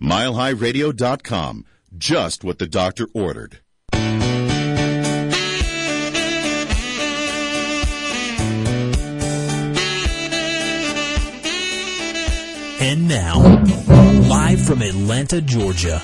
MileHighRadio.com. 0.00 1.64
Just 1.96 2.44
what 2.44 2.58
the 2.58 2.66
doctor 2.66 3.06
ordered. 3.12 3.60
And 12.82 13.06
now, 13.08 13.38
live 14.28 14.60
from 14.62 14.80
Atlanta, 14.82 15.40
Georgia, 15.42 16.02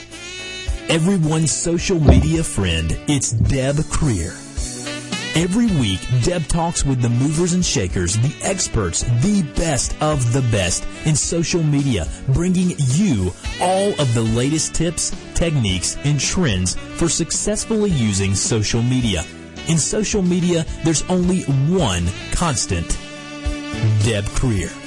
everyone's 0.89 1.51
social 1.51 1.99
media 1.99 2.45
friend, 2.45 2.97
it's 3.09 3.31
Deb 3.31 3.77
Krier. 3.77 4.46
Every 5.37 5.67
week, 5.67 6.01
Deb 6.23 6.47
talks 6.47 6.83
with 6.83 7.03
the 7.03 7.11
movers 7.11 7.53
and 7.53 7.63
shakers, 7.63 8.17
the 8.17 8.35
experts, 8.41 9.03
the 9.21 9.43
best 9.55 9.95
of 10.01 10.33
the 10.33 10.41
best 10.51 10.89
in 11.05 11.15
social 11.15 11.63
media, 11.63 12.09
bringing 12.29 12.75
you 12.79 13.35
all 13.61 13.91
of 14.01 14.15
the 14.15 14.23
latest 14.23 14.75
tips, 14.75 15.15
techniques, 15.35 15.99
and 16.05 16.19
trends 16.19 16.77
for 16.95 17.11
successfully 17.11 17.91
using 17.91 18.35
social 18.35 18.81
media. 18.81 19.27
In 19.69 19.77
social 19.77 20.23
media, 20.23 20.65
there's 20.85 21.03
only 21.11 21.43
one 21.43 22.07
constant. 22.33 22.89
Deb 24.05 24.25
Krier. 24.41 24.86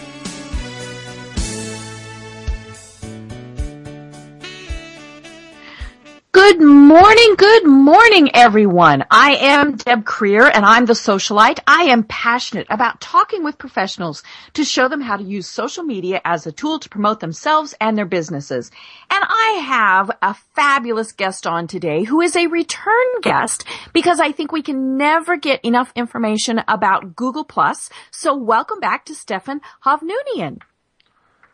Good 6.50 6.62
morning, 6.62 7.36
good 7.38 7.68
morning, 7.68 8.32
everyone. 8.34 9.06
I 9.12 9.36
am 9.36 9.76
Deb 9.76 10.04
Krier 10.04 10.50
and 10.52 10.66
I'm 10.66 10.88
the 10.88 10.94
socialite. 10.94 11.60
I 11.68 11.84
am 11.84 12.02
passionate 12.02 12.66
about 12.72 13.00
talking 13.00 13.44
with 13.44 13.60
professionals 13.60 14.24
to 14.54 14.64
show 14.64 14.88
them 14.88 15.00
how 15.00 15.18
to 15.18 15.24
use 15.24 15.46
social 15.46 15.84
media 15.84 16.22
as 16.26 16.48
a 16.48 16.52
tool 16.52 16.80
to 16.80 16.90
promote 16.90 17.20
themselves 17.20 17.76
and 17.80 17.96
their 17.96 18.08
businesses. 18.08 18.72
And 19.12 19.24
I 19.24 19.62
have 19.64 20.10
a 20.24 20.34
fabulous 20.56 21.12
guest 21.12 21.46
on 21.46 21.68
today 21.68 22.04
who 22.04 22.20
is 22.20 22.36
a 22.36 22.48
return 22.48 23.22
guest 23.22 23.64
because 23.94 24.20
I 24.20 24.32
think 24.32 24.52
we 24.52 24.64
can 24.64 24.98
never 24.98 25.38
get 25.38 25.64
enough 25.64 25.94
information 25.96 26.64
about 26.68 27.16
Google 27.16 27.44
Plus. 27.44 27.92
So 28.10 28.36
welcome 28.36 28.80
back 28.80 29.06
to 29.06 29.14
Stephan 29.14 29.62
Hovnanian. 29.86 30.62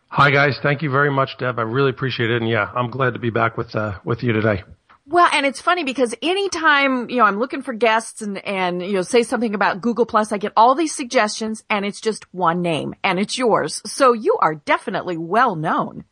Hi 0.07 0.31
guys, 0.31 0.57
thank 0.63 0.83
you 0.83 0.89
very 0.89 1.11
much, 1.11 1.37
Deb. 1.37 1.59
I 1.59 1.63
really 1.63 1.89
appreciate 1.89 2.31
it, 2.31 2.41
and 2.41 2.49
yeah, 2.49 2.71
I'm 2.73 2.89
glad 2.89 3.15
to 3.15 3.19
be 3.19 3.31
back 3.31 3.57
with 3.57 3.75
uh, 3.75 3.99
with 4.05 4.23
you 4.23 4.31
today. 4.31 4.63
Well, 5.07 5.29
and 5.31 5.45
it's 5.45 5.61
funny 5.61 5.83
because 5.83 6.15
anytime, 6.21 7.09
you 7.11 7.17
know, 7.17 7.25
I'm 7.25 7.37
looking 7.37 7.61
for 7.61 7.73
guests 7.73 8.23
and, 8.23 8.39
and, 8.39 8.81
you 8.81 8.93
know, 8.93 9.01
say 9.03 9.21
something 9.21 9.53
about 9.53 9.81
Google 9.81 10.07
Plus, 10.07 10.31
I 10.31 10.39
get 10.39 10.51
all 10.57 10.73
these 10.73 10.95
suggestions 10.95 11.63
and 11.69 11.85
it's 11.85 12.01
just 12.01 12.33
one 12.33 12.63
name 12.63 12.95
and 13.03 13.19
it's 13.19 13.37
yours. 13.37 13.83
So 13.85 14.13
you 14.13 14.37
are 14.41 14.55
definitely 14.55 15.17
well 15.17 15.55
known. 15.55 16.05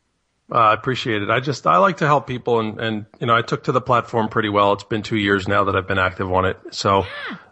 Uh, 0.51 0.57
I 0.57 0.73
appreciate 0.73 1.23
it. 1.23 1.31
I 1.31 1.39
just, 1.39 1.65
I 1.65 1.77
like 1.77 1.97
to 1.97 2.05
help 2.05 2.27
people 2.27 2.59
and, 2.59 2.79
and, 2.79 3.05
you 3.19 3.25
know, 3.25 3.35
I 3.35 3.41
took 3.41 3.63
to 3.63 3.71
the 3.71 3.81
platform 3.81 4.29
pretty 4.29 4.49
well. 4.49 4.73
It's 4.73 4.83
been 4.83 5.01
two 5.01 5.17
years 5.17 5.47
now 5.47 5.63
that 5.63 5.75
I've 5.75 5.87
been 5.87 5.97
active 5.97 6.31
on 6.31 6.45
it. 6.45 6.57
So, 6.69 7.05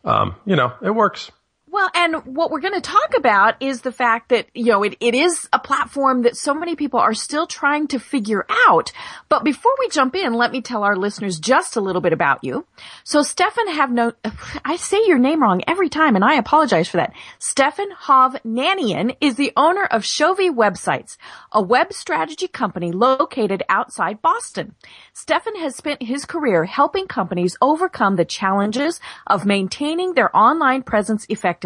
um, 0.06 0.36
you 0.46 0.56
know, 0.56 0.74
it 0.84 0.92
works. 0.92 1.32
Well, 1.72 1.90
and 1.96 2.36
what 2.36 2.52
we're 2.52 2.60
going 2.60 2.74
to 2.74 2.82
talk 2.82 3.16
about 3.16 3.56
is 3.62 3.80
the 3.80 3.94
fact 3.94 4.28
that, 4.28 4.48
you 4.54 4.66
know, 4.66 4.84
it, 4.84 4.98
it 5.00 5.16
is 5.16 5.48
a 5.54 5.60
platform 5.60 6.24
that 6.24 6.36
so 6.36 6.54
many 6.54 6.76
people 6.76 7.00
are 7.00 7.14
still 7.14 7.48
trying 7.48 7.88
to 7.88 8.00
figure 8.00 8.46
out. 8.68 8.92
But 9.30 9.46
before 9.46 9.72
we 9.80 9.88
jump 9.88 10.14
in, 10.18 10.34
let 10.34 10.52
me 10.52 10.60
tell 10.62 10.84
our 10.84 10.98
listeners 10.98 11.40
just 11.40 11.78
a 11.78 11.82
little 11.82 12.02
bit 12.02 12.12
about 12.12 12.44
you. 12.44 12.66
So 13.06 13.24
Stephan 13.24 13.70
have 13.70 13.90
no, 13.90 14.12
I 14.66 14.76
say 14.76 15.02
your 15.06 15.18
name 15.18 15.42
wrong 15.42 15.62
every 15.66 15.88
time 15.88 16.18
and 16.18 16.26
I 16.26 16.34
apologize 16.34 16.90
for 16.90 16.98
that. 16.98 17.14
Stephan 17.40 17.92
Hovnanian 18.04 19.16
is 19.22 19.36
the 19.36 19.54
owner 19.56 19.86
of 19.86 20.02
Shovi 20.02 20.50
Websites, 20.50 21.16
a 21.54 21.62
web 21.62 21.94
strategy 21.94 22.50
company 22.50 22.92
located 22.92 23.64
outside 23.70 24.22
Boston. 24.22 24.76
Stephan 25.14 25.56
has 25.56 25.78
spent 25.78 26.04
his 26.04 26.26
career 26.26 26.66
helping 26.66 27.08
companies 27.08 27.56
overcome 27.62 28.18
the 28.18 28.26
challenges 28.26 29.00
of 29.26 29.46
maintaining 29.46 30.16
their 30.16 30.36
online 30.36 30.84
presence 30.84 31.26
effectively. 31.30 31.61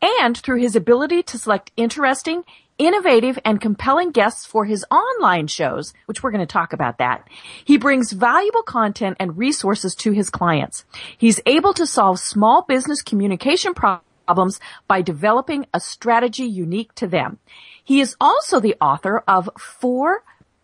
And 0.00 0.36
through 0.36 0.60
his 0.60 0.76
ability 0.76 1.22
to 1.24 1.38
select 1.38 1.70
interesting, 1.76 2.44
innovative, 2.78 3.38
and 3.44 3.60
compelling 3.60 4.10
guests 4.10 4.44
for 4.44 4.64
his 4.64 4.84
online 4.90 5.46
shows, 5.46 5.94
which 6.06 6.22
we're 6.22 6.30
going 6.30 6.46
to 6.46 6.52
talk 6.52 6.72
about 6.72 6.98
that, 6.98 7.28
he 7.64 7.78
brings 7.78 8.12
valuable 8.12 8.62
content 8.62 9.16
and 9.20 9.38
resources 9.38 9.94
to 9.96 10.12
his 10.12 10.30
clients. 10.30 10.84
He's 11.16 11.40
able 11.46 11.72
to 11.74 11.86
solve 11.86 12.18
small 12.18 12.62
business 12.62 13.02
communication 13.02 13.74
problems 13.74 14.60
by 14.88 15.02
developing 15.02 15.66
a 15.72 15.80
strategy 15.80 16.44
unique 16.44 16.94
to 16.96 17.06
them. 17.06 17.38
He 17.84 18.00
is 18.00 18.16
also 18.20 18.60
the 18.60 18.76
author 18.80 19.22
of 19.26 19.50
four 19.58 20.22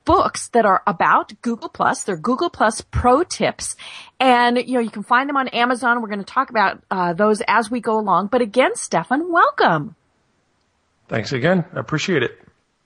books 0.09 0.49
that 0.49 0.65
are 0.65 0.83
about 0.87 1.35
Google 1.43 1.69
Plus. 1.69 2.05
They're 2.05 2.17
Google 2.17 2.49
Plus 2.49 2.81
Pro 2.81 3.25
Tips, 3.25 3.77
and 4.19 4.57
you 4.57 4.75
know 4.75 4.81
you 4.81 4.89
can 4.89 5.03
find 5.03 5.29
them 5.29 5.37
on 5.37 5.49
Amazon. 5.49 6.01
We're 6.01 6.09
going 6.09 6.25
to 6.25 6.25
talk 6.25 6.49
about 6.49 6.83
uh, 6.91 7.13
those 7.13 7.43
as 7.47 7.71
we 7.71 7.81
go 7.81 7.99
along. 7.99 8.29
But 8.29 8.41
again, 8.41 8.75
Stephan, 8.75 9.31
welcome. 9.31 9.97
Thanks 11.09 11.33
again. 11.33 11.67
I 11.75 11.81
appreciate 11.81 12.23
it. 12.23 12.39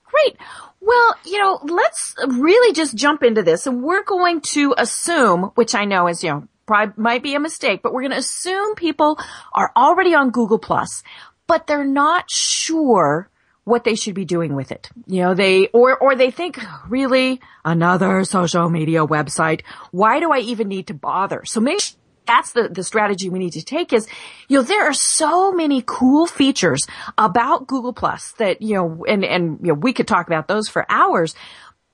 Great. 0.05 0.37
Well, 0.81 1.15
you 1.25 1.39
know, 1.39 1.61
let's 1.63 2.17
really 2.27 2.75
just 2.75 2.97
jump 2.97 3.23
into 3.23 3.45
this, 3.45 3.69
and 3.69 3.85
we're 3.85 4.03
going 4.03 4.41
to 4.57 4.75
assume, 4.77 5.53
which 5.55 5.77
I 5.77 5.85
know 5.85 6.09
is 6.09 6.25
you 6.25 6.31
know 6.31 6.49
probably 6.67 7.01
might 7.01 7.23
be 7.23 7.37
a 7.37 7.41
mistake, 7.41 7.83
but 7.85 7.93
we're 7.93 8.03
going 8.03 8.11
to 8.11 8.19
assume 8.19 8.75
people 8.75 9.17
are 9.53 9.71
already 9.77 10.13
on 10.13 10.31
Google 10.31 10.59
Plus, 10.59 11.05
but 11.47 11.69
they're 11.69 11.85
not 11.85 12.29
sure 12.29 13.29
what 13.65 13.85
they 13.85 13.95
should 13.95 14.15
be 14.15 14.25
doing 14.25 14.55
with 14.55 14.73
it. 14.73 14.89
You 15.07 15.23
know, 15.23 15.35
they, 15.35 15.69
or, 15.69 15.97
or 15.97 16.17
they 16.17 16.31
think, 16.31 16.59
really, 16.89 17.41
another 17.65 18.25
social 18.25 18.69
media 18.69 19.07
website. 19.07 19.63
Why 19.91 20.19
do 20.21 20.33
I 20.33 20.39
even 20.39 20.69
need 20.69 20.89
to 20.89 20.95
bother? 20.95 21.45
So 21.45 21.61
maybe 21.61 21.81
that's 22.27 22.53
the, 22.53 22.69
the 22.69 22.83
strategy 22.83 23.29
we 23.29 23.39
need 23.39 23.53
to 23.53 23.65
take 23.65 23.93
is, 23.93 24.09
you 24.49 24.59
know, 24.59 24.63
there 24.63 24.89
are 24.89 24.93
so 24.93 25.53
many 25.53 25.83
cool 25.87 26.27
features 26.27 26.87
about 27.19 27.67
Google 27.67 27.93
Plus 27.93 28.33
that, 28.39 28.63
you 28.63 28.75
know, 28.75 29.05
and, 29.09 29.25
and, 29.25 29.59
you 29.63 29.69
know, 29.69 29.75
we 29.75 29.93
could 29.93 30.09
talk 30.09 30.27
about 30.27 30.49
those 30.49 30.69
for 30.69 30.87
hours. 30.89 31.35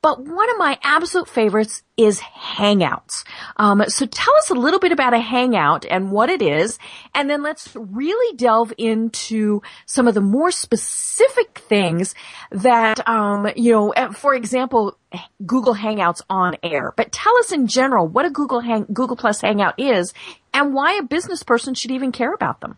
But 0.01 0.21
one 0.21 0.51
of 0.51 0.59
my 0.59 0.79
absolute 0.83 1.29
favorites 1.29 1.83
is 1.97 2.21
Hangouts. 2.21 3.25
Um, 3.57 3.83
so 3.89 4.07
tell 4.07 4.35
us 4.37 4.51
a 4.51 4.55
little 4.55 4.79
bit 4.79 4.93
about 4.93 5.13
a 5.13 5.19
Hangout 5.19 5.85
and 5.85 6.13
what 6.13 6.31
it 6.31 6.41
is, 6.41 6.79
and 7.15 7.29
then 7.29 7.43
let's 7.43 7.75
really 7.75 8.37
delve 8.37 8.73
into 8.79 9.61
some 9.87 10.07
of 10.07 10.15
the 10.15 10.21
more 10.21 10.53
specific 10.53 11.59
things 11.59 12.15
that, 12.53 13.07
um, 13.09 13.49
you 13.57 13.73
know, 13.73 13.93
uh, 13.93 14.13
for 14.13 14.35
example, 14.35 14.97
Google 15.45 15.75
Hangouts 15.75 16.23
on 16.31 16.57
air. 16.63 16.93
But 16.97 17.11
tell 17.11 17.37
us 17.39 17.51
in 17.51 17.67
general 17.67 18.07
what 18.07 18.25
a 18.25 18.31
Google 18.31 18.61
Hang- 18.61 18.87
Google 18.93 19.17
Plus 19.17 19.41
Hangout 19.41 19.81
is, 19.81 20.15
and 20.55 20.75
why 20.75 20.95
a 20.95 21.03
business 21.03 21.43
person 21.43 21.75
should 21.75 21.91
even 21.91 22.13
care 22.13 22.33
about 22.33 22.61
them. 22.61 22.77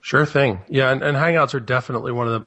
Sure 0.00 0.24
thing. 0.24 0.60
Yeah, 0.68 0.90
and, 0.90 1.02
and 1.02 1.16
Hangouts 1.16 1.54
are 1.54 1.60
definitely 1.60 2.12
one 2.12 2.28
of 2.28 2.46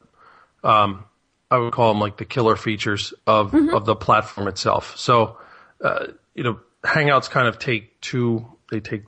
the 0.64 0.70
um, 0.70 1.06
I 1.50 1.58
would 1.58 1.74
call 1.74 1.94
them 1.94 2.02
like 2.02 2.18
the 2.18 2.26
killer 2.26 2.56
features 2.56 3.14
of 3.26 3.52
mm-hmm. 3.52 3.74
of 3.74 3.86
the 3.86 3.96
platform 3.96 4.48
itself. 4.48 4.98
So, 4.98 5.38
uh, 5.84 6.08
you 6.36 6.44
know, 6.44 6.60
Hangouts 6.84 7.30
kind 7.30 7.48
of 7.48 7.60
take 7.60 8.00
two. 8.02 8.46
They 8.70 8.80
take 8.80 9.04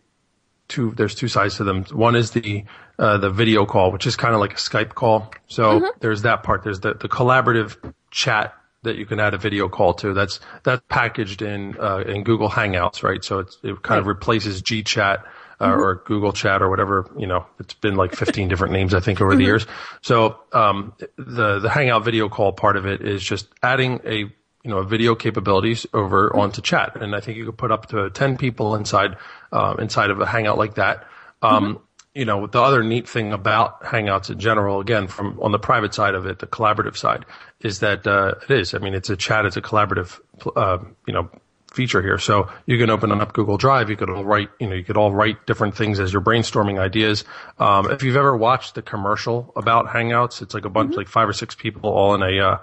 two. 0.68 0.92
There's 0.92 1.16
two 1.16 1.28
sides 1.28 1.58
to 1.58 1.64
them. 1.64 1.84
One 1.86 2.16
is 2.16 2.32
the 2.32 2.64
uh, 2.98 3.18
the 3.18 3.30
video 3.30 3.66
call, 3.66 3.92
which 3.92 4.08
is 4.08 4.16
kind 4.16 4.34
of 4.34 4.40
like 4.40 4.54
a 4.54 4.58
Skype 4.58 4.94
call. 4.96 5.32
So 5.48 5.80
mm-hmm. 5.80 5.86
there's 6.00 6.22
that 6.22 6.44
part. 6.44 6.64
There's 6.64 6.80
the 6.80 6.94
the 6.94 7.10
collaborative 7.10 7.94
chat 8.12 8.54
that 8.84 8.96
you 8.96 9.06
can 9.06 9.20
add 9.20 9.34
a 9.34 9.38
video 9.38 9.68
call 9.68 9.94
to. 9.96 10.14
That's 10.14 10.40
that's 10.64 10.82
packaged 10.88 11.42
in 11.42 11.78
uh, 11.80 12.04
in 12.06 12.24
Google 12.24 12.50
Hangouts, 12.50 13.04
right? 13.04 13.24
So 13.24 13.40
it 13.40 13.48
kind 13.64 13.90
right. 13.90 14.00
of 14.00 14.08
replaces 14.08 14.62
GChat 14.62 15.24
uh, 15.60 15.70
mm-hmm. 15.70 15.82
or 15.82 15.96
Google 16.06 16.32
Chat 16.32 16.62
or 16.62 16.70
whatever. 16.70 17.10
You 17.18 17.28
know, 17.28 17.46
it's 17.60 17.74
been 17.74 17.96
like 17.96 18.16
15 18.16 18.48
different 18.48 18.74
names 18.74 18.94
I 18.94 19.00
think 19.00 19.22
over 19.22 19.32
mm-hmm. 19.32 19.40
the 19.40 19.46
years. 19.46 19.68
So 20.02 20.40
um, 20.54 20.94
the 21.18 21.60
the 21.60 21.70
Hangout 21.70 22.04
video 22.04 22.30
call 22.30 22.54
part 22.54 22.78
of 22.78 22.86
it 22.86 23.02
is 23.02 23.24
just 23.24 23.48
adding 23.62 24.00
a 24.06 24.18
you 24.18 24.70
know 24.70 24.80
a 24.80 24.86
video 24.86 25.16
capabilities 25.16 25.86
over 25.94 26.30
mm-hmm. 26.30 26.40
onto 26.40 26.62
chat, 26.62 27.02
and 27.02 27.16
I 27.16 27.20
think 27.20 27.38
you 27.38 27.46
could 27.46 27.58
put 27.58 27.72
up 27.72 27.88
to 27.88 28.10
10 28.10 28.38
people 28.38 28.76
inside 28.76 29.18
uh, 29.52 29.76
inside 29.80 30.12
of 30.12 30.20
a 30.20 30.26
Hangout 30.26 30.58
like 30.58 30.76
that. 30.76 31.08
Um, 31.42 31.76
mm-hmm. 31.76 31.84
you 32.14 32.26
know, 32.26 32.48
the 32.48 32.62
other 32.62 32.84
neat 32.84 33.08
thing 33.08 33.34
about 33.34 33.82
Hangouts 33.84 34.30
in 34.30 34.40
general, 34.40 34.80
again, 34.80 35.08
from 35.08 35.40
on 35.42 35.52
the 35.52 35.60
private 35.60 35.94
side 35.94 36.16
of 36.16 36.26
it, 36.26 36.40
the 36.40 36.48
collaborative 36.48 36.98
side, 36.98 37.26
is 37.62 37.80
that 37.80 38.06
uh, 38.08 38.36
it 38.44 38.52
is. 38.52 38.74
I 38.74 38.80
mean, 38.80 38.94
it's 38.94 39.10
a 39.10 39.18
chat, 39.18 39.46
it's 39.46 39.58
a 39.58 39.62
collaborative, 39.62 40.20
uh, 40.56 40.80
you 41.08 41.14
know, 41.14 41.30
feature 41.74 42.02
here. 42.02 42.18
So 42.18 42.50
you 42.66 42.78
can 42.78 42.90
open 42.90 43.12
up 43.12 43.34
Google 43.34 43.58
Drive. 43.58 43.90
You 43.90 43.96
could 43.96 44.10
all 44.10 44.26
write, 44.26 44.50
you 44.60 44.68
know, 44.68 44.76
you 44.76 44.84
could 44.84 44.98
all 44.98 45.14
write 45.14 45.46
different 45.46 45.76
things 45.76 46.00
as 46.00 46.12
you're 46.12 46.22
brainstorming 46.22 46.80
ideas. 46.80 47.24
Um, 47.58 47.92
if 47.92 48.04
you've 48.04 48.18
ever 48.18 48.36
watched 48.36 48.76
the 48.76 48.82
commercial 48.82 49.52
about 49.56 49.88
Hangouts, 49.88 50.42
it's 50.42 50.54
like 50.54 50.66
a 50.66 50.70
bunch, 50.70 50.92
mm-hmm. 50.92 51.00
like 51.00 51.08
five 51.08 51.30
or 51.30 51.34
six 51.34 51.56
people 51.56 51.92
all 51.92 52.16
in 52.16 52.24
a, 52.24 52.40
uh, 52.40 52.58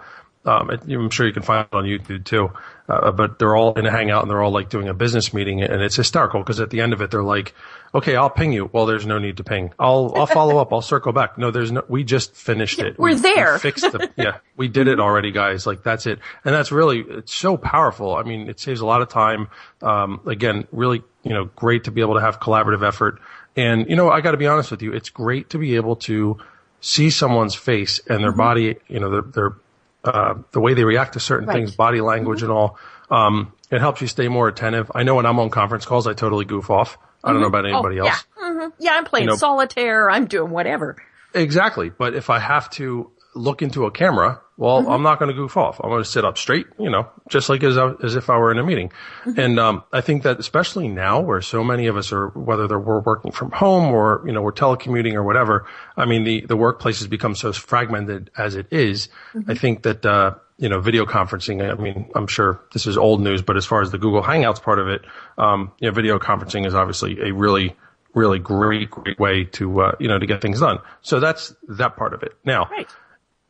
Um, 0.46 0.70
it, 0.70 0.82
I'm 0.84 1.10
sure 1.10 1.26
you 1.26 1.32
can 1.32 1.42
find 1.42 1.66
it 1.70 1.74
on 1.76 1.84
YouTube 1.84 2.24
too. 2.24 2.52
Uh, 2.88 3.10
but 3.10 3.40
they're 3.40 3.56
all 3.56 3.74
in 3.74 3.84
a 3.84 3.90
hangout 3.90 4.22
and 4.22 4.30
they're 4.30 4.40
all 4.40 4.52
like 4.52 4.68
doing 4.70 4.88
a 4.88 4.94
business 4.94 5.34
meeting 5.34 5.60
and 5.60 5.82
it's 5.82 5.96
hysterical 5.96 6.40
because 6.40 6.60
at 6.60 6.70
the 6.70 6.80
end 6.80 6.92
of 6.92 7.00
it, 7.00 7.10
they're 7.10 7.22
like, 7.22 7.52
okay, 7.92 8.14
I'll 8.14 8.30
ping 8.30 8.52
you. 8.52 8.70
Well, 8.72 8.86
there's 8.86 9.06
no 9.06 9.18
need 9.18 9.38
to 9.38 9.44
ping. 9.44 9.72
I'll, 9.76 10.12
I'll 10.14 10.26
follow 10.26 10.58
up. 10.58 10.72
I'll 10.72 10.82
circle 10.82 11.12
back. 11.12 11.36
No, 11.36 11.50
there's 11.50 11.72
no, 11.72 11.82
we 11.88 12.04
just 12.04 12.36
finished 12.36 12.78
it. 12.78 12.96
We're 12.96 13.14
we, 13.14 13.20
there. 13.20 13.54
We 13.54 13.58
fixed 13.58 13.90
the, 13.90 14.08
yeah, 14.16 14.38
we 14.56 14.68
did 14.68 14.86
it 14.86 15.00
already, 15.00 15.32
guys. 15.32 15.66
Like 15.66 15.82
that's 15.82 16.06
it. 16.06 16.20
And 16.44 16.54
that's 16.54 16.70
really, 16.70 17.00
it's 17.00 17.34
so 17.34 17.56
powerful. 17.56 18.14
I 18.14 18.22
mean, 18.22 18.48
it 18.48 18.60
saves 18.60 18.80
a 18.80 18.86
lot 18.86 19.02
of 19.02 19.08
time. 19.08 19.48
Um, 19.82 20.20
again, 20.26 20.68
really, 20.70 21.02
you 21.24 21.34
know, 21.34 21.46
great 21.56 21.84
to 21.84 21.90
be 21.90 22.02
able 22.02 22.14
to 22.14 22.20
have 22.20 22.38
collaborative 22.38 22.86
effort. 22.86 23.20
And, 23.56 23.90
you 23.90 23.96
know, 23.96 24.10
I 24.10 24.20
got 24.20 24.30
to 24.30 24.36
be 24.36 24.46
honest 24.46 24.70
with 24.70 24.82
you. 24.82 24.92
It's 24.92 25.10
great 25.10 25.50
to 25.50 25.58
be 25.58 25.74
able 25.74 25.96
to 25.96 26.38
see 26.80 27.10
someone's 27.10 27.56
face 27.56 28.00
and 28.06 28.22
their 28.22 28.30
body, 28.30 28.76
you 28.86 29.00
know, 29.00 29.10
their, 29.10 29.22
their 29.22 29.56
uh, 30.06 30.34
the 30.52 30.60
way 30.60 30.74
they 30.74 30.84
react 30.84 31.14
to 31.14 31.20
certain 31.20 31.46
Right. 31.48 31.54
things, 31.56 31.74
body 31.76 32.00
language 32.00 32.42
and 32.42 32.50
all. 32.52 32.78
Um, 33.10 33.52
it 33.70 33.80
helps 33.80 34.00
you 34.00 34.06
stay 34.06 34.28
more 34.28 34.48
attentive. 34.48 34.90
I 34.94 35.02
know 35.02 35.14
when 35.16 35.26
I'm 35.26 35.38
on 35.38 35.50
conference 35.50 35.86
calls, 35.86 36.06
I 36.06 36.12
totally 36.14 36.44
goof 36.44 36.70
off. 36.70 36.98
I 37.24 37.32
don't 37.32 37.40
know 37.40 37.48
about 37.48 37.66
anybody 37.66 38.00
oh, 38.00 38.06
else. 38.06 38.24
Yeah. 38.38 38.52
hmm 38.52 38.68
yeah, 38.78 38.92
I'm 38.94 39.04
playing 39.04 39.24
You 39.24 39.30
know- 39.30 39.36
solitaire. 39.36 40.10
I'm 40.10 40.26
doing 40.26 40.50
whatever. 40.50 40.96
Exactly. 41.34 41.90
But 41.90 42.14
if 42.14 42.30
I 42.30 42.38
have 42.38 42.70
to 42.70 43.10
look 43.34 43.62
into 43.62 43.84
a 43.86 43.90
camera, 43.90 44.40
well, 44.58 44.88
I'm 44.88 45.02
not 45.02 45.18
going 45.18 45.28
to 45.28 45.34
goof 45.34 45.56
off. 45.56 45.80
I'm 45.82 45.90
going 45.90 46.02
to 46.02 46.08
sit 46.08 46.24
up 46.24 46.38
straight, 46.38 46.66
you 46.78 46.88
know, 46.88 47.08
just 47.28 47.48
like 47.48 47.62
as, 47.62 47.76
as 48.02 48.16
if 48.16 48.30
I 48.30 48.38
were 48.38 48.50
in 48.50 48.58
a 48.58 48.64
meeting. 48.64 48.90
And, 49.36 49.60
um, 49.60 49.84
I 49.92 50.00
think 50.00 50.22
that 50.22 50.38
especially 50.38 50.88
now 50.88 51.20
where 51.20 51.42
so 51.42 51.62
many 51.62 51.88
of 51.88 51.96
us 51.96 52.10
are, 52.12 52.28
whether 52.28 52.66
they're, 52.66 52.78
we're 52.78 53.00
working 53.00 53.32
from 53.32 53.50
home 53.50 53.92
or, 53.92 54.22
you 54.24 54.32
know, 54.32 54.40
we're 54.40 54.52
telecommuting 54.52 55.12
or 55.14 55.22
whatever. 55.22 55.66
I 55.96 56.06
mean, 56.06 56.24
the, 56.24 56.40
the 56.46 56.56
workplace 56.56 57.00
has 57.00 57.06
become 57.08 57.34
so 57.34 57.52
fragmented 57.52 58.30
as 58.36 58.56
it 58.56 58.68
is. 58.70 59.08
I 59.46 59.54
think 59.54 59.82
that, 59.82 60.06
uh, 60.06 60.36
you 60.58 60.70
know, 60.70 60.80
video 60.80 61.04
conferencing, 61.04 61.60
I 61.62 61.74
mean, 61.74 62.10
I'm 62.14 62.26
sure 62.26 62.60
this 62.72 62.86
is 62.86 62.96
old 62.96 63.20
news, 63.20 63.42
but 63.42 63.58
as 63.58 63.66
far 63.66 63.82
as 63.82 63.90
the 63.90 63.98
Google 63.98 64.22
Hangouts 64.22 64.62
part 64.62 64.78
of 64.78 64.88
it, 64.88 65.02
um, 65.36 65.70
you 65.80 65.88
know, 65.88 65.94
video 65.94 66.18
conferencing 66.18 66.66
is 66.66 66.74
obviously 66.74 67.20
a 67.20 67.34
really, 67.34 67.76
really 68.14 68.38
great, 68.38 68.90
great 68.90 69.18
way 69.18 69.44
to, 69.44 69.82
uh, 69.82 69.92
you 70.00 70.08
know, 70.08 70.18
to 70.18 70.24
get 70.24 70.40
things 70.40 70.60
done. 70.60 70.78
So 71.02 71.20
that's 71.20 71.54
that 71.68 71.96
part 71.96 72.14
of 72.14 72.22
it. 72.22 72.32
Now, 72.42 72.68
Right. 72.70 72.88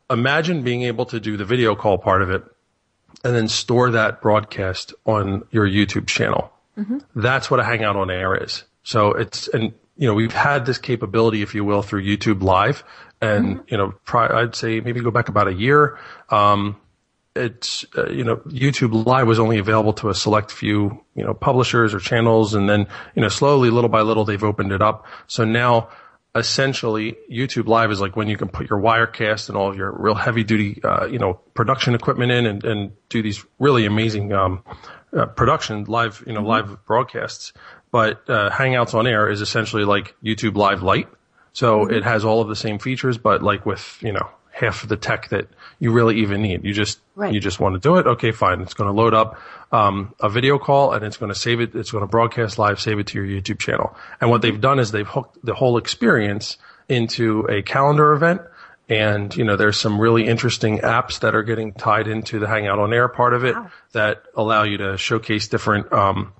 Imagine 0.09 0.63
being 0.63 0.83
able 0.83 1.05
to 1.07 1.19
do 1.19 1.37
the 1.37 1.45
video 1.45 1.75
call 1.75 1.97
part 1.97 2.21
of 2.21 2.29
it 2.29 2.43
and 3.23 3.35
then 3.35 3.47
store 3.47 3.91
that 3.91 4.21
broadcast 4.21 4.93
on 5.05 5.43
your 5.51 5.67
YouTube 5.67 6.07
channel. 6.07 6.51
That's 7.15 7.49
what 7.49 7.59
a 7.59 7.63
Hangout 7.63 7.95
on 7.95 8.11
Air 8.11 8.35
is. 8.35 8.63
So 8.83 9.11
it's, 9.11 9.47
and, 9.47 9.73
you 9.97 10.07
know, 10.07 10.13
we've 10.13 10.31
had 10.31 10.65
this 10.65 10.77
capability, 10.77 11.41
if 11.41 11.55
you 11.55 11.65
will, 11.65 11.81
through 11.81 12.03
YouTube 12.03 12.43
Live. 12.43 12.83
And, 13.19 13.63
you 13.67 13.77
know, 13.77 13.95
pri- 14.05 14.29
I'd 14.29 14.55
say 14.55 14.79
maybe 14.79 15.01
go 15.01 15.09
back 15.09 15.27
about 15.27 15.47
a 15.47 15.53
year. 15.53 15.97
Um, 16.29 16.77
it's, 17.35 17.85
uh, 17.97 18.09
you 18.09 18.23
know, 18.23 18.37
YouTube 18.47 19.05
Live 19.05 19.27
was 19.27 19.39
only 19.39 19.57
available 19.57 19.93
to 19.93 20.09
a 20.09 20.13
select 20.13 20.51
few, 20.51 21.03
you 21.15 21.23
know, 21.23 21.33
publishers 21.33 21.93
or 21.95 21.99
channels. 21.99 22.53
And 22.53 22.69
then, 22.69 22.87
you 23.15 23.23
know, 23.23 23.29
slowly, 23.29 23.71
little 23.71 23.89
by 23.89 24.01
little, 24.01 24.23
they've 24.23 24.43
opened 24.43 24.71
it 24.71 24.81
up. 24.81 25.05
So 25.25 25.43
now, 25.43 25.89
essentially, 26.35 27.17
YouTube 27.31 27.67
Live 27.67 27.91
is 27.91 27.99
like 28.01 28.15
when 28.15 28.27
you 28.27 28.37
can 28.37 28.47
put 28.47 28.69
your 28.69 28.79
Wirecast 28.79 29.49
and 29.49 29.57
all 29.57 29.69
of 29.69 29.77
your 29.77 29.91
real 29.91 30.15
heavy 30.15 30.43
duty, 30.43 30.81
uh, 30.83 31.05
you 31.05 31.19
know, 31.19 31.35
production 31.53 31.95
equipment 31.95 32.31
in 32.31 32.45
and, 32.45 32.63
and 32.63 32.91
do 33.09 33.21
these 33.21 33.45
really 33.59 33.85
amazing, 33.85 34.33
um, 34.33 34.63
uh, 35.15 35.25
production 35.25 35.85
live, 35.85 36.23
you 36.27 36.33
know, 36.33 36.41
live 36.41 36.85
broadcasts. 36.85 37.53
But, 37.91 38.29
uh, 38.29 38.49
Hangouts 38.49 38.93
on 38.93 39.07
Air 39.07 39.29
is 39.29 39.41
essentially 39.41 39.85
like 39.85 40.15
YouTube 40.23 40.55
Live 40.55 40.83
Lite. 40.83 41.07
So 41.53 41.89
it 41.89 42.03
has 42.03 42.23
all 42.23 42.41
of 42.41 42.49
the 42.49 42.55
same 42.55 42.77
features, 42.77 43.17
but 43.17 43.41
like 43.41 43.65
with, 43.65 43.97
you 44.01 44.11
know, 44.11 44.29
half 44.59 44.83
of 44.83 44.89
the 44.89 44.97
tech 44.97 45.29
that 45.29 45.47
you 45.79 45.91
really 45.91 46.19
even 46.19 46.41
need. 46.41 46.63
You 46.65 46.73
just, 46.73 46.99
Right. 47.15 47.33
you 47.33 47.39
just 47.39 47.59
want 47.59 47.75
to 47.75 47.79
do 47.79 47.97
it. 47.97 48.07
Okay, 48.07 48.31
fine. 48.31 48.61
It's 48.61 48.73
going 48.73 48.87
to 48.87 48.93
load 49.01 49.13
up, 49.13 49.39
um, 49.71 50.13
a 50.19 50.29
video 50.29 50.57
call 50.57 50.93
and 50.93 51.05
it's 51.05 51.17
going 51.17 51.31
to 51.31 51.37
save 51.37 51.59
it. 51.61 51.75
It's 51.75 51.91
going 51.91 52.01
to 52.03 52.07
broadcast 52.07 52.57
live, 52.57 52.79
save 52.79 52.99
it 52.99 53.07
to 53.07 53.23
your 53.23 53.41
YouTube 53.41 53.59
channel. 53.59 53.95
And 54.19 54.29
what 54.29 54.41
they've 54.41 54.59
done 54.59 54.79
is 54.79 54.91
they've 54.91 55.07
hooked 55.07 55.37
the 55.45 55.53
whole 55.53 55.77
experience 55.77 56.57
into 56.89 57.45
a 57.49 57.61
calendar 57.61 58.13
event. 58.13 58.41
And, 58.89 59.35
you 59.35 59.43
know, 59.43 59.57
there's 59.57 59.77
some 59.77 59.99
really 59.99 60.25
interesting 60.25 60.79
apps 60.79 61.19
that 61.19 61.35
are 61.35 61.43
getting 61.43 61.73
tied 61.73 62.07
into 62.07 62.39
the 62.39 62.47
Hangout 62.47 62.79
on 62.79 62.93
Air 62.93 63.09
part 63.09 63.33
of 63.33 63.43
it 63.43 63.55
that 63.91 64.23
allow 64.33 64.63
you 64.63 64.77
to 64.77 64.97
showcase 64.97 65.49
different, 65.49 65.91
um, 65.91 66.31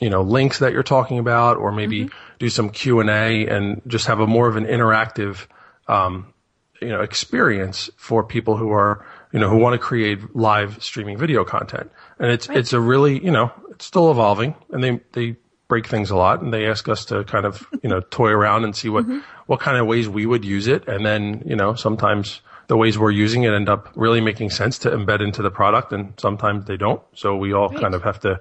you 0.00 0.08
know, 0.08 0.22
links 0.22 0.60
that 0.60 0.72
you're 0.72 0.82
talking 0.82 1.18
about, 1.18 1.58
or 1.58 1.70
maybe 1.72 2.08
do 2.38 2.48
some 2.48 2.70
Q 2.70 3.00
and 3.00 3.10
A 3.10 3.46
and 3.46 3.82
just 3.86 4.06
have 4.06 4.18
a 4.20 4.26
more 4.26 4.48
of 4.48 4.56
an 4.56 4.64
interactive, 4.64 5.46
um, 5.88 6.32
you 6.80 6.88
know, 6.88 7.00
experience 7.00 7.90
for 7.96 8.24
people 8.24 8.56
who 8.56 8.70
are, 8.70 9.04
you 9.32 9.38
know, 9.38 9.48
who 9.48 9.56
want 9.56 9.74
to 9.74 9.78
create 9.78 10.34
live 10.34 10.82
streaming 10.82 11.18
video 11.18 11.44
content. 11.44 11.90
And 12.18 12.30
it's, 12.30 12.48
it's 12.48 12.72
a 12.72 12.80
really, 12.80 13.22
you 13.22 13.30
know, 13.30 13.52
it's 13.70 13.84
still 13.84 14.10
evolving 14.10 14.54
and 14.70 14.82
they, 14.82 15.00
they 15.12 15.36
break 15.68 15.86
things 15.86 16.10
a 16.10 16.16
lot 16.16 16.42
and 16.42 16.52
they 16.52 16.66
ask 16.66 16.88
us 16.88 17.04
to 17.06 17.24
kind 17.24 17.46
of, 17.46 17.66
you 17.82 17.90
know, 17.90 18.00
toy 18.10 18.30
around 18.30 18.64
and 18.64 18.74
see 18.74 18.88
what, 18.88 19.04
mm-hmm. 19.04 19.20
what 19.46 19.60
kind 19.60 19.78
of 19.78 19.86
ways 19.86 20.08
we 20.08 20.26
would 20.26 20.44
use 20.44 20.66
it. 20.66 20.88
And 20.88 21.04
then, 21.04 21.42
you 21.46 21.56
know, 21.56 21.74
sometimes 21.74 22.40
the 22.66 22.76
ways 22.76 22.98
we're 22.98 23.10
using 23.10 23.42
it 23.42 23.52
end 23.52 23.68
up 23.68 23.90
really 23.94 24.20
making 24.20 24.50
sense 24.50 24.78
to 24.78 24.90
embed 24.90 25.20
into 25.20 25.42
the 25.42 25.50
product 25.50 25.92
and 25.92 26.14
sometimes 26.18 26.66
they 26.66 26.76
don't. 26.76 27.02
So 27.14 27.36
we 27.36 27.52
all 27.52 27.68
kind 27.68 27.94
of 27.94 28.02
have 28.02 28.20
to 28.20 28.40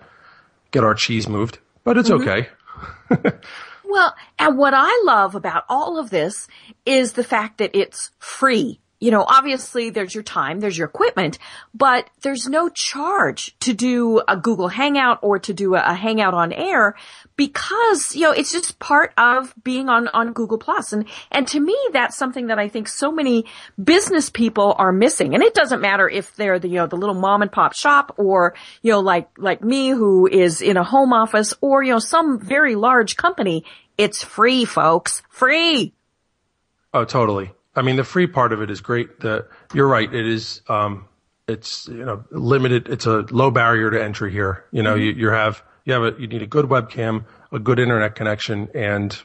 get 0.71 0.83
our 0.83 0.94
cheese 0.94 1.27
moved, 1.27 1.59
but 1.83 1.97
it's 1.97 2.09
mm-hmm. 2.09 2.30
okay. 2.30 3.38
Well, 3.89 4.15
and 4.38 4.57
what 4.57 4.74
I 4.75 5.01
love 5.06 5.36
about 5.36 5.65
all 5.69 6.00
of 6.00 6.12
this 6.12 6.47
is 6.86 7.13
the 7.13 7.24
fact 7.24 7.57
that 7.59 7.71
it's 7.75 8.12
free. 8.19 8.80
You 8.99 9.11
know, 9.11 9.23
obviously 9.25 9.89
there's 9.91 10.13
your 10.13 10.23
time, 10.23 10.59
there's 10.59 10.77
your 10.77 10.87
equipment, 10.87 11.39
but 11.73 12.09
there's 12.21 12.47
no 12.47 12.67
charge 12.67 13.57
to 13.61 13.73
do 13.73 14.21
a 14.27 14.35
Google 14.35 14.67
Hangout 14.67 15.19
or 15.21 15.39
to 15.39 15.53
do 15.53 15.75
a, 15.75 15.83
a 15.85 15.93
Hangout 15.93 16.33
on 16.33 16.51
air 16.51 16.95
because, 17.37 18.13
you 18.13 18.23
know, 18.23 18.31
it's 18.31 18.51
just 18.51 18.77
part 18.79 19.13
of 19.17 19.53
being 19.63 19.87
on, 19.87 20.09
on 20.09 20.33
Google 20.33 20.57
Plus. 20.57 20.91
And, 20.91 21.05
and 21.31 21.47
to 21.47 21.59
me, 21.61 21.77
that's 21.93 22.17
something 22.17 22.47
that 22.47 22.59
I 22.59 22.67
think 22.67 22.89
so 22.89 23.11
many 23.11 23.45
business 23.81 24.29
people 24.29 24.75
are 24.77 24.91
missing. 24.91 25.33
And 25.33 25.43
it 25.43 25.53
doesn't 25.53 25.79
matter 25.79 26.09
if 26.09 26.35
they're 26.35 26.59
the, 26.59 26.67
you 26.67 26.75
know, 26.75 26.87
the 26.87 26.97
little 26.97 27.15
mom 27.15 27.41
and 27.41 27.51
pop 27.51 27.73
shop 27.73 28.15
or, 28.17 28.53
you 28.81 28.91
know, 28.91 28.99
like, 28.99 29.29
like 29.37 29.63
me 29.63 29.89
who 29.89 30.27
is 30.27 30.61
in 30.61 30.75
a 30.75 30.83
home 30.83 31.13
office 31.13 31.53
or, 31.61 31.81
you 31.81 31.93
know, 31.93 31.99
some 31.99 32.39
very 32.39 32.75
large 32.75 33.15
company. 33.15 33.63
It's 33.97 34.21
free, 34.23 34.65
folks. 34.65 35.21
Free. 35.29 35.93
Oh, 36.93 37.05
totally. 37.05 37.51
I 37.75 37.81
mean, 37.81 37.95
the 37.95 38.04
free 38.04 38.27
part 38.27 38.51
of 38.54 38.62
it 38.62 38.69
is 38.69 38.81
great. 38.81 39.19
The, 39.19 39.48
you're 39.74 39.88
right. 39.88 40.12
It 40.13 40.25
is, 40.27 40.62
um, 40.68 41.07
it's, 41.48 41.88
you 41.88 42.06
know, 42.06 42.24
limited. 42.31 42.89
It's 42.89 43.06
a 43.06 43.25
low 43.31 43.51
barrier 43.51 43.89
to 43.92 44.04
entry 44.04 44.31
here. 44.31 44.66
You 44.71 44.83
know, 44.83 44.94
mm-hmm. 44.95 45.01
you, 45.01 45.12
you 45.12 45.30
have, 45.30 45.63
you 45.86 45.94
have 45.94 46.04
a, 46.04 46.19
you 46.19 46.27
need 46.27 46.42
a 46.42 46.48
good 46.48 46.66
webcam, 46.66 47.25
a 47.51 47.60
good 47.60 47.80
internet 47.80 48.16
connection, 48.16 48.69
and 48.74 49.18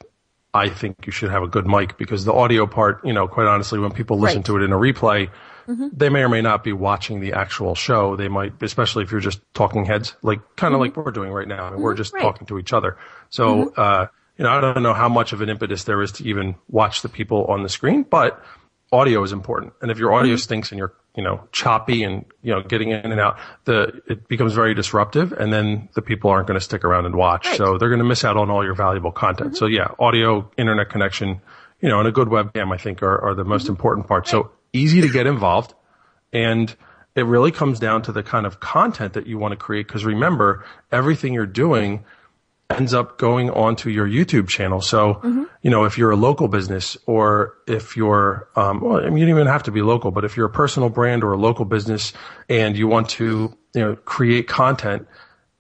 I 0.55 0.69
think 0.69 1.05
you 1.05 1.13
should 1.13 1.31
have 1.31 1.43
a 1.43 1.49
good 1.49 1.67
mic 1.67 1.99
because 1.99 2.25
the 2.25 2.33
audio 2.33 2.67
part, 2.67 3.05
you 3.05 3.13
know, 3.13 3.27
quite 3.27 3.47
honestly, 3.47 3.79
when 3.79 3.91
people 3.93 4.19
listen 4.19 4.39
Right. 4.39 4.47
to 4.47 4.57
it 4.59 4.63
in 4.63 4.73
a 4.73 4.77
replay, 4.77 5.31
mm-hmm. 5.67 5.89
they 5.93 6.09
may 6.09 6.23
or 6.23 6.29
may 6.29 6.43
not 6.43 6.63
be 6.63 6.73
watching 6.73 7.21
the 7.21 7.33
actual 7.33 7.75
show. 7.75 8.15
They 8.15 8.29
might, 8.29 8.63
especially 8.63 9.03
if 9.03 9.11
you're 9.11 9.21
just 9.21 9.41
talking 9.53 9.85
heads, 9.85 10.15
like 10.23 10.41
kind 10.57 10.73
of 10.73 10.81
mm-hmm. 10.81 10.97
like 10.97 11.07
we're 11.07 11.13
doing 11.13 11.33
right 11.33 11.49
now. 11.49 11.65
I 11.65 11.71
mean, 11.71 11.81
we're 11.81 11.95
just 11.95 12.13
Right. 12.15 12.23
talking 12.23 12.47
to 12.47 12.59
each 12.59 12.73
other. 12.73 12.97
So, 13.31 13.75
uh, 13.75 14.07
you 14.37 14.45
know, 14.45 14.51
I 14.51 14.61
don't 14.61 14.83
know 14.83 14.95
how 14.95 15.09
much 15.09 15.33
of 15.33 15.41
an 15.41 15.49
impetus 15.49 15.85
there 15.85 16.03
is 16.03 16.13
to 16.13 16.25
even 16.25 16.57
watch 16.69 17.03
the 17.03 17.09
people 17.09 17.45
on 17.47 17.63
the 17.63 17.69
screen, 17.69 18.03
but 18.03 18.43
audio 18.93 19.23
is 19.23 19.33
important. 19.33 19.73
And 19.81 19.91
if 19.91 19.99
your 19.99 20.13
audio 20.13 20.35
mm-hmm. 20.35 20.39
stinks 20.39 20.71
and 20.73 20.79
you're, 20.79 20.93
you 21.17 21.23
know, 21.23 21.47
choppy 21.53 22.03
and, 22.03 22.25
you 22.43 22.53
know, 22.53 22.63
getting 22.63 22.91
in 22.91 23.13
and 23.13 23.21
out, 23.21 23.39
the, 23.65 24.01
it 24.09 24.27
becomes 24.27 24.53
very 24.53 24.75
disruptive 24.75 25.33
and 25.33 25.53
then 25.53 25.89
the 25.95 26.03
people 26.03 26.31
aren't 26.31 26.49
going 26.49 26.59
to 26.59 26.65
stick 26.65 26.85
around 26.85 27.07
and 27.07 27.15
watch. 27.15 27.57
So 27.57 27.79
they're 27.79 27.89
going 27.89 28.01
to 28.01 28.05
miss 28.05 28.25
out 28.25 28.37
on 28.37 28.51
all 28.51 28.65
your 28.65 28.75
valuable 28.75 29.13
content. 29.13 29.51
Mm-hmm. 29.51 29.57
So 29.57 29.67
yeah, 29.67 29.89
audio, 29.99 30.51
internet 30.57 30.91
connection, 30.91 31.41
you 31.81 31.89
know, 31.89 32.01
and 32.01 32.09
a 32.09 32.13
good 32.13 32.29
webcam, 32.29 32.73
I 32.73 32.79
think 32.79 33.03
are, 33.03 33.21
are 33.21 33.35
the 33.35 33.45
most 33.45 33.65
mm-hmm. 33.65 33.73
important 33.73 34.09
parts. 34.09 34.31
So 34.31 34.51
easy 34.73 35.01
to 35.01 35.09
get 35.09 35.27
involved. 35.27 35.75
And 36.33 36.75
it 37.15 37.27
really 37.27 37.53
comes 37.53 37.79
down 37.79 38.03
to 38.03 38.13
the 38.13 38.25
kind 38.25 38.47
of 38.47 38.59
content 38.59 39.13
that 39.13 39.29
you 39.29 39.39
want 39.39 39.53
to 39.53 39.57
create. 39.57 39.87
Cause 39.87 40.05
remember, 40.05 40.65
everything 40.91 41.33
you're 41.33 41.47
doing 41.47 42.05
ends 42.71 42.95
up 42.95 43.19
going 43.19 43.51
onto 43.51 43.91
your 43.91 44.07
YouTube 44.07 44.49
channel. 44.49 44.81
So, 44.81 45.47
you 45.63 45.71
know, 45.71 45.85
if 45.85 45.99
you're 45.99 46.11
a 46.11 46.17
local 46.17 46.49
business 46.49 46.97
or 47.07 47.55
if 47.67 47.97
you're, 47.97 48.49
um, 48.57 48.81
well, 48.81 48.99
I 49.05 49.11
mean, 49.11 49.19
you 49.19 49.27
don't 49.27 49.37
even 49.37 49.47
have 49.47 49.63
to 49.65 49.71
be 49.73 49.83
local, 49.83 50.11
but 50.11 50.25
if 50.25 50.37
you're 50.37 50.47
a 50.47 50.51
personal 50.51 50.89
brand 50.89 51.23
or 51.25 51.33
a 51.33 51.37
local 51.37 51.65
business 51.67 52.13
and 52.49 52.77
you 52.77 52.89
want 52.89 53.09
to, 53.11 53.57
you 53.75 53.81
know, 53.81 53.97
create 53.97 54.49
content, 54.49 55.07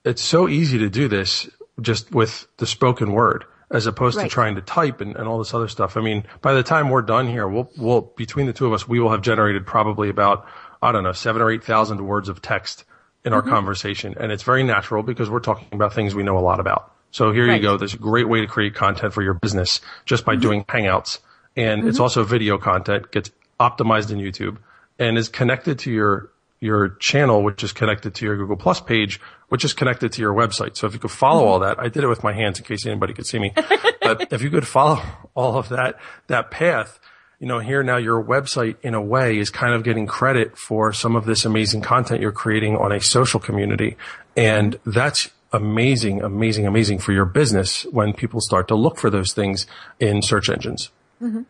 it's 0.05 0.23
so 0.23 0.49
easy 0.49 0.79
to 0.79 0.89
do 0.89 1.09
this 1.09 1.49
just 1.81 2.11
with 2.13 2.47
the 2.57 2.67
spoken 2.67 3.13
word 3.13 3.45
as 3.71 3.87
opposed 3.87 4.17
Right. 4.17 4.25
to 4.25 4.29
trying 4.29 4.55
to 4.55 4.61
type 4.63 5.01
and, 5.01 5.17
and 5.17 5.27
all 5.29 5.39
this 5.39 5.53
other 5.55 5.69
stuff. 5.69 5.97
I 5.97 6.01
mean, 6.01 6.25
by 6.41 6.53
the 6.55 6.63
time 6.63 6.91
we're 6.91 7.03
done 7.03 7.27
here, 7.29 7.49
we'll, 7.49 7.71
we'll, 7.77 8.03
between 8.17 8.47
the 8.47 8.53
two 8.53 8.67
of 8.67 8.73
us, 8.73 8.87
we 8.89 9.01
will 9.01 9.11
have 9.11 9.23
generated 9.23 9.67
probably 9.67 10.09
about, 10.09 10.47
I 10.83 10.93
don't 10.93 11.03
know, 11.05 11.13
seven 11.13 11.43
or 11.43 11.51
8,000 11.51 12.07
words 12.07 12.29
of 12.29 12.41
text 12.43 12.85
in 13.25 13.33
Mm-hmm. 13.33 13.35
our 13.35 13.43
conversation. 13.43 14.15
And 14.21 14.31
it's 14.31 14.43
very 14.43 14.63
natural 14.63 15.03
because 15.03 15.31
we're 15.31 15.41
talking 15.41 15.67
about 15.73 15.95
things 15.95 16.15
we 16.15 16.23
know 16.23 16.37
a 16.39 16.41
lot 16.41 16.61
about. 16.61 16.94
So 17.15 17.31
here 17.31 17.47
Right. 17.47 17.63
you 17.63 17.63
go. 17.63 17.77
There's 17.77 17.95
a 17.95 17.99
great 17.99 18.29
way 18.29 18.41
to 18.41 18.49
create 18.49 18.75
content 18.75 19.15
for 19.15 19.23
your 19.23 19.35
business 19.35 19.81
just 20.05 20.25
by 20.25 20.33
mm-hmm. 20.33 20.43
doing 20.43 20.65
Hangouts. 20.65 21.21
And 21.57 21.87
it's 21.87 21.99
mm-hmm. 21.99 22.03
also 22.03 22.25
video 22.25 22.59
content, 22.59 23.13
gets 23.13 23.31
optimized 23.61 24.11
in 24.11 24.19
YouTube 24.19 24.57
and 24.99 25.17
is 25.17 25.29
connected 25.29 25.79
to 25.81 25.93
your 25.93 26.31
your 26.59 26.89
channel, 26.99 27.45
which 27.45 27.63
is 27.63 27.73
connected 27.73 28.17
to 28.17 28.25
your 28.25 28.37
Google 28.37 28.57
Plus 28.57 28.81
page, 28.81 29.21
which 29.49 29.65
is 29.65 29.73
connected 29.73 30.11
to 30.15 30.23
your 30.23 30.35
website. 30.35 30.77
So 30.77 30.89
if 30.89 30.93
you 30.93 30.99
could 30.99 31.13
follow 31.13 31.43
mm-hmm. 31.43 31.51
all 31.51 31.59
that, 31.61 31.79
I 31.79 31.89
did 31.89 32.03
it 32.03 32.09
with 32.09 32.25
my 32.25 32.33
hands 32.33 32.59
in 32.59 32.65
case 32.65 32.85
anybody 32.85 33.13
could 33.13 33.27
see 33.27 33.39
me, 33.39 33.53
but 34.01 34.27
if 34.33 34.43
you 34.43 34.51
could 34.51 34.67
follow 34.67 35.01
all 35.35 35.57
of 35.57 35.69
that, 35.69 36.01
that 36.27 36.51
path, 36.51 36.99
you 37.39 37.47
know, 37.47 37.61
here 37.61 37.85
now 37.85 37.99
your 37.99 38.21
website 38.25 38.77
in 38.83 38.95
a 38.95 39.01
way 39.01 39.39
is 39.39 39.51
kind 39.51 39.73
of 39.73 39.85
getting 39.85 40.09
credit 40.09 40.59
for 40.59 40.93
some 40.93 41.15
of 41.15 41.27
this 41.27 41.45
amazing 41.45 41.83
content 41.83 42.21
you're 42.21 42.33
creating 42.33 42.77
on 42.77 42.91
a 42.91 43.01
social 43.01 43.39
community. 43.39 43.97
And 44.37 44.81
that's 44.85 45.31
amazing, 45.55 46.21
amazing, 46.21 46.67
amazing 46.67 46.99
for 46.99 47.13
your 47.13 47.25
business 47.25 47.85
when 47.85 48.13
people 48.13 48.41
start 48.41 48.69
to 48.69 48.75
look 48.75 48.99
for 48.99 49.09
those 49.09 49.33
things 49.33 49.67
in 50.01 50.21
search 50.21 50.51
engines. 50.51 50.91
Mm-hmm. 51.23 51.43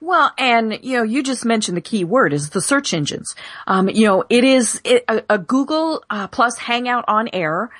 Well, 0.00 0.32
and 0.38 0.78
you 0.82 0.98
know, 0.98 1.02
you 1.02 1.22
just 1.22 1.44
mentioned 1.44 1.76
the 1.76 1.82
key 1.82 2.04
word 2.04 2.32
is 2.32 2.50
the 2.50 2.60
search 2.60 2.94
engines. 2.94 3.34
Um, 3.66 3.88
you 3.88 4.06
know, 4.06 4.24
it 4.28 4.44
is 4.44 4.80
it, 4.84 5.04
a, 5.08 5.22
a, 5.30 5.38
Google 5.38 6.04
uh, 6.08 6.28
plus 6.28 6.56
Hangout 6.58 7.04
on 7.08 7.28
Air 7.32 7.70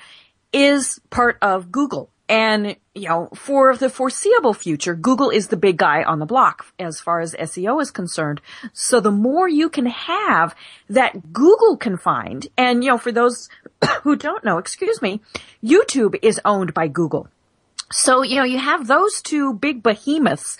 is 0.51 0.99
part 1.09 1.37
of 1.41 1.71
Google. 1.71 2.09
And, 2.29 2.75
you 2.93 3.09
know, 3.09 3.29
for 3.33 3.75
the 3.75 3.89
foreseeable 3.89 4.53
future, 4.53 4.93
Google 4.93 5.31
is 5.31 5.47
the 5.47 5.57
big 5.57 5.77
guy 5.77 6.03
on 6.03 6.19
the 6.19 6.27
block 6.27 6.67
as 6.77 6.99
far 6.99 7.21
as 7.21 7.33
SEO 7.33 7.81
is 7.81 7.89
concerned. 7.89 8.39
So 8.71 8.99
the 8.99 9.11
more 9.11 9.49
you 9.49 9.67
can 9.67 9.87
have 9.87 10.55
that 10.89 11.33
Google 11.33 11.75
can 11.75 11.97
find, 11.97 12.47
and, 12.55 12.83
you 12.83 12.91
know, 12.91 12.99
for 12.99 13.11
those 13.11 13.49
who 14.03 14.15
don't 14.15 14.45
know, 14.45 14.59
excuse 14.59 15.01
me, 15.01 15.21
YouTube 15.63 16.15
is 16.21 16.39
owned 16.45 16.75
by 16.75 16.87
Google. 16.87 17.27
So, 17.91 18.21
you 18.21 18.35
know, 18.35 18.43
you 18.43 18.59
have 18.59 18.85
those 18.85 19.23
two 19.23 19.55
big 19.55 19.81
behemoths 19.81 20.59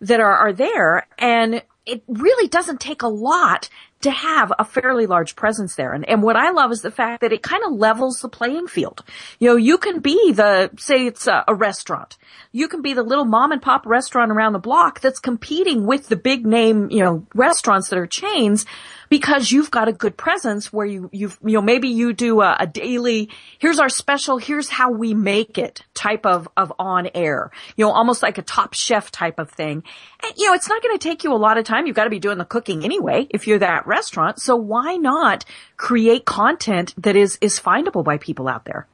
that 0.00 0.20
are, 0.20 0.36
are 0.36 0.52
there 0.52 1.08
and 1.18 1.62
it 1.84 2.04
really 2.06 2.48
doesn't 2.48 2.80
take 2.80 3.02
a 3.02 3.08
lot 3.08 3.68
to 4.00 4.10
have 4.10 4.52
a 4.58 4.64
fairly 4.64 5.06
large 5.06 5.34
presence 5.34 5.74
there. 5.74 5.92
And, 5.92 6.08
and 6.08 6.22
what 6.22 6.36
I 6.36 6.50
love 6.50 6.70
is 6.70 6.82
the 6.82 6.90
fact 6.90 7.20
that 7.22 7.32
it 7.32 7.42
kind 7.42 7.62
of 7.64 7.72
levels 7.72 8.20
the 8.20 8.28
playing 8.28 8.68
field. 8.68 9.02
You 9.38 9.48
know, 9.48 9.56
you 9.56 9.78
can 9.78 10.00
be 10.00 10.32
the, 10.32 10.70
say 10.78 11.06
it's 11.06 11.26
a, 11.26 11.44
a, 11.48 11.54
restaurant. 11.54 12.16
You 12.52 12.68
can 12.68 12.80
be 12.80 12.94
the 12.94 13.02
little 13.02 13.24
mom 13.24 13.50
and 13.50 13.60
pop 13.60 13.86
restaurant 13.86 14.30
around 14.30 14.52
the 14.52 14.60
block 14.60 15.00
that's 15.00 15.18
competing 15.18 15.84
with 15.84 16.08
the 16.08 16.16
big 16.16 16.46
name, 16.46 16.90
you 16.90 17.02
know, 17.02 17.26
restaurants 17.34 17.88
that 17.88 17.98
are 17.98 18.06
chains 18.06 18.64
because 19.08 19.50
you've 19.50 19.70
got 19.70 19.88
a 19.88 19.92
good 19.92 20.16
presence 20.16 20.72
where 20.72 20.86
you, 20.86 21.08
you've, 21.12 21.38
you 21.44 21.54
know, 21.54 21.62
maybe 21.62 21.88
you 21.88 22.12
do 22.12 22.40
a, 22.40 22.56
a 22.60 22.66
daily, 22.66 23.30
here's 23.58 23.78
our 23.78 23.88
special, 23.88 24.38
here's 24.38 24.68
how 24.68 24.90
we 24.90 25.14
make 25.14 25.58
it 25.58 25.82
type 25.94 26.26
of, 26.26 26.48
of 26.56 26.72
on 26.78 27.08
air, 27.14 27.50
you 27.76 27.84
know, 27.84 27.90
almost 27.90 28.22
like 28.22 28.38
a 28.38 28.42
top 28.42 28.74
chef 28.74 29.10
type 29.10 29.38
of 29.38 29.50
thing. 29.50 29.82
And, 30.22 30.32
you 30.36 30.46
know, 30.46 30.54
it's 30.54 30.68
not 30.68 30.82
going 30.82 30.96
to 30.96 31.02
take 31.02 31.24
you 31.24 31.32
a 31.32 31.36
lot 31.36 31.58
of 31.58 31.64
time. 31.64 31.86
You've 31.86 31.96
got 31.96 32.04
to 32.04 32.10
be 32.10 32.18
doing 32.18 32.38
the 32.38 32.44
cooking 32.44 32.84
anyway 32.84 33.26
if 33.30 33.46
you're 33.46 33.58
that 33.60 33.86
restaurant. 33.86 34.40
So 34.40 34.56
why 34.56 34.96
not 34.96 35.44
create 35.76 36.24
content 36.24 36.94
that 36.98 37.16
is, 37.16 37.38
is 37.40 37.58
findable 37.58 38.04
by 38.04 38.18
people 38.18 38.48
out 38.48 38.64
there? 38.64 38.86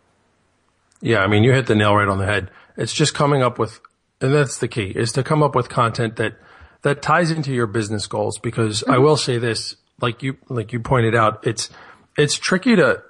Yeah. 1.00 1.18
I 1.18 1.26
mean, 1.26 1.44
you 1.44 1.52
hit 1.52 1.66
the 1.66 1.75
nail 1.75 1.94
right 1.94 2.09
on 2.09 2.18
the 2.18 2.26
head. 2.26 2.50
It's 2.76 2.92
just 2.92 3.14
coming 3.14 3.42
up 3.42 3.59
with, 3.59 3.80
and 4.21 4.33
that's 4.33 4.59
the 4.59 4.68
key 4.68 4.92
is 4.94 5.12
to 5.12 5.23
come 5.23 5.42
up 5.42 5.54
with 5.54 5.68
content 5.68 6.16
that, 6.16 6.35
that 6.83 7.02
ties 7.02 7.30
into 7.30 7.52
your 7.52 7.66
business 7.66 8.06
goals 8.06 8.38
because 8.38 8.83
mm-hmm. 8.83 8.92
I 8.92 8.99
will 8.99 9.16
say 9.16 9.38
this, 9.38 9.76
like 10.01 10.23
you 10.23 10.37
like 10.49 10.73
you 10.73 10.81
pointed 10.81 11.15
out, 11.15 11.47
it's 11.47 11.71
it's 12.17 12.35
tricky 12.35 12.77
to, 12.77 13.03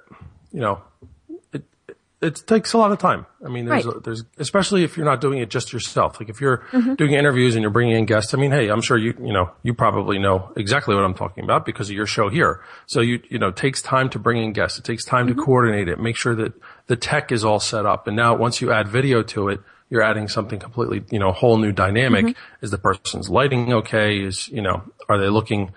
you 0.51 0.61
know, 0.61 0.81
it 1.53 1.63
it 2.21 2.43
takes 2.47 2.73
a 2.73 2.77
lot 2.77 2.91
of 2.91 2.99
time. 2.99 3.25
I 3.43 3.49
mean, 3.49 3.65
there's 3.65 3.85
right. 3.85 3.95
a, 3.95 3.99
there's 3.99 4.23
especially 4.37 4.83
if 4.83 4.97
you're 4.97 5.05
not 5.05 5.21
doing 5.21 5.39
it 5.39 5.49
just 5.49 5.73
yourself. 5.73 6.19
Like 6.19 6.29
if 6.29 6.41
you're 6.41 6.59
mm-hmm. 6.71 6.95
doing 6.95 7.13
interviews 7.13 7.55
and 7.55 7.61
you're 7.61 7.71
bringing 7.71 7.95
in 7.95 8.05
guests. 8.05 8.33
I 8.33 8.37
mean, 8.37 8.51
hey, 8.51 8.69
I'm 8.69 8.81
sure 8.81 8.97
you 8.97 9.13
you 9.19 9.33
know 9.33 9.51
you 9.63 9.73
probably 9.73 10.19
know 10.19 10.51
exactly 10.55 10.95
what 10.95 11.03
I'm 11.03 11.15
talking 11.15 11.43
about 11.43 11.65
because 11.65 11.89
of 11.89 11.95
your 11.95 12.07
show 12.07 12.29
here. 12.29 12.61
So 12.85 13.01
you 13.01 13.21
you 13.29 13.39
know 13.39 13.49
it 13.49 13.55
takes 13.55 13.81
time 13.81 14.09
to 14.09 14.19
bring 14.19 14.43
in 14.43 14.53
guests. 14.53 14.79
It 14.79 14.85
takes 14.85 15.05
time 15.05 15.27
mm-hmm. 15.27 15.39
to 15.39 15.45
coordinate 15.45 15.87
it. 15.87 15.99
Make 15.99 16.17
sure 16.17 16.35
that 16.35 16.53
the 16.87 16.95
tech 16.95 17.31
is 17.31 17.43
all 17.43 17.59
set 17.59 17.85
up. 17.85 18.07
And 18.07 18.15
now 18.15 18.35
once 18.35 18.61
you 18.61 18.71
add 18.71 18.87
video 18.87 19.23
to 19.23 19.49
it, 19.49 19.61
you're 19.89 20.01
adding 20.01 20.27
something 20.27 20.59
completely, 20.59 21.03
you 21.11 21.19
know, 21.19 21.31
whole 21.31 21.57
new 21.57 21.71
dynamic. 21.71 22.25
Mm-hmm. 22.25 22.65
Is 22.65 22.71
the 22.71 22.77
person's 22.77 23.29
lighting 23.29 23.73
okay? 23.73 24.19
Is, 24.19 24.47
you 24.49 24.61
know, 24.61 24.83
are 25.09 25.19
they 25.19 25.29
looking 25.29 25.73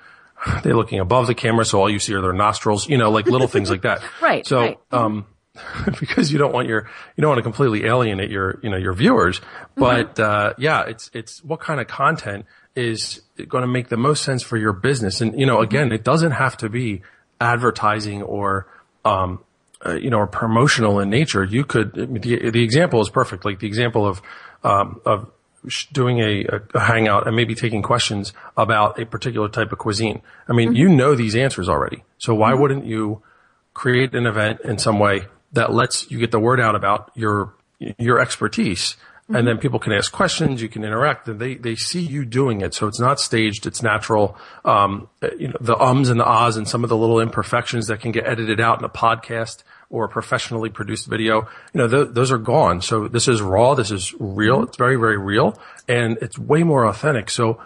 they're 0.63 0.77
looking 0.77 1.01
above 1.01 1.27
the 1.27 1.35
camera, 1.35 1.65
so 1.65 1.81
all 1.81 1.91
you 1.91 1.99
see 1.99 2.15
are 2.15 2.21
their 2.21 2.33
nostrils, 2.33 2.89
you 2.89 2.99
know, 2.99 3.11
like 3.11 3.27
little 3.27 3.49
things 3.49 3.71
like 3.71 3.83
that. 3.83 4.03
right. 4.23 4.47
So, 4.47 4.61
right. 4.61 4.79
um, 4.93 5.27
because 6.01 6.31
you 6.31 6.39
don't 6.39 6.53
want 6.53 6.69
your, 6.69 6.89
you 7.17 7.23
don't 7.23 7.31
want 7.31 7.39
to 7.39 7.43
completely 7.43 7.85
alienate 7.85 8.31
your, 8.31 8.61
you 8.63 8.71
know, 8.71 8.77
your 8.77 8.93
viewers. 8.93 9.41
Mm-hmm. 9.41 9.81
But, 9.81 10.15
mm-hmm. 10.17 10.51
uh, 10.51 10.53
yeah, 10.59 10.85
it's, 10.87 11.11
it's 11.13 11.43
what 11.43 11.61
kind 11.61 11.81
of 11.81 11.89
content 11.89 12.47
is 12.77 13.23
going 13.49 13.63
to 13.63 13.69
make 13.69 13.89
the 13.89 13.97
most 13.97 14.23
sense 14.23 14.43
for 14.43 14.57
your 14.57 14.73
business. 14.73 15.21
And, 15.21 15.39
you 15.39 15.47
know, 15.47 15.61
again, 15.61 15.91
it 15.91 16.05
doesn't 16.05 16.33
have 16.33 16.57
to 16.59 16.69
be 16.69 17.03
advertising 17.41 18.23
or, 18.23 18.69
um, 19.05 19.41
uh, 19.85 19.95
you 19.95 20.11
know, 20.11 20.19
or 20.19 20.27
promotional 20.27 21.01
in 21.01 21.11
nature. 21.11 21.45
You 21.45 21.65
could, 21.65 21.93
the, 21.95 22.51
the 22.51 22.63
example 22.63 23.01
is 23.01 23.11
perfect. 23.11 23.45
Like 23.45 23.59
the 23.59 23.67
example 23.67 24.07
of, 24.07 24.23
um, 24.63 25.01
of 25.05 25.31
doing 25.93 26.21
a, 26.21 26.47
a, 26.75 26.81
hangout 26.81 27.27
and 27.27 27.37
maybe 27.37 27.55
taking 27.55 27.83
questions 27.83 28.33
about 28.57 29.01
a 29.01 29.07
particular 29.07 29.49
type 29.49 29.73
of 29.73 29.79
cuisine. 29.79 30.23
I 30.49 30.53
mean, 30.53 30.71
mm-hmm. 30.71 30.77
you 30.77 30.89
know 30.89 31.15
these 31.15 31.37
answers 31.37 31.69
already. 31.69 32.05
So 32.19 32.35
why 32.35 32.53
mm-hmm. 32.53 32.63
wouldn't 32.63 32.87
you 32.87 33.23
create 33.75 34.15
an 34.15 34.27
event 34.27 34.61
in 34.63 34.79
some 34.79 34.99
way 34.99 35.27
that 35.53 35.73
lets 35.73 36.11
you 36.11 36.19
get 36.19 36.31
the 36.31 36.41
word 36.41 36.61
out 36.61 36.75
about 36.75 37.11
your, 37.15 37.55
your 37.99 38.21
expertise? 38.21 38.97
Mm-hmm. 39.25 39.37
And 39.37 39.49
then 39.49 39.59
people 39.59 39.79
can 39.79 39.93
ask 39.93 40.11
questions, 40.11 40.63
you 40.63 40.69
can 40.69 40.85
interact, 40.85 41.29
and 41.29 41.39
they, 41.39 41.55
they 41.55 41.75
see 41.75 42.01
you 42.01 42.25
doing 42.25 42.61
it. 42.61 42.75
So 42.75 42.87
it's 42.87 43.01
not 43.01 43.21
staged, 43.21 43.67
it's 43.67 43.83
natural. 43.83 44.37
Um, 44.65 45.09
you 45.39 45.49
know, 45.49 45.59
the 45.61 45.77
ums 45.77 46.09
and 46.09 46.19
the 46.19 46.25
ahs 46.25 46.57
and 46.57 46.67
some 46.67 46.83
of 46.83 46.91
the 46.91 46.97
little 46.97 47.21
imperfections 47.21 47.89
that 47.89 48.01
can 48.01 48.13
get 48.13 48.27
edited 48.27 48.61
out 48.61 48.79
in 48.79 48.85
a 48.85 48.89
podcast 48.89 49.63
or 49.91 50.05
a 50.05 50.09
professionally 50.09 50.69
produced 50.69 51.07
video, 51.07 51.49
you 51.73 51.79
know, 51.79 51.89
th- 51.89 52.09
those 52.11 52.31
are 52.31 52.39
gone. 52.39 52.83
So 52.83 53.09
this 53.09 53.27
is 53.27 53.41
raw. 53.41 53.75
This 53.75 53.91
is 53.91 54.15
real. 54.19 54.63
It's 54.65 54.77
very, 54.77 54.97
very 54.97 55.17
real 55.17 55.59
and 55.89 56.19
it's 56.21 56.39
way 56.39 56.63
more 56.63 56.85
authentic. 56.85 57.31
So, 57.31 57.61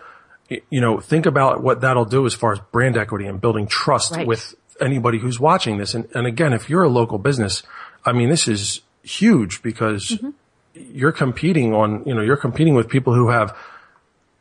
you 0.70 0.80
know, 0.80 1.00
think 1.00 1.26
about 1.26 1.62
what 1.62 1.80
that'll 1.80 2.04
do 2.04 2.24
as 2.26 2.34
far 2.34 2.52
as 2.52 2.60
brand 2.70 2.96
equity 2.96 3.26
and 3.26 3.40
building 3.40 3.66
trust 3.66 4.12
right. 4.12 4.26
with 4.26 4.54
anybody 4.80 5.18
who's 5.18 5.40
watching 5.40 5.78
this. 5.78 5.94
And, 5.94 6.08
and 6.14 6.26
again, 6.26 6.52
if 6.52 6.70
you're 6.70 6.84
a 6.84 6.88
local 6.88 7.18
business, 7.18 7.62
I 8.04 8.12
mean, 8.12 8.28
this 8.28 8.46
is 8.46 8.82
huge 9.02 9.62
because 9.62 10.10
mm-hmm. 10.10 10.30
you're 10.74 11.12
competing 11.12 11.74
on, 11.74 12.04
you 12.06 12.14
know, 12.14 12.22
you're 12.22 12.36
competing 12.36 12.74
with 12.74 12.88
people 12.88 13.14
who 13.14 13.30
have 13.30 13.56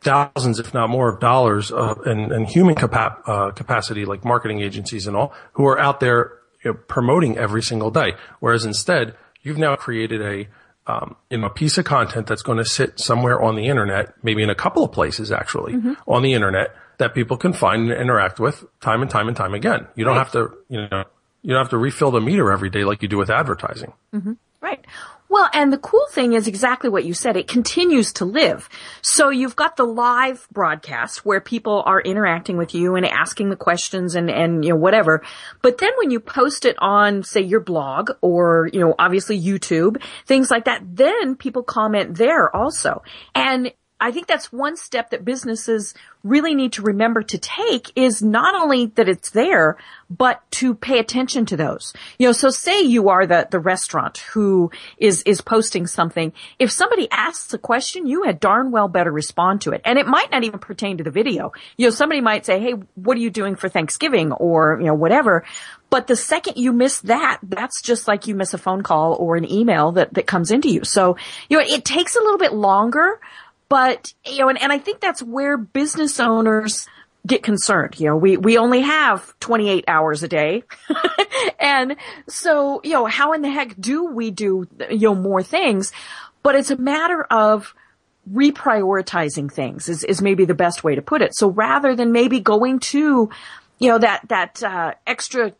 thousands, 0.02 0.58
if 0.58 0.74
not 0.74 0.88
more, 0.88 1.08
of 1.08 1.20
dollars 1.20 1.72
uh, 1.72 1.94
and, 2.04 2.30
and 2.32 2.48
human 2.48 2.74
capa- 2.74 3.18
uh, 3.26 3.50
capacity, 3.52 4.04
like 4.04 4.24
marketing 4.24 4.60
agencies 4.60 5.06
and 5.06 5.16
all, 5.16 5.32
who 5.54 5.66
are 5.66 5.78
out 5.78 6.00
there 6.00 6.38
you 6.64 6.72
know, 6.72 6.78
promoting 6.88 7.38
every 7.38 7.62
single 7.62 7.90
day. 7.90 8.14
Whereas 8.40 8.64
instead, 8.64 9.16
you've 9.42 9.58
now 9.58 9.76
created 9.76 10.20
a 10.22 10.48
um, 10.86 11.16
you 11.30 11.38
know, 11.38 11.46
a 11.46 11.50
piece 11.50 11.78
of 11.78 11.84
content 11.84 12.26
that's 12.26 12.42
going 12.42 12.58
to 12.58 12.64
sit 12.64 12.98
somewhere 12.98 13.40
on 13.40 13.54
the 13.54 13.66
internet, 13.66 14.14
maybe 14.22 14.42
in 14.42 14.50
a 14.50 14.54
couple 14.54 14.82
of 14.82 14.90
places 14.90 15.30
actually 15.30 15.74
mm-hmm. 15.74 15.92
on 16.08 16.22
the 16.22 16.32
internet 16.34 16.74
that 16.98 17.14
people 17.14 17.36
can 17.36 17.52
find 17.52 17.90
and 17.90 18.00
interact 18.00 18.40
with 18.40 18.64
time 18.80 19.00
and 19.00 19.10
time 19.10 19.28
and 19.28 19.36
time 19.36 19.54
again. 19.54 19.86
You 19.94 20.04
don't 20.04 20.16
right. 20.16 20.24
have 20.24 20.32
to, 20.32 20.56
you 20.68 20.88
know, 20.88 21.04
you 21.42 21.50
don't 21.50 21.62
have 21.62 21.70
to 21.70 21.78
refill 21.78 22.10
the 22.10 22.20
meter 22.20 22.50
every 22.50 22.70
day 22.70 22.84
like 22.84 23.02
you 23.02 23.08
do 23.08 23.16
with 23.16 23.30
advertising. 23.30 23.92
Mm-hmm. 24.14 24.32
Right. 24.60 24.84
Well, 25.32 25.48
and 25.54 25.72
the 25.72 25.78
cool 25.78 26.04
thing 26.10 26.34
is 26.34 26.46
exactly 26.46 26.90
what 26.90 27.06
you 27.06 27.14
said. 27.14 27.38
It 27.38 27.48
continues 27.48 28.12
to 28.14 28.26
live. 28.26 28.68
So 29.00 29.30
you've 29.30 29.56
got 29.56 29.76
the 29.76 29.86
live 29.86 30.46
broadcast 30.52 31.24
where 31.24 31.40
people 31.40 31.82
are 31.86 32.02
interacting 32.02 32.58
with 32.58 32.74
you 32.74 32.96
and 32.96 33.06
asking 33.06 33.48
the 33.48 33.56
questions 33.56 34.14
and, 34.14 34.28
and, 34.28 34.62
you 34.62 34.72
know, 34.72 34.76
whatever. 34.76 35.22
But 35.62 35.78
then 35.78 35.90
when 35.96 36.10
you 36.10 36.20
post 36.20 36.66
it 36.66 36.76
on, 36.80 37.22
say, 37.22 37.40
your 37.40 37.60
blog 37.60 38.10
or, 38.20 38.68
you 38.74 38.80
know, 38.80 38.94
obviously 38.98 39.40
YouTube, 39.40 40.02
things 40.26 40.50
like 40.50 40.66
that, 40.66 40.82
then 40.84 41.34
people 41.36 41.62
comment 41.62 42.18
there 42.18 42.54
also. 42.54 43.02
And 43.34 43.72
I 44.02 44.10
think 44.10 44.26
that's 44.26 44.52
one 44.52 44.76
step 44.76 45.10
that 45.10 45.24
businesses 45.24 45.94
really 46.24 46.56
need 46.56 46.72
to 46.72 46.82
remember 46.82 47.22
to 47.22 47.38
take 47.38 47.92
is 47.94 48.20
not 48.20 48.60
only 48.60 48.86
that 48.86 49.08
it's 49.08 49.30
there, 49.30 49.76
but 50.10 50.42
to 50.50 50.74
pay 50.74 50.98
attention 50.98 51.46
to 51.46 51.56
those. 51.56 51.92
You 52.18 52.26
know, 52.26 52.32
so 52.32 52.50
say 52.50 52.82
you 52.82 53.10
are 53.10 53.26
the, 53.26 53.46
the 53.48 53.60
restaurant 53.60 54.18
who 54.18 54.72
is, 54.98 55.22
is 55.22 55.40
posting 55.40 55.86
something. 55.86 56.32
If 56.58 56.72
somebody 56.72 57.08
asks 57.12 57.54
a 57.54 57.58
question, 57.58 58.08
you 58.08 58.24
had 58.24 58.40
darn 58.40 58.72
well 58.72 58.88
better 58.88 59.12
respond 59.12 59.60
to 59.62 59.70
it. 59.70 59.80
And 59.84 60.00
it 60.00 60.08
might 60.08 60.32
not 60.32 60.42
even 60.42 60.58
pertain 60.58 60.98
to 60.98 61.04
the 61.04 61.12
video. 61.12 61.52
You 61.76 61.86
know, 61.86 61.90
somebody 61.90 62.20
might 62.20 62.44
say, 62.44 62.58
Hey, 62.58 62.74
what 62.96 63.16
are 63.16 63.20
you 63.20 63.30
doing 63.30 63.54
for 63.54 63.68
Thanksgiving? 63.68 64.32
Or, 64.32 64.78
you 64.80 64.86
know, 64.86 64.94
whatever. 64.94 65.44
But 65.90 66.08
the 66.08 66.16
second 66.16 66.56
you 66.56 66.72
miss 66.72 67.02
that, 67.02 67.38
that's 67.42 67.82
just 67.82 68.08
like 68.08 68.26
you 68.26 68.34
miss 68.34 68.52
a 68.52 68.58
phone 68.58 68.82
call 68.82 69.14
or 69.14 69.36
an 69.36 69.48
email 69.48 69.92
that, 69.92 70.14
that 70.14 70.26
comes 70.26 70.50
into 70.50 70.70
you. 70.70 70.84
So, 70.84 71.16
you 71.48 71.58
know, 71.58 71.64
it 71.64 71.84
takes 71.84 72.16
a 72.16 72.18
little 72.18 72.38
bit 72.38 72.52
longer, 72.52 73.20
but, 73.72 74.12
you 74.26 74.40
know, 74.40 74.50
and, 74.50 74.60
and 74.60 74.70
I 74.70 74.76
think 74.76 75.00
that's 75.00 75.22
where 75.22 75.56
business 75.56 76.20
owners 76.20 76.86
get 77.26 77.42
concerned. 77.42 77.98
You 77.98 78.08
know, 78.08 78.16
we, 78.18 78.36
we 78.36 78.58
only 78.58 78.82
have 78.82 79.32
28 79.40 79.86
hours 79.88 80.22
a 80.22 80.28
day. 80.28 80.64
and 81.58 81.96
so, 82.28 82.82
you 82.84 82.90
know, 82.90 83.06
how 83.06 83.32
in 83.32 83.40
the 83.40 83.48
heck 83.48 83.74
do 83.80 84.04
we 84.12 84.30
do, 84.30 84.68
you 84.90 85.08
know, 85.08 85.14
more 85.14 85.42
things? 85.42 85.90
But 86.42 86.54
it's 86.54 86.70
a 86.70 86.76
matter 86.76 87.22
of 87.22 87.74
reprioritizing 88.30 89.50
things 89.50 89.88
is, 89.88 90.04
is 90.04 90.20
maybe 90.20 90.44
the 90.44 90.52
best 90.52 90.84
way 90.84 90.94
to 90.94 91.00
put 91.00 91.22
it. 91.22 91.34
So 91.34 91.48
rather 91.48 91.96
than 91.96 92.12
maybe 92.12 92.40
going 92.40 92.78
to, 92.80 93.30
you 93.78 93.88
know, 93.88 93.96
that, 93.96 94.28
that, 94.28 94.62
uh, 94.62 94.92
extra 95.06 95.54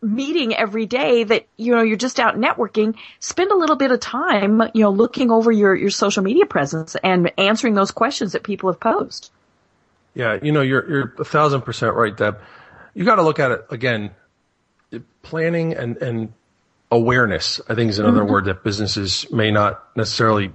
meeting 0.00 0.54
every 0.54 0.86
day 0.86 1.24
that, 1.24 1.46
you 1.56 1.74
know, 1.74 1.82
you're 1.82 1.96
just 1.96 2.20
out 2.20 2.36
networking, 2.36 2.96
spend 3.18 3.50
a 3.50 3.56
little 3.56 3.76
bit 3.76 3.90
of 3.90 4.00
time, 4.00 4.62
you 4.74 4.82
know, 4.82 4.90
looking 4.90 5.30
over 5.30 5.50
your, 5.50 5.74
your 5.74 5.90
social 5.90 6.22
media 6.22 6.46
presence 6.46 6.94
and 7.02 7.32
answering 7.36 7.74
those 7.74 7.90
questions 7.90 8.32
that 8.32 8.44
people 8.44 8.70
have 8.70 8.80
posed. 8.80 9.30
Yeah, 10.14 10.38
you 10.42 10.52
know, 10.52 10.60
you're 10.60 10.88
you're 10.88 11.14
a 11.18 11.24
thousand 11.24 11.62
percent 11.62 11.94
right, 11.94 12.14
Deb. 12.14 12.40
You 12.94 13.04
got 13.04 13.14
to 13.16 13.22
look 13.22 13.38
at 13.38 13.50
it 13.50 13.66
again. 13.70 14.10
Planning 15.22 15.72
and 15.72 15.96
and 15.98 16.32
awareness, 16.90 17.60
I 17.68 17.74
think, 17.74 17.90
is 17.90 17.98
another 17.98 18.20
mm-hmm. 18.20 18.30
word 18.30 18.44
that 18.44 18.62
businesses 18.62 19.26
may 19.32 19.50
not 19.50 19.82
necessarily 19.96 20.52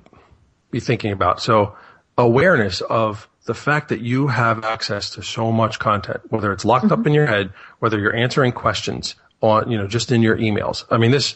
be 0.69 0.79
thinking 0.79 1.11
about. 1.11 1.41
So, 1.41 1.75
awareness 2.17 2.81
of 2.81 3.26
the 3.47 3.55
fact 3.55 3.89
that 3.89 4.01
you 4.01 4.27
have 4.27 4.63
access 4.63 5.09
to 5.11 5.23
so 5.23 5.51
much 5.51 5.79
content, 5.79 6.21
whether 6.29 6.51
it's 6.51 6.65
locked 6.65 6.85
mm-hmm. 6.85 7.01
up 7.01 7.07
in 7.07 7.13
your 7.13 7.25
head, 7.25 7.51
whether 7.79 7.97
you're 7.97 8.15
answering 8.15 8.51
questions 8.51 9.15
on, 9.41 9.71
you 9.71 9.77
know, 9.77 9.87
just 9.87 10.11
in 10.11 10.21
your 10.21 10.37
emails. 10.37 10.83
I 10.91 10.97
mean, 10.97 11.11
this, 11.11 11.35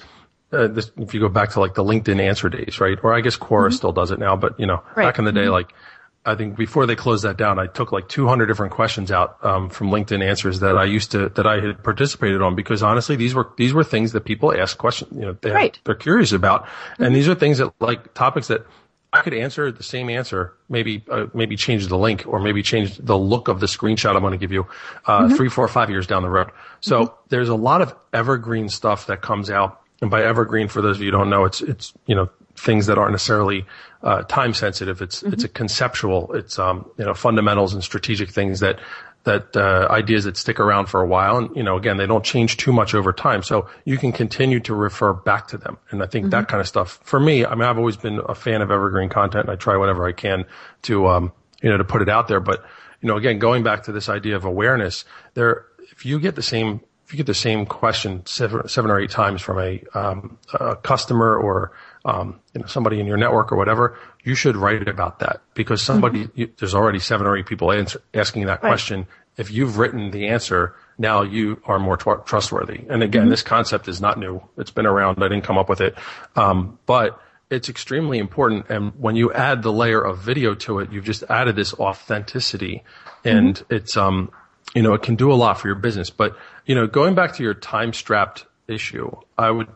uh, 0.51 0.67
this, 0.67 0.91
if 0.97 1.13
you 1.13 1.21
go 1.21 1.29
back 1.29 1.51
to 1.51 1.61
like 1.61 1.73
the 1.73 1.83
LinkedIn 1.83 2.21
answer 2.21 2.49
days, 2.49 2.81
right? 2.81 2.97
Or 3.01 3.13
I 3.13 3.21
guess 3.21 3.37
Quora 3.37 3.67
mm-hmm. 3.67 3.75
still 3.75 3.93
does 3.93 4.11
it 4.11 4.19
now, 4.19 4.35
but 4.35 4.59
you 4.59 4.65
know, 4.65 4.83
right. 4.95 5.05
back 5.05 5.19
in 5.19 5.25
the 5.25 5.31
day, 5.31 5.41
mm-hmm. 5.41 5.53
like 5.53 5.73
I 6.25 6.35
think 6.35 6.57
before 6.57 6.85
they 6.85 6.95
closed 6.97 7.23
that 7.23 7.37
down, 7.37 7.57
I 7.57 7.67
took 7.67 7.93
like 7.93 8.09
200 8.09 8.45
different 8.45 8.73
questions 8.73 9.09
out 9.09 9.43
um, 9.43 9.69
from 9.69 9.89
LinkedIn 9.89 10.23
answers 10.23 10.59
that 10.59 10.77
I 10.77 10.83
used 10.83 11.11
to 11.11 11.29
that 11.29 11.47
I 11.47 11.61
had 11.61 11.81
participated 11.81 12.41
on 12.41 12.55
because 12.55 12.83
honestly, 12.83 13.15
these 13.15 13.33
were 13.33 13.49
these 13.57 13.73
were 13.73 13.85
things 13.85 14.11
that 14.11 14.25
people 14.25 14.53
ask 14.53 14.77
questions, 14.77 15.13
you 15.15 15.21
know, 15.21 15.37
they 15.41 15.51
right. 15.51 15.79
they're 15.85 15.95
curious 15.95 16.33
about, 16.33 16.65
mm-hmm. 16.65 17.03
and 17.05 17.15
these 17.15 17.29
are 17.29 17.35
things 17.35 17.59
that 17.59 17.73
like 17.79 18.13
topics 18.13 18.49
that 18.49 18.65
I 19.13 19.21
could 19.21 19.33
answer 19.33 19.71
the 19.71 19.83
same 19.83 20.09
answer, 20.09 20.53
maybe 20.69 21.03
uh, 21.11 21.27
maybe 21.33 21.57
change 21.57 21.87
the 21.87 21.97
link 21.97 22.23
or 22.25 22.39
maybe 22.39 22.63
change 22.63 22.97
the 22.97 23.17
look 23.17 23.49
of 23.49 23.59
the 23.59 23.65
screenshot 23.65 24.15
I'm 24.15 24.21
going 24.21 24.31
to 24.31 24.37
give 24.37 24.53
you 24.53 24.65
uh, 25.05 25.23
mm-hmm. 25.23 25.35
three, 25.35 25.49
four, 25.49 25.67
five 25.67 25.89
years 25.89 26.07
down 26.07 26.23
the 26.23 26.29
road. 26.29 26.49
So 26.79 27.05
mm-hmm. 27.05 27.15
there's 27.27 27.49
a 27.49 27.55
lot 27.55 27.81
of 27.81 27.93
evergreen 28.13 28.69
stuff 28.69 29.07
that 29.07 29.21
comes 29.21 29.49
out, 29.49 29.81
and 30.01 30.09
by 30.09 30.23
evergreen, 30.23 30.69
for 30.69 30.81
those 30.81 30.95
of 30.95 31.01
you 31.01 31.11
who 31.11 31.17
don't 31.17 31.29
know, 31.29 31.43
it's 31.43 31.61
it's 31.61 31.93
you 32.05 32.15
know 32.15 32.29
things 32.55 32.85
that 32.85 32.97
aren't 32.97 33.11
necessarily 33.11 33.65
uh, 34.03 34.23
time 34.23 34.53
sensitive. 34.53 35.01
It's 35.01 35.21
mm-hmm. 35.21 35.33
it's 35.33 35.43
a 35.43 35.49
conceptual. 35.49 36.33
It's 36.33 36.57
um, 36.57 36.89
you 36.97 37.03
know 37.03 37.13
fundamentals 37.13 37.73
and 37.73 37.83
strategic 37.83 38.29
things 38.29 38.61
that 38.61 38.79
that 39.23 39.55
uh, 39.55 39.87
ideas 39.89 40.23
that 40.23 40.35
stick 40.35 40.59
around 40.59 40.87
for 40.87 41.01
a 41.01 41.07
while, 41.07 41.37
and 41.37 41.55
you 41.55 41.63
know 41.63 41.77
again 41.77 41.97
they 41.97 42.07
don't 42.07 42.23
change 42.23 42.57
too 42.57 42.73
much 42.73 42.93
over 42.95 43.13
time. 43.13 43.43
So 43.43 43.69
you 43.85 43.97
can 43.97 44.11
continue 44.11 44.59
to 44.61 44.73
refer 44.73 45.13
back 45.13 45.47
to 45.49 45.57
them, 45.57 45.77
and 45.89 46.01
I 46.01 46.07
think 46.07 46.25
mm-hmm. 46.25 46.31
that 46.31 46.47
kind 46.47 46.61
of 46.61 46.67
stuff 46.67 46.99
for 47.03 47.19
me. 47.19 47.45
I 47.45 47.53
mean, 47.55 47.63
I've 47.63 47.77
always 47.77 47.97
been 47.97 48.19
a 48.27 48.35
fan 48.35 48.61
of 48.61 48.71
evergreen 48.71 49.09
content, 49.09 49.45
and 49.45 49.51
I 49.51 49.55
try 49.55 49.77
whatever 49.77 50.07
I 50.07 50.11
can 50.11 50.45
to 50.83 51.07
um, 51.07 51.31
you 51.61 51.69
know 51.69 51.77
to 51.77 51.83
put 51.83 52.01
it 52.01 52.09
out 52.09 52.27
there. 52.27 52.39
But 52.39 52.65
you 53.01 53.07
know 53.07 53.17
again 53.17 53.39
going 53.39 53.63
back 53.63 53.83
to 53.83 53.91
this 53.91 54.09
idea 54.09 54.35
of 54.35 54.45
awareness, 54.45 55.05
there 55.33 55.65
if 55.91 56.05
you 56.05 56.19
get 56.19 56.35
the 56.35 56.43
same 56.43 56.81
if 57.11 57.15
you 57.15 57.17
get 57.17 57.27
the 57.27 57.33
same 57.33 57.65
question 57.65 58.25
seven, 58.25 58.69
seven 58.69 58.89
or 58.89 58.97
eight 58.97 59.09
times 59.09 59.41
from 59.41 59.59
a, 59.59 59.83
um, 59.93 60.37
a 60.53 60.77
customer 60.77 61.35
or 61.35 61.73
um, 62.05 62.39
you 62.53 62.61
know, 62.61 62.67
somebody 62.67 63.01
in 63.01 63.05
your 63.05 63.17
network 63.17 63.51
or 63.51 63.57
whatever, 63.57 63.99
you 64.23 64.33
should 64.33 64.55
write 64.55 64.87
about 64.87 65.19
that 65.19 65.41
because 65.53 65.81
somebody, 65.81 66.23
mm-hmm. 66.23 66.39
you, 66.39 66.53
there's 66.57 66.73
already 66.73 66.99
seven 66.99 67.27
or 67.27 67.35
eight 67.35 67.47
people 67.47 67.69
answer, 67.69 68.01
asking 68.13 68.45
that 68.45 68.63
right. 68.63 68.69
question. 68.69 69.07
If 69.35 69.51
you've 69.51 69.77
written 69.77 70.11
the 70.11 70.29
answer, 70.29 70.73
now 70.97 71.23
you 71.23 71.61
are 71.65 71.79
more 71.79 71.97
tw- 71.97 72.25
trustworthy. 72.25 72.85
And 72.89 73.03
again, 73.03 73.23
mm-hmm. 73.23 73.31
this 73.31 73.43
concept 73.43 73.89
is 73.89 73.99
not 73.99 74.17
new. 74.17 74.41
It's 74.57 74.71
been 74.71 74.85
around. 74.85 75.21
I 75.21 75.27
didn't 75.27 75.43
come 75.43 75.57
up 75.57 75.67
with 75.67 75.81
it. 75.81 75.97
Um, 76.37 76.79
but 76.85 77.21
it's 77.49 77.67
extremely 77.67 78.19
important. 78.19 78.67
And 78.69 78.93
when 78.97 79.17
you 79.17 79.33
add 79.33 79.63
the 79.63 79.73
layer 79.73 80.01
of 80.01 80.19
video 80.19 80.55
to 80.55 80.79
it, 80.79 80.93
you've 80.93 81.03
just 81.03 81.23
added 81.23 81.57
this 81.57 81.73
authenticity 81.73 82.85
and 83.25 83.55
mm-hmm. 83.55 83.73
it's, 83.73 83.97
um, 83.97 84.31
you 84.75 84.81
know, 84.81 84.93
it 84.93 85.01
can 85.01 85.15
do 85.15 85.31
a 85.31 85.35
lot 85.35 85.59
for 85.59 85.67
your 85.67 85.75
business. 85.75 86.09
But, 86.09 86.37
you 86.65 86.75
know, 86.75 86.87
going 86.87 87.15
back 87.15 87.35
to 87.35 87.43
your 87.43 87.53
time 87.53 87.93
strapped 87.93 88.45
issue, 88.67 89.11
I 89.37 89.51
would, 89.51 89.67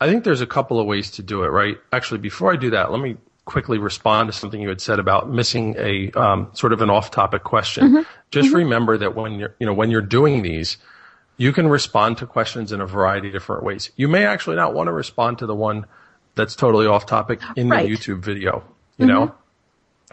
I 0.00 0.06
think 0.06 0.24
there's 0.24 0.40
a 0.40 0.46
couple 0.46 0.78
of 0.78 0.86
ways 0.86 1.10
to 1.12 1.22
do 1.22 1.44
it, 1.44 1.48
right? 1.48 1.78
Actually, 1.92 2.18
before 2.18 2.52
I 2.52 2.56
do 2.56 2.70
that, 2.70 2.90
let 2.90 3.00
me 3.00 3.16
quickly 3.44 3.78
respond 3.78 4.28
to 4.28 4.32
something 4.32 4.60
you 4.60 4.68
had 4.68 4.80
said 4.80 4.98
about 4.98 5.30
missing 5.30 5.74
a 5.78 6.10
um, 6.12 6.50
sort 6.52 6.72
of 6.74 6.82
an 6.82 6.90
off-topic 6.90 7.42
question. 7.44 7.84
Mm-hmm. 7.84 8.02
Just 8.30 8.48
mm-hmm. 8.48 8.56
remember 8.56 8.98
that 8.98 9.14
when 9.14 9.38
you're, 9.38 9.54
you 9.58 9.66
know, 9.66 9.72
when 9.72 9.90
you're 9.90 10.02
doing 10.02 10.42
these, 10.42 10.76
you 11.38 11.52
can 11.52 11.66
respond 11.68 12.18
to 12.18 12.26
questions 12.26 12.72
in 12.72 12.80
a 12.80 12.86
variety 12.86 13.28
of 13.28 13.32
different 13.32 13.62
ways. 13.62 13.90
You 13.96 14.08
may 14.08 14.26
actually 14.26 14.56
not 14.56 14.74
want 14.74 14.88
to 14.88 14.92
respond 14.92 15.38
to 15.38 15.46
the 15.46 15.54
one 15.54 15.86
that's 16.34 16.54
totally 16.54 16.86
off 16.86 17.06
topic 17.06 17.40
in 17.56 17.70
right. 17.70 17.88
the 17.88 17.96
YouTube 17.96 18.20
video, 18.20 18.64
you 18.98 19.06
mm-hmm. 19.06 19.14
know? 19.14 19.34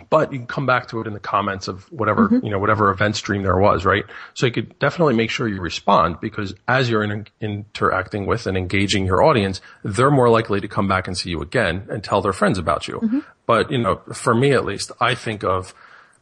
But 0.09 0.31
you 0.31 0.39
can 0.39 0.47
come 0.47 0.65
back 0.65 0.87
to 0.87 0.99
it 0.99 1.07
in 1.07 1.13
the 1.13 1.19
comments 1.19 1.67
of 1.67 1.91
whatever 1.91 2.27
mm-hmm. 2.27 2.45
you 2.45 2.51
know 2.51 2.59
whatever 2.59 2.89
event 2.89 3.15
stream 3.15 3.43
there 3.43 3.57
was 3.57 3.85
right 3.85 4.03
so 4.33 4.45
you 4.45 4.51
could 4.51 4.77
definitely 4.79 5.13
make 5.13 5.29
sure 5.29 5.47
you 5.47 5.61
respond 5.61 6.19
because 6.19 6.53
as 6.67 6.89
you're 6.89 7.03
in, 7.03 7.25
interacting 7.39 8.25
with 8.25 8.45
and 8.47 8.57
engaging 8.57 9.05
your 9.05 9.23
audience 9.23 9.61
they're 9.83 10.11
more 10.11 10.29
likely 10.29 10.59
to 10.59 10.67
come 10.67 10.87
back 10.87 11.07
and 11.07 11.17
see 11.17 11.29
you 11.29 11.41
again 11.41 11.87
and 11.89 12.03
tell 12.03 12.21
their 12.21 12.33
friends 12.33 12.57
about 12.57 12.87
you 12.87 12.95
mm-hmm. 12.95 13.19
but 13.45 13.71
you 13.71 13.77
know 13.77 14.01
for 14.13 14.35
me 14.35 14.51
at 14.51 14.65
least 14.65 14.91
i 14.99 15.15
think 15.15 15.43
of 15.43 15.73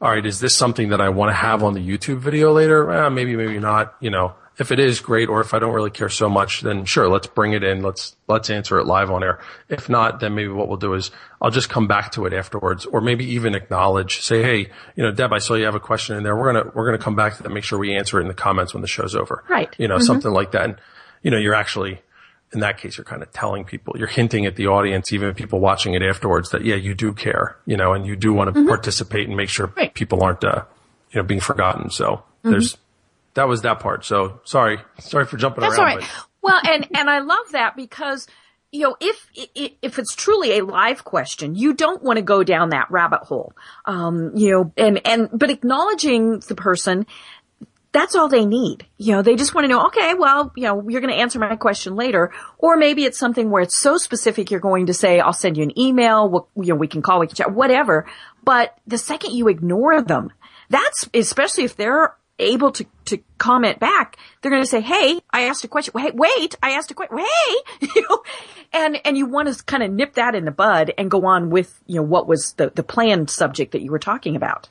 all 0.02 0.12
right 0.12 0.26
is 0.26 0.40
this 0.40 0.56
something 0.56 0.90
that 0.90 1.02
i 1.02 1.10
want 1.10 1.30
to 1.30 1.36
have 1.36 1.64
on 1.64 1.74
the 1.74 1.88
youtube 1.88 2.20
video 2.20 2.52
later 2.52 2.92
eh, 2.92 3.10
maybe 3.10 3.36
maybe 3.36 3.60
not 3.60 3.96
you 4.00 4.10
know 4.10 4.34
if 4.60 4.72
it 4.72 4.80
is 4.80 5.00
great 5.00 5.30
or 5.30 5.42
if 5.42 5.54
I 5.54 5.60
don't 5.60 5.74
really 5.74 5.90
care 5.90 6.10
so 6.10 6.30
much, 6.30 6.62
then 6.62 6.86
sure, 6.86 7.10
let's 7.10 7.26
bring 7.26 7.54
it 7.54 7.64
in. 7.64 7.82
Let's, 7.82 8.16
let's 8.28 8.50
answer 8.50 8.78
it 8.78 8.86
live 8.86 9.10
on 9.10 9.24
air. 9.24 9.40
If 9.68 9.90
not, 9.90 10.20
then 10.20 10.36
maybe 10.36 10.50
what 10.50 10.68
we'll 10.68 10.78
do 10.78 10.94
is 10.94 11.10
I'll 11.42 11.50
just 11.50 11.70
come 11.70 11.88
back 11.88 12.12
to 12.14 12.26
it 12.26 12.34
afterwards 12.34 12.86
or 12.86 13.02
maybe 13.02 13.26
even 13.34 13.56
acknowledge, 13.56 14.22
say, 14.22 14.44
Hey, 14.44 14.70
you 14.96 15.04
know, 15.04 15.12
Deb, 15.12 15.34
I 15.34 15.40
saw 15.40 15.56
you 15.56 15.66
have 15.66 15.76
a 15.76 15.80
question 15.80 16.18
in 16.18 16.24
there. 16.24 16.36
We're 16.36 16.54
going 16.54 16.66
to, 16.66 16.72
we're 16.76 16.86
going 16.86 16.98
to 16.98 17.04
come 17.04 17.16
back 17.16 17.38
to 17.38 17.44
that. 17.44 17.50
Make 17.50 17.64
sure 17.64 17.80
we 17.80 17.96
answer 17.96 18.20
it 18.20 18.22
in 18.22 18.28
the 18.28 18.36
comments 18.36 18.74
when 18.74 18.82
the 18.82 18.88
show's 18.88 19.16
over. 19.16 19.44
Right. 19.50 19.74
You 19.80 19.88
know, 19.88 19.96
mm-hmm. 19.96 20.04
something 20.04 20.32
like 20.32 20.52
that. 20.52 20.66
And, 20.66 20.76
you 21.24 21.32
know, 21.32 21.38
you're 21.38 21.56
actually, 21.56 22.02
in 22.52 22.60
that 22.60 22.78
case, 22.78 22.98
you're 22.98 23.06
kind 23.06 23.24
of 23.24 23.32
telling 23.32 23.66
people, 23.66 23.96
you're 23.98 24.08
hinting 24.08 24.46
at 24.46 24.56
the 24.56 24.68
audience, 24.68 25.12
even 25.12 25.34
people 25.34 25.60
watching 25.60 25.96
it 25.96 26.04
afterwards 26.04 26.52
that, 26.52 26.64
yeah, 26.64 26.76
you 26.76 26.94
do 26.94 27.12
care, 27.12 27.58
you 27.66 27.76
know, 27.76 27.94
and 27.94 28.06
you 28.06 28.16
do 28.16 28.34
want 28.34 28.54
to 28.54 28.60
mm-hmm. 28.60 28.68
participate 28.68 29.28
and 29.28 29.36
make 29.36 29.50
sure 29.50 29.74
right. 29.76 29.94
people 29.96 30.24
aren't, 30.24 30.44
uh, 30.44 30.64
you 31.12 31.20
know, 31.20 31.26
being 31.26 31.40
forgotten. 31.40 31.90
So 31.90 32.18
mm-hmm. 32.18 32.52
there's, 32.52 32.78
that 33.36 33.48
was 33.48 33.64
that 33.64 33.80
part. 33.80 34.06
So 34.06 34.42
sorry, 34.44 34.80
sorry 35.00 35.26
for 35.26 35.38
jumping 35.38 35.62
That's 35.62 35.78
around. 35.78 36.00
That's 36.00 36.10
all 36.12 36.20
right. 36.20 36.28
well, 36.42 36.62
and 36.64 36.88
and 36.96 37.10
I 37.10 37.20
love 37.20 37.52
that 37.52 37.76
because 37.76 38.28
you 38.72 38.82
know 38.82 38.96
if 39.00 39.30
if 39.34 40.00
it's 40.00 40.16
truly 40.16 40.60
a 40.60 40.66
live 40.66 41.04
question, 41.04 41.56
you 41.56 41.74
don't 41.74 42.04
want 42.04 42.18
to 42.18 42.24
go 42.24 42.44
down 42.44 42.70
that 42.70 42.92
rabbit 42.92 43.22
hole. 43.22 43.54
Um, 43.86 44.32
you 44.36 44.52
know, 44.52 44.74
and 44.78 45.06
and 45.06 45.30
but 45.34 45.50
acknowledging 45.50 46.40
the 46.40 46.56
person. 46.56 47.06
That's 47.92 48.16
all 48.16 48.28
they 48.28 48.48
need. 48.48 48.88
You 48.98 49.12
know, 49.12 49.22
they 49.22 49.36
just 49.36 49.54
want 49.54 49.66
to 49.66 49.68
know, 49.68 49.86
okay, 49.86 50.16
well, 50.16 50.52
you 50.56 50.64
know, 50.64 50.90
you're 50.90 51.00
going 51.00 51.14
to 51.14 51.20
answer 51.20 51.38
my 51.38 51.56
question 51.56 51.96
later. 51.96 52.34
Or 52.58 52.76
maybe 52.76 53.06
it's 53.06 53.20
something 53.20 53.52
where 53.52 53.62
it's 53.62 53.78
so 53.78 53.98
specific 53.98 54.50
you're 54.50 54.60
going 54.60 54.88
to 54.88 54.96
say, 54.96 55.20
I'll 55.20 55.32
send 55.32 55.58
you 55.58 55.64
an 55.64 55.80
email, 55.80 56.28
we'll, 56.28 56.48
you 56.56 56.70
know, 56.70 56.76
we 56.76 56.88
can 56.88 57.04
call, 57.04 57.20
we 57.20 57.28
can 57.28 57.36
chat, 57.36 57.54
whatever. 57.54 58.08
But 58.44 58.76
the 58.88 58.98
second 58.98 59.34
you 59.34 59.48
ignore 59.48 60.02
them, 60.02 60.34
that's, 60.72 61.08
especially 61.14 61.66
if 61.66 61.76
they're 61.76 62.16
able 62.40 62.72
to, 62.72 62.86
to 63.06 63.20
comment 63.38 63.80
back, 63.80 64.18
they're 64.42 64.52
going 64.52 64.64
to 64.64 64.70
say, 64.70 64.82
Hey, 64.82 65.20
I 65.32 65.44
asked 65.44 65.64
a 65.64 65.68
question. 65.68 65.92
Wait, 65.96 66.16
wait, 66.16 66.56
I 66.62 66.72
asked 66.72 66.92
a 66.92 66.94
question. 66.94 67.18
Hey, 67.18 67.88
you 67.96 68.08
know, 68.10 68.24
and, 68.72 69.00
and 69.06 69.18
you 69.18 69.26
want 69.26 69.54
to 69.54 69.64
kind 69.64 69.84
of 69.84 69.92
nip 69.92 70.14
that 70.16 70.36
in 70.36 70.46
the 70.46 70.52
bud 70.52 70.94
and 70.98 71.10
go 71.10 71.26
on 71.26 71.50
with, 71.50 71.80
you 71.86 71.96
know, 71.96 72.04
what 72.04 72.28
was 72.28 72.54
the, 72.54 72.72
the 72.74 72.84
planned 72.84 73.30
subject 73.30 73.72
that 73.74 73.82
you 73.82 73.92
were 73.92 74.00
talking 74.00 74.36
about. 74.36 74.70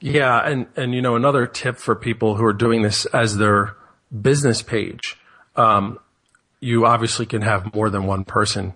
Yeah. 0.00 0.38
And, 0.38 0.66
and, 0.76 0.94
you 0.94 1.02
know, 1.02 1.16
another 1.16 1.46
tip 1.46 1.76
for 1.78 1.94
people 1.94 2.36
who 2.36 2.44
are 2.44 2.52
doing 2.52 2.82
this 2.82 3.06
as 3.06 3.36
their 3.36 3.76
business 4.20 4.62
page, 4.62 5.18
um, 5.54 5.98
you 6.60 6.86
obviously 6.86 7.26
can 7.26 7.42
have 7.42 7.74
more 7.74 7.90
than 7.90 8.04
one 8.04 8.24
person 8.24 8.74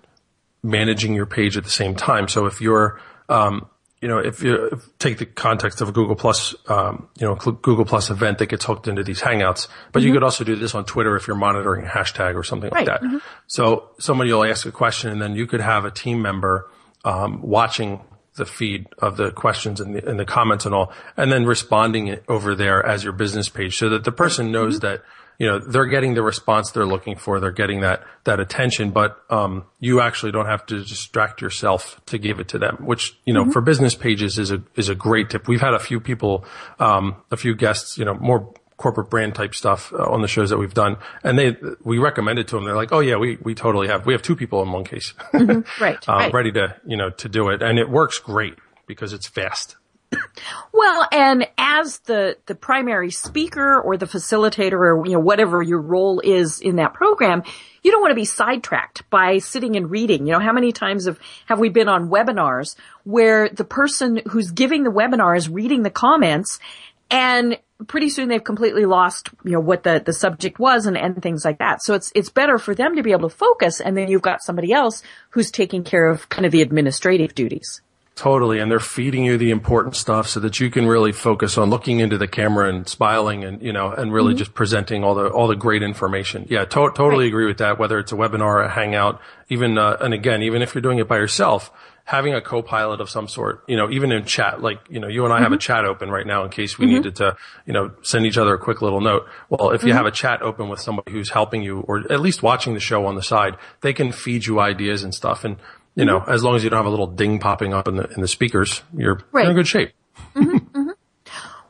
managing 0.63 1.13
your 1.13 1.25
page 1.25 1.57
at 1.57 1.63
the 1.63 1.69
same 1.69 1.95
time. 1.95 2.27
So 2.27 2.45
if 2.45 2.61
you're, 2.61 2.99
um, 3.29 3.67
you 4.01 4.07
know, 4.07 4.17
if 4.17 4.41
you 4.41 4.81
take 4.97 5.19
the 5.19 5.27
context 5.27 5.79
of 5.79 5.89
a 5.89 5.91
Google 5.91 6.15
Plus, 6.15 6.55
um, 6.67 7.07
you 7.19 7.27
know, 7.27 7.35
Google 7.35 7.85
Plus 7.85 8.09
event 8.09 8.39
that 8.39 8.47
gets 8.47 8.65
hooked 8.65 8.87
into 8.87 9.03
these 9.03 9.21
Hangouts, 9.21 9.67
but 9.91 9.99
mm-hmm. 9.99 10.07
you 10.07 10.13
could 10.13 10.23
also 10.23 10.43
do 10.43 10.55
this 10.55 10.73
on 10.73 10.85
Twitter 10.85 11.15
if 11.15 11.27
you're 11.27 11.37
monitoring 11.37 11.85
a 11.85 11.89
hashtag 11.89 12.35
or 12.35 12.43
something 12.43 12.71
right. 12.71 12.87
like 12.87 12.99
that. 12.99 13.07
Mm-hmm. 13.07 13.17
So 13.45 13.89
somebody 13.99 14.33
will 14.33 14.43
ask 14.43 14.65
a 14.65 14.71
question, 14.71 15.11
and 15.11 15.21
then 15.21 15.35
you 15.35 15.45
could 15.45 15.61
have 15.61 15.85
a 15.85 15.91
team 15.91 16.21
member 16.21 16.69
um, 17.05 17.41
watching 17.43 18.01
the 18.41 18.45
feed 18.45 18.87
of 18.97 19.15
the 19.15 19.31
questions 19.31 19.79
and 19.79 19.95
the, 19.95 20.01
and 20.09 20.19
the 20.19 20.25
comments 20.25 20.65
and 20.65 20.73
all, 20.75 20.91
and 21.15 21.31
then 21.31 21.45
responding 21.45 22.19
over 22.27 22.55
there 22.55 22.79
as 22.93 23.03
your 23.05 23.13
business 23.13 23.49
page, 23.49 23.77
so 23.77 23.87
that 23.89 24.03
the 24.03 24.11
person 24.11 24.51
knows 24.51 24.79
mm-hmm. 24.79 24.87
that 24.87 25.03
you 25.41 25.47
know, 25.47 25.57
they're 25.57 25.87
getting 25.87 26.13
the 26.13 26.21
response 26.21 26.69
they're 26.69 26.85
looking 26.85 27.15
for. 27.15 27.39
They're 27.39 27.59
getting 27.63 27.81
that, 27.81 28.03
that 28.25 28.39
attention, 28.39 28.91
but, 28.91 29.17
um, 29.31 29.65
you 29.79 29.99
actually 29.99 30.31
don't 30.31 30.45
have 30.45 30.63
to 30.67 30.83
distract 30.83 31.41
yourself 31.41 31.99
to 32.11 32.19
give 32.19 32.39
it 32.39 32.49
to 32.49 32.59
them, 32.59 32.77
which, 32.85 33.17
you 33.25 33.33
know, 33.33 33.43
mm-hmm. 33.43 33.51
for 33.51 33.61
business 33.61 33.95
pages 33.95 34.37
is 34.37 34.51
a, 34.51 34.61
is 34.75 34.87
a 34.87 34.93
great 34.93 35.31
tip. 35.31 35.47
We've 35.47 35.59
had 35.59 35.73
a 35.73 35.79
few 35.79 35.99
people, 35.99 36.45
um, 36.77 37.15
a 37.31 37.37
few 37.37 37.55
guests, 37.55 37.97
you 37.97 38.05
know, 38.05 38.13
more 38.13 38.53
corporate 38.81 39.09
brand 39.09 39.35
type 39.35 39.53
stuff 39.53 39.93
uh, 39.93 40.03
on 40.03 40.21
the 40.21 40.27
shows 40.27 40.49
that 40.49 40.57
we've 40.57 40.73
done. 40.73 40.97
And 41.23 41.37
they, 41.37 41.55
we 41.83 41.99
recommend 41.99 42.39
it 42.39 42.47
to 42.49 42.55
them. 42.55 42.65
They're 42.65 42.75
like, 42.75 42.91
Oh 42.91 42.99
yeah, 42.99 43.17
we, 43.17 43.37
we 43.41 43.53
totally 43.53 43.87
have, 43.87 44.05
we 44.05 44.13
have 44.13 44.21
two 44.21 44.35
people 44.35 44.61
in 44.63 44.71
one 44.71 44.83
case, 44.83 45.13
mm-hmm. 45.33 45.83
right, 45.83 46.09
um, 46.09 46.17
right, 46.17 46.33
ready 46.33 46.51
to, 46.53 46.75
you 46.85 46.97
know, 46.97 47.11
to 47.11 47.29
do 47.29 47.49
it. 47.49 47.61
And 47.61 47.77
it 47.77 47.89
works 47.89 48.19
great 48.19 48.55
because 48.87 49.13
it's 49.13 49.27
fast. 49.27 49.77
Well, 50.73 51.07
and 51.11 51.47
as 51.57 51.99
the, 51.99 52.37
the 52.45 52.55
primary 52.55 53.11
speaker 53.11 53.79
or 53.79 53.97
the 53.97 54.07
facilitator 54.07 54.73
or, 54.73 55.05
you 55.05 55.13
know, 55.13 55.19
whatever 55.19 55.61
your 55.61 55.79
role 55.79 56.19
is 56.19 56.59
in 56.59 56.77
that 56.77 56.93
program, 56.93 57.43
you 57.83 57.91
don't 57.91 58.01
want 58.01 58.11
to 58.11 58.15
be 58.15 58.25
sidetracked 58.25 59.09
by 59.09 59.37
sitting 59.37 59.75
and 59.75 59.89
reading. 59.89 60.25
You 60.25 60.33
know, 60.33 60.39
how 60.39 60.53
many 60.53 60.71
times 60.71 61.05
have, 61.05 61.19
have 61.45 61.59
we 61.59 61.69
been 61.69 61.87
on 61.87 62.09
webinars 62.09 62.75
where 63.03 63.47
the 63.49 63.63
person 63.63 64.21
who's 64.29 64.51
giving 64.51 64.83
the 64.83 64.91
webinar 64.91 65.37
is 65.37 65.47
reading 65.47 65.83
the 65.83 65.89
comments 65.89 66.59
and 67.09 67.57
pretty 67.87 68.09
soon 68.09 68.29
they've 68.29 68.43
completely 68.43 68.85
lost, 68.85 69.29
you 69.43 69.51
know, 69.51 69.59
what 69.59 69.83
the, 69.83 70.01
the 70.05 70.13
subject 70.13 70.59
was 70.59 70.85
and, 70.85 70.97
and 70.97 71.21
things 71.21 71.45
like 71.45 71.59
that. 71.59 71.83
So 71.83 71.93
it's, 71.93 72.11
it's 72.15 72.29
better 72.29 72.57
for 72.57 72.75
them 72.75 72.95
to 72.95 73.03
be 73.03 73.11
able 73.11 73.29
to 73.29 73.35
focus 73.35 73.79
and 73.81 73.95
then 73.97 74.09
you've 74.09 74.21
got 74.21 74.43
somebody 74.43 74.73
else 74.73 75.03
who's 75.31 75.51
taking 75.51 75.83
care 75.83 76.07
of 76.07 76.29
kind 76.29 76.45
of 76.45 76.51
the 76.51 76.61
administrative 76.61 77.35
duties. 77.35 77.81
Totally. 78.15 78.59
And 78.59 78.69
they're 78.69 78.79
feeding 78.79 79.23
you 79.23 79.37
the 79.37 79.51
important 79.51 79.95
stuff 79.95 80.27
so 80.27 80.41
that 80.41 80.59
you 80.59 80.69
can 80.69 80.85
really 80.85 81.11
focus 81.11 81.57
on 81.57 81.69
looking 81.69 81.99
into 81.99 82.17
the 82.17 82.27
camera 82.27 82.69
and 82.69 82.87
smiling 82.87 83.43
and, 83.43 83.61
you 83.61 83.73
know, 83.73 83.91
and 83.91 84.13
really 84.13 84.33
mm-hmm. 84.33 84.39
just 84.39 84.53
presenting 84.53 85.03
all 85.03 85.15
the, 85.15 85.27
all 85.29 85.47
the 85.47 85.55
great 85.55 85.81
information. 85.81 86.45
Yeah, 86.49 86.65
to- 86.65 86.91
totally 86.93 87.23
right. 87.23 87.27
agree 87.29 87.45
with 87.47 87.59
that. 87.59 87.79
Whether 87.79 87.97
it's 87.97 88.11
a 88.11 88.15
webinar, 88.15 88.63
a 88.63 88.69
hangout, 88.69 89.21
even, 89.49 89.77
uh, 89.77 89.97
and 90.01 90.13
again, 90.13 90.43
even 90.43 90.61
if 90.61 90.75
you're 90.75 90.81
doing 90.81 90.99
it 90.99 91.07
by 91.07 91.17
yourself, 91.17 91.71
having 92.11 92.33
a 92.33 92.41
co-pilot 92.41 92.99
of 92.99 93.09
some 93.09 93.29
sort, 93.29 93.63
you 93.67 93.77
know, 93.77 93.89
even 93.89 94.11
in 94.11 94.25
chat, 94.25 94.61
like, 94.61 94.81
you 94.89 94.99
know, 94.99 95.07
you 95.07 95.23
and 95.23 95.31
I 95.31 95.37
mm-hmm. 95.37 95.43
have 95.43 95.51
a 95.53 95.55
mm-hmm. 95.55 95.61
chat 95.61 95.85
open 95.85 96.11
right 96.11 96.27
now 96.27 96.43
in 96.43 96.49
case 96.49 96.77
we 96.77 96.85
mm-hmm. 96.85 96.95
needed 96.95 97.15
to, 97.15 97.37
you 97.65 97.71
know, 97.71 97.91
send 98.01 98.25
each 98.25 98.37
other 98.37 98.53
a 98.53 98.57
quick 98.57 98.81
little 98.81 98.99
note. 98.99 99.29
Well, 99.49 99.71
if 99.71 99.83
you 99.83 99.89
mm-hmm. 99.89 99.97
have 99.97 100.05
a 100.07 100.11
chat 100.11 100.41
open 100.41 100.67
with 100.67 100.81
somebody 100.81 101.13
who's 101.13 101.29
helping 101.29 101.61
you 101.61 101.79
or 101.79 102.11
at 102.11 102.19
least 102.19 102.43
watching 102.43 102.73
the 102.73 102.81
show 102.81 103.05
on 103.05 103.15
the 103.15 103.23
side, 103.23 103.55
they 103.79 103.93
can 103.93 104.11
feed 104.11 104.45
you 104.45 104.59
ideas 104.59 105.05
and 105.05 105.15
stuff. 105.15 105.45
And, 105.45 105.55
you 105.95 106.03
know, 106.03 106.21
as 106.27 106.43
long 106.43 106.57
as 106.57 106.65
you 106.65 106.69
don't 106.69 106.77
have 106.79 106.85
a 106.85 106.89
little 106.89 107.07
ding 107.07 107.39
popping 107.39 107.73
up 107.73 107.87
in 107.87 107.95
the 107.95 108.09
in 108.09 108.19
the 108.19 108.27
speakers, 108.27 108.81
you're, 108.93 109.21
right. 109.31 109.43
you're 109.43 109.51
in 109.51 109.55
good 109.55 109.67
shape. 109.67 109.93
Mm-hmm, 110.35 110.57
mm-hmm. 110.57 110.89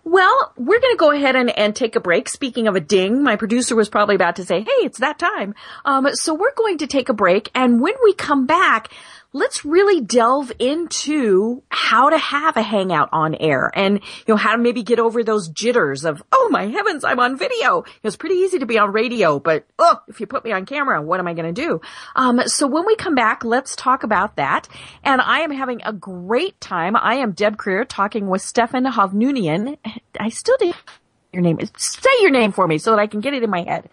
Well, 0.04 0.54
we're 0.58 0.80
going 0.80 0.94
to 0.94 0.98
go 0.98 1.12
ahead 1.12 1.36
and, 1.36 1.56
and 1.58 1.76
take 1.76 1.96
a 1.96 2.00
break. 2.00 2.28
Speaking 2.28 2.68
of 2.68 2.76
a 2.76 2.80
ding, 2.80 3.24
my 3.24 3.36
producer 3.36 3.76
was 3.76 3.88
probably 3.88 4.16
about 4.16 4.38
to 4.38 4.44
say, 4.44 4.62
"Hey, 4.62 4.82
it's 4.82 5.00
that 5.00 5.20
time." 5.20 5.54
Um, 5.86 6.16
so 6.16 6.34
we're 6.34 6.56
going 6.56 6.80
to 6.80 6.88
take 6.88 7.10
a 7.10 7.14
break, 7.14 7.50
and 7.54 7.80
when 7.80 7.94
we 8.04 8.14
come 8.14 8.48
back, 8.48 8.90
let's 9.34 9.64
really 9.64 10.02
delve 10.02 10.52
into 10.60 11.64
how 11.70 12.10
to 12.10 12.18
have 12.18 12.58
a 12.58 12.62
hangout 12.62 13.10
on 13.14 13.34
air 13.36 13.72
and, 13.74 13.96
you 13.96 14.34
know, 14.34 14.36
how 14.36 14.56
to 14.56 14.62
maybe 14.62 14.84
get 14.84 15.00
over 15.00 15.24
those 15.24 15.48
jitters 15.50 16.04
of, 16.04 16.22
oh 16.32 16.50
my 16.52 16.68
heavens, 16.68 17.04
I'm 17.04 17.20
on 17.20 17.38
video. 17.38 17.86
It's 18.04 18.18
pretty 18.18 18.36
easy 18.36 18.60
to 18.60 18.66
be 18.66 18.78
on 18.78 18.92
radio, 18.92 19.40
but 19.40 19.66
oh, 19.80 20.00
if 20.10 20.20
you 20.20 20.28
put 20.28 20.44
me 20.44 20.52
on 20.52 20.66
camera, 20.66 21.02
what 21.02 21.20
am 21.20 21.28
I 21.28 21.34
going 21.34 21.54
to 21.54 21.62
do? 21.62 21.82
Um, 22.16 22.42
so 22.48 22.68
when 22.68 22.86
we 22.86 22.96
come 22.96 23.16
back, 23.16 23.46
let's 23.46 23.76
talk 23.76 24.04
about 24.04 24.36
that. 24.36 24.68
And 25.04 25.22
I 25.22 25.40
am 25.40 25.52
having 25.52 25.82
a 25.86 25.94
great 25.94 26.60
time. 26.60 26.96
I 26.98 27.16
am 27.16 27.32
Deb 27.32 27.58
Krier 27.58 27.86
talking 27.88 28.28
with 28.28 28.42
Stephan 28.42 28.86
Hovnanian. 28.86 29.78
I 30.20 30.30
still 30.30 30.58
do 30.58 30.74
your 31.32 31.42
name. 31.42 31.60
Is 31.60 31.72
say 31.78 32.10
your 32.20 32.32
name 32.32 32.52
for 32.52 32.68
me 32.68 32.78
so 32.78 32.92
that 32.92 33.00
I 33.00 33.08
can 33.08 33.22
get 33.22 33.34
it 33.34 33.44
in 33.44 33.50
my 33.50 33.62
head. 33.62 33.90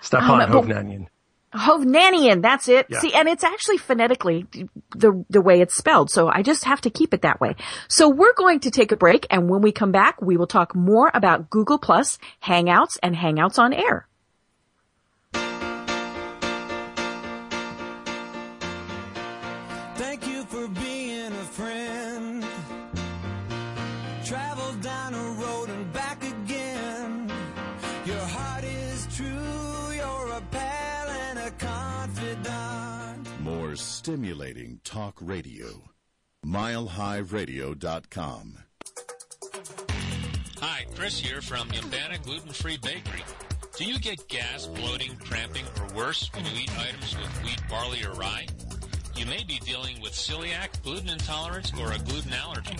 Stephan 0.00 0.40
um, 0.40 0.50
Hovnanian. 0.50 1.08
Oh, 1.54 1.58
Hovnanian, 1.58 2.42
that's 2.42 2.68
it. 2.68 2.86
Yeah. 2.88 3.00
See, 3.00 3.12
and 3.14 3.28
it's 3.28 3.44
actually 3.44 3.78
phonetically 3.78 4.46
the 4.96 5.24
the 5.28 5.40
way 5.40 5.60
it's 5.60 5.74
spelled, 5.74 6.10
so 6.10 6.28
I 6.28 6.42
just 6.42 6.64
have 6.64 6.80
to 6.82 6.90
keep 6.90 7.12
it 7.14 7.22
that 7.22 7.40
way. 7.40 7.56
So 7.88 8.08
we're 8.08 8.34
going 8.34 8.60
to 8.60 8.70
take 8.70 8.92
a 8.92 8.96
break, 8.96 9.26
and 9.30 9.48
when 9.48 9.60
we 9.62 9.72
come 9.72 9.92
back, 9.92 10.20
we 10.22 10.36
will 10.36 10.46
talk 10.46 10.74
more 10.74 11.10
about 11.12 11.50
Google 11.50 11.78
Plus, 11.78 12.18
Hangouts, 12.42 12.96
and 13.02 13.14
Hangouts 13.14 13.58
on 13.58 13.72
Air. 13.72 14.08
Stimulating 34.02 34.80
talk 34.82 35.16
radio. 35.20 35.88
MileHighRadio.com. 36.44 38.58
Hi, 40.58 40.86
Chris 40.96 41.20
here 41.20 41.40
from 41.40 41.68
Yumbana 41.68 42.20
Gluten 42.24 42.50
Free 42.50 42.78
Bakery. 42.82 43.22
Do 43.76 43.84
you 43.84 44.00
get 44.00 44.26
gas, 44.26 44.66
bloating, 44.66 45.14
cramping, 45.18 45.64
or 45.80 45.86
worse 45.94 46.28
when 46.34 46.44
you 46.46 46.62
eat 46.62 46.76
items 46.76 47.16
with 47.16 47.44
wheat, 47.44 47.62
barley, 47.70 48.02
or 48.02 48.10
rye? 48.14 48.48
You 49.14 49.26
may 49.26 49.44
be 49.44 49.60
dealing 49.60 50.00
with 50.00 50.14
celiac, 50.14 50.82
gluten 50.82 51.10
intolerance, 51.10 51.70
or 51.78 51.92
a 51.92 51.98
gluten 51.98 52.32
allergy. 52.32 52.76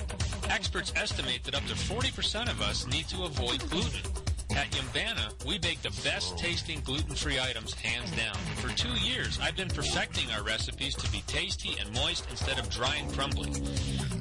Experts 0.51 0.93
estimate 0.97 1.45
that 1.45 1.55
up 1.55 1.65
to 1.67 1.75
40% 1.75 2.51
of 2.51 2.61
us 2.61 2.89
need 2.89 3.07
to 3.11 3.23
avoid 3.23 3.61
gluten. 3.71 4.11
At 4.57 4.71
Yumbana, 4.73 5.45
we 5.47 5.59
bake 5.59 5.81
the 5.83 5.91
best 6.05 6.37
tasting 6.37 6.81
gluten-free 6.81 7.41
items 7.41 7.73
hands 7.75 8.11
down. 8.13 8.35
For 8.57 8.69
two 8.69 8.93
years, 9.01 9.39
I've 9.43 9.57
been 9.57 9.69
perfecting 9.69 10.31
our 10.31 10.43
recipes 10.43 10.95
to 10.97 11.11
be 11.11 11.23
tasty 11.27 11.77
and 11.81 11.93
moist 11.95 12.27
instead 12.31 12.59
of 12.59 12.69
dry 12.69 12.97
and 12.97 13.11
crumbly. 13.13 13.51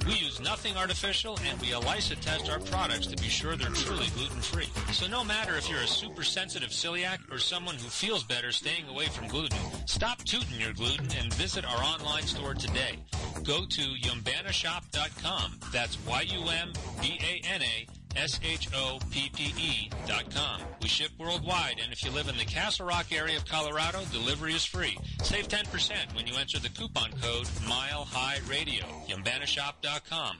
We 0.07 0.13
use 0.13 0.39
nothing 0.39 0.77
artificial 0.77 1.37
and 1.45 1.59
we 1.59 1.73
ELISA 1.73 2.15
test 2.17 2.49
our 2.49 2.59
products 2.59 3.07
to 3.07 3.17
be 3.17 3.27
sure 3.27 3.55
they're 3.55 3.69
truly 3.69 4.07
gluten-free. 4.15 4.69
So 4.93 5.07
no 5.07 5.23
matter 5.23 5.57
if 5.57 5.69
you're 5.69 5.81
a 5.81 5.87
super 5.87 6.23
sensitive 6.23 6.69
celiac 6.69 7.19
or 7.31 7.37
someone 7.37 7.75
who 7.75 7.89
feels 7.89 8.23
better 8.23 8.51
staying 8.51 8.87
away 8.87 9.07
from 9.07 9.27
gluten, 9.27 9.59
stop 9.85 10.23
tooting 10.23 10.59
your 10.59 10.73
gluten 10.73 11.07
and 11.19 11.33
visit 11.33 11.65
our 11.65 11.83
online 11.83 12.23
store 12.23 12.53
today. 12.53 12.99
Go 13.43 13.65
to 13.65 13.81
yumbanashoppe.com. 13.81 15.59
That's 15.71 15.97
Y-U-M-B-A-N-A 16.05 17.87
S-H-O-P-P-E 18.15 19.89
dot 20.07 20.33
com. 20.33 20.61
We 20.81 20.87
ship 20.87 21.11
worldwide, 21.17 21.79
and 21.83 21.91
if 21.91 22.03
you 22.03 22.11
live 22.11 22.27
in 22.27 22.37
the 22.37 22.45
Castle 22.45 22.85
Rock 22.85 23.11
area 23.11 23.37
of 23.37 23.45
Colorado, 23.45 24.01
delivery 24.11 24.53
is 24.53 24.65
free. 24.65 24.97
Save 25.23 25.47
10% 25.47 26.15
when 26.15 26.27
you 26.27 26.35
enter 26.37 26.59
the 26.59 26.69
coupon 26.69 27.11
code 27.21 27.47
Mile 27.67 28.05
High 28.05 28.39
Radio. 28.49 28.85
YumbanaShoppe.com. 29.07 30.37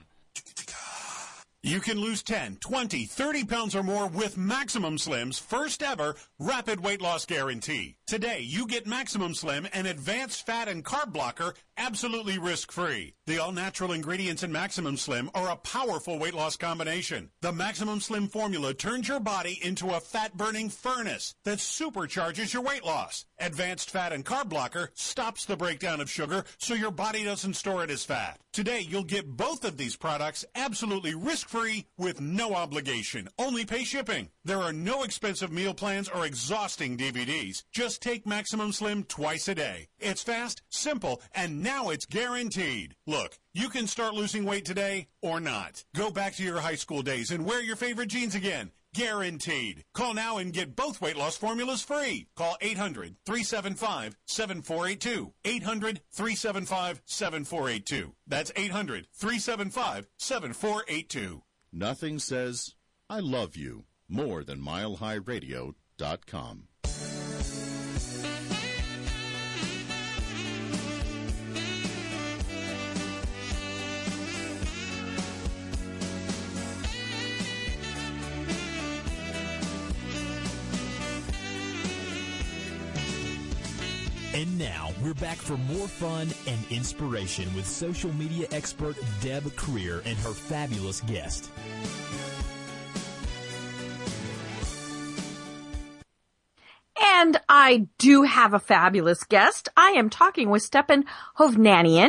You 1.64 1.78
can 1.78 2.00
lose 2.00 2.24
10, 2.24 2.56
20, 2.56 3.04
30 3.04 3.44
pounds 3.44 3.76
or 3.76 3.84
more 3.84 4.08
with 4.08 4.36
Maximum 4.36 4.98
Slim's 4.98 5.38
first 5.38 5.80
ever 5.80 6.16
rapid 6.40 6.80
weight 6.80 7.00
loss 7.00 7.24
guarantee. 7.24 7.94
Today, 8.04 8.40
you 8.40 8.66
get 8.66 8.84
Maximum 8.84 9.32
Slim, 9.32 9.68
an 9.72 9.86
advanced 9.86 10.44
fat 10.44 10.66
and 10.66 10.84
carb 10.84 11.12
blocker, 11.12 11.54
absolutely 11.76 12.38
risk-free. 12.38 13.14
The 13.26 13.38
all-natural 13.38 13.92
ingredients 13.92 14.42
in 14.42 14.50
Maximum 14.50 14.96
Slim 14.96 15.30
are 15.34 15.50
a 15.50 15.56
powerful 15.56 16.18
weight 16.18 16.34
loss 16.34 16.56
combination. 16.56 17.30
The 17.40 17.52
Maximum 17.52 18.00
Slim 18.00 18.28
formula 18.28 18.74
turns 18.74 19.08
your 19.08 19.20
body 19.20 19.58
into 19.62 19.90
a 19.90 20.00
fat-burning 20.00 20.70
furnace 20.70 21.34
that 21.44 21.58
supercharges 21.58 22.52
your 22.52 22.62
weight 22.62 22.84
loss. 22.84 23.24
Advanced 23.38 23.90
fat 23.90 24.12
and 24.12 24.24
carb 24.24 24.48
blocker 24.48 24.90
stops 24.94 25.44
the 25.44 25.56
breakdown 25.56 26.00
of 26.00 26.10
sugar 26.10 26.44
so 26.58 26.74
your 26.74 26.90
body 26.90 27.24
doesn't 27.24 27.54
store 27.54 27.84
it 27.84 27.90
as 27.90 28.04
fat. 28.04 28.38
Today, 28.52 28.80
you'll 28.80 29.04
get 29.04 29.36
both 29.36 29.64
of 29.64 29.78
these 29.78 29.96
products 29.96 30.44
absolutely 30.54 31.14
risk-free 31.14 31.86
with 31.96 32.20
no 32.20 32.54
obligation. 32.54 33.28
Only 33.38 33.64
pay 33.64 33.84
shipping. 33.84 34.28
There 34.44 34.60
are 34.60 34.72
no 34.72 35.04
expensive 35.04 35.50
meal 35.50 35.72
plans 35.72 36.08
or 36.08 36.26
exhausting 36.26 36.98
DVDs. 36.98 37.62
Just 37.72 38.02
take 38.02 38.26
Maximum 38.26 38.72
Slim 38.72 39.04
twice 39.04 39.48
a 39.48 39.54
day. 39.54 39.88
It's 39.98 40.22
fast, 40.22 40.62
simple, 40.68 41.22
and 41.34 41.62
now 41.72 41.88
it's 41.88 42.06
guaranteed. 42.06 42.94
Look, 43.06 43.38
you 43.54 43.70
can 43.70 43.86
start 43.86 44.12
losing 44.12 44.44
weight 44.44 44.66
today 44.66 45.08
or 45.22 45.40
not. 45.40 45.82
Go 45.96 46.10
back 46.10 46.34
to 46.34 46.42
your 46.42 46.60
high 46.60 46.74
school 46.74 47.00
days 47.00 47.30
and 47.30 47.46
wear 47.46 47.62
your 47.62 47.76
favorite 47.76 48.10
jeans 48.10 48.34
again. 48.34 48.72
Guaranteed. 48.94 49.82
Call 49.94 50.12
now 50.12 50.36
and 50.36 50.52
get 50.52 50.76
both 50.76 51.00
weight 51.00 51.16
loss 51.16 51.38
formulas 51.38 51.82
free. 51.82 52.26
Call 52.36 52.58
800 52.60 53.16
375 53.24 54.18
7482. 54.26 55.32
800 55.46 56.02
375 56.12 57.00
7482. 57.06 58.12
That's 58.26 58.52
800 58.54 59.06
375 59.14 60.08
7482. 60.18 61.42
Nothing 61.72 62.18
says, 62.18 62.74
I 63.08 63.20
love 63.20 63.56
you 63.56 63.84
more 64.10 64.44
than 64.44 64.60
milehighradio.com. 64.60 66.68
And 84.34 84.58
now 84.58 84.88
we're 85.02 85.12
back 85.12 85.36
for 85.36 85.58
more 85.58 85.86
fun 85.86 86.28
and 86.46 86.58
inspiration 86.70 87.54
with 87.54 87.66
social 87.66 88.10
media 88.14 88.46
expert 88.50 88.96
Deb 89.20 89.42
Krier 89.56 90.00
and 90.06 90.16
her 90.18 90.30
fabulous 90.32 91.02
guest. 91.02 91.50
And 96.98 97.36
I 97.46 97.88
do 97.98 98.22
have 98.22 98.54
a 98.54 98.58
fabulous 98.58 99.22
guest. 99.24 99.68
I 99.76 99.90
am 99.90 100.08
talking 100.08 100.48
with 100.48 100.62
Stephan 100.62 101.04
Hovnanian. 101.38 102.08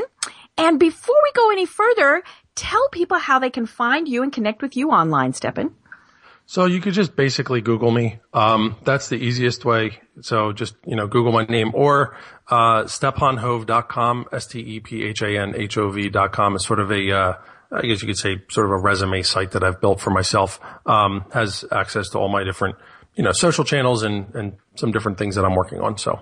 And 0.57 0.79
before 0.79 1.17
we 1.23 1.31
go 1.33 1.51
any 1.51 1.65
further, 1.65 2.23
tell 2.55 2.87
people 2.93 3.17
how 3.17 3.37
they 3.39 3.49
can 3.49 3.65
find 3.65 4.07
you 4.07 4.23
and 4.23 4.31
connect 4.31 4.61
with 4.61 4.77
you 4.77 4.91
online, 4.91 5.33
Stephan. 5.33 5.75
So 6.45 6.65
you 6.65 6.81
could 6.81 6.93
just 6.93 7.15
basically 7.15 7.61
Google 7.61 7.91
me. 7.91 8.19
Um, 8.33 8.75
that's 8.83 9.09
the 9.09 9.15
easiest 9.15 9.65
way. 9.65 9.99
So 10.21 10.51
just, 10.51 10.75
you 10.85 10.95
know, 10.95 11.07
Google 11.07 11.31
my 11.31 11.45
name 11.45 11.71
or, 11.73 12.15
uh, 12.49 12.83
stephanhov.com, 12.83 14.25
S-T-E-P-H-A-N-H-O-V.com 14.31 16.55
is 16.55 16.65
sort 16.65 16.79
of 16.79 16.91
a, 16.91 17.11
uh, 17.11 17.33
I 17.71 17.81
guess 17.81 18.01
you 18.01 18.07
could 18.07 18.17
say 18.17 18.41
sort 18.49 18.65
of 18.65 18.71
a 18.71 18.77
resume 18.77 19.21
site 19.23 19.51
that 19.51 19.63
I've 19.63 19.79
built 19.79 20.01
for 20.01 20.11
myself, 20.11 20.59
um, 20.85 21.25
has 21.31 21.65
access 21.71 22.09
to 22.09 22.19
all 22.19 22.29
my 22.29 22.43
different, 22.43 22.75
you 23.15 23.23
know, 23.23 23.31
social 23.31 23.63
channels 23.63 24.03
and, 24.03 24.33
and 24.35 24.57
some 24.75 24.91
different 24.91 25.17
things 25.17 25.35
that 25.35 25.45
I'm 25.45 25.55
working 25.55 25.79
on. 25.79 25.97
So. 25.97 26.19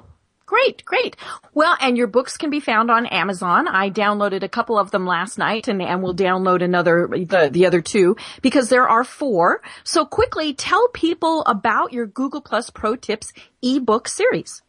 Great, 0.51 0.83
great. 0.83 1.15
Well, 1.53 1.77
and 1.79 1.95
your 1.97 2.07
books 2.07 2.35
can 2.35 2.49
be 2.49 2.59
found 2.59 2.91
on 2.91 3.05
Amazon. 3.05 3.69
I 3.69 3.89
downloaded 3.89 4.43
a 4.43 4.49
couple 4.49 4.77
of 4.77 4.91
them 4.91 5.05
last 5.05 5.37
night 5.37 5.69
and, 5.69 5.81
and 5.81 6.03
we'll 6.03 6.13
download 6.13 6.61
another, 6.61 7.07
the, 7.09 7.49
the 7.49 7.65
other 7.65 7.79
two 7.79 8.17
because 8.41 8.67
there 8.67 8.85
are 8.85 9.05
four. 9.05 9.61
So 9.85 10.05
quickly 10.05 10.53
tell 10.53 10.89
people 10.89 11.43
about 11.45 11.93
your 11.93 12.05
Google 12.05 12.41
Plus 12.41 12.69
Pro 12.69 12.97
Tips 12.97 13.31
ebook 13.61 14.09
series. 14.09 14.61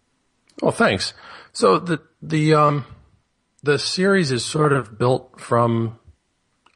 Well, 0.63 0.71
thanks. 0.71 1.15
So 1.53 1.81
the, 1.81 2.01
the, 2.23 2.55
um, 2.55 2.87
the 3.65 3.77
series 3.77 4.31
is 4.31 4.45
sort 4.45 4.73
of 4.73 4.97
built 4.97 5.41
from 5.41 5.99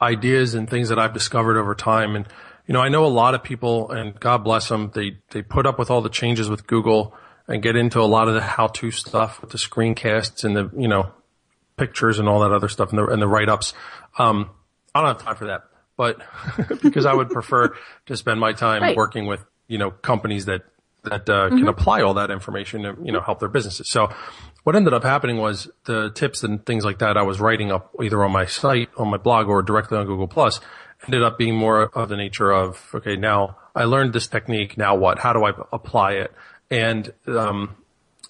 ideas 0.03 0.55
and 0.55 0.69
things 0.69 0.89
that 0.89 0.99
I've 0.99 1.15
discovered 1.15 1.57
over 1.57 1.77
time. 1.77 2.17
And, 2.17 2.27
you 2.67 2.73
know, 2.73 2.81
I 2.81 2.89
know 2.89 3.05
a 3.05 3.07
lot 3.07 3.37
of 3.37 3.45
people 3.45 3.89
and 3.89 4.19
God 4.19 4.39
bless 4.43 4.69
them. 4.69 4.91
They, 4.93 5.19
they 5.31 5.43
put 5.43 5.65
up 5.65 5.79
with 5.79 5.93
all 5.93 6.03
the 6.03 6.09
changes 6.11 6.51
with 6.51 6.67
Google 6.67 7.17
and 7.49 7.63
get 7.63 7.77
into 7.77 8.01
a 8.01 8.07
lot 8.07 8.29
of 8.29 8.35
the 8.35 8.41
how-to 8.41 8.91
stuff 8.91 9.41
with 9.41 9.51
the 9.51 9.59
screencasts 9.59 10.45
and 10.45 10.57
the, 10.57 10.71
you 10.77 10.89
know, 10.89 11.13
pictures 11.77 12.19
and 12.19 12.29
all 12.29 12.41
that 12.41 12.53
other 12.53 12.69
stuff 12.69 12.91
and 12.91 12.99
the, 12.99 13.07
and 13.07 13.21
the 13.21 13.29
write-ups. 13.29 13.75
Um, 14.19 14.51
I 14.95 15.01
don't 15.01 15.09
have 15.09 15.23
time 15.23 15.37
for 15.37 15.47
that, 15.47 15.65
but 15.97 16.21
because 16.83 17.07
I 17.07 17.15
would 17.15 17.31
prefer 17.31 17.75
to 18.07 18.17
spend 18.17 18.41
my 18.41 18.53
time 18.53 18.83
right. 18.83 18.97
working 18.97 19.27
with, 19.27 19.45
you 19.69 19.79
know, 19.79 19.91
companies 19.91 20.47
that, 20.47 20.63
that, 21.05 21.29
uh, 21.29 21.49
mm-hmm. 21.49 21.59
can 21.59 21.69
apply 21.69 22.03
all 22.03 22.15
that 22.15 22.31
information 22.31 22.83
to, 22.83 22.97
you 23.03 23.13
know, 23.13 23.21
help 23.21 23.39
their 23.39 23.49
businesses. 23.49 23.89
So 23.89 24.13
what 24.65 24.75
ended 24.75 24.93
up 24.93 25.05
happening 25.05 25.37
was 25.37 25.69
the 25.85 26.11
tips 26.11 26.43
and 26.43 26.65
things 26.65 26.85
like 26.85 26.99
that 26.99 27.17
I 27.17 27.23
was 27.23 27.39
writing 27.39 27.71
up 27.71 27.95
either 28.03 28.25
on 28.25 28.33
my 28.33 28.47
site, 28.47 28.89
on 28.97 29.09
my 29.09 29.19
blog 29.19 29.49
or 29.49 29.63
directly 29.63 29.99
on 29.99 30.07
Google 30.07 30.29
Plus 30.29 30.61
ended 31.05 31.23
up 31.23 31.39
being 31.39 31.57
more 31.57 31.83
of 31.83 32.09
the 32.09 32.17
nature 32.17 32.53
of, 32.53 32.91
okay, 32.95 33.17
now 33.17 33.57
I 33.75 33.85
learned 33.85 34.13
this 34.13 34.27
technique. 34.27 34.77
Now 34.79 34.97
what? 34.97 35.19
How 35.19 35.33
do 35.33 35.45
I 35.45 35.53
apply 35.73 36.13
it? 36.13 36.33
And 36.71 37.13
um, 37.27 37.77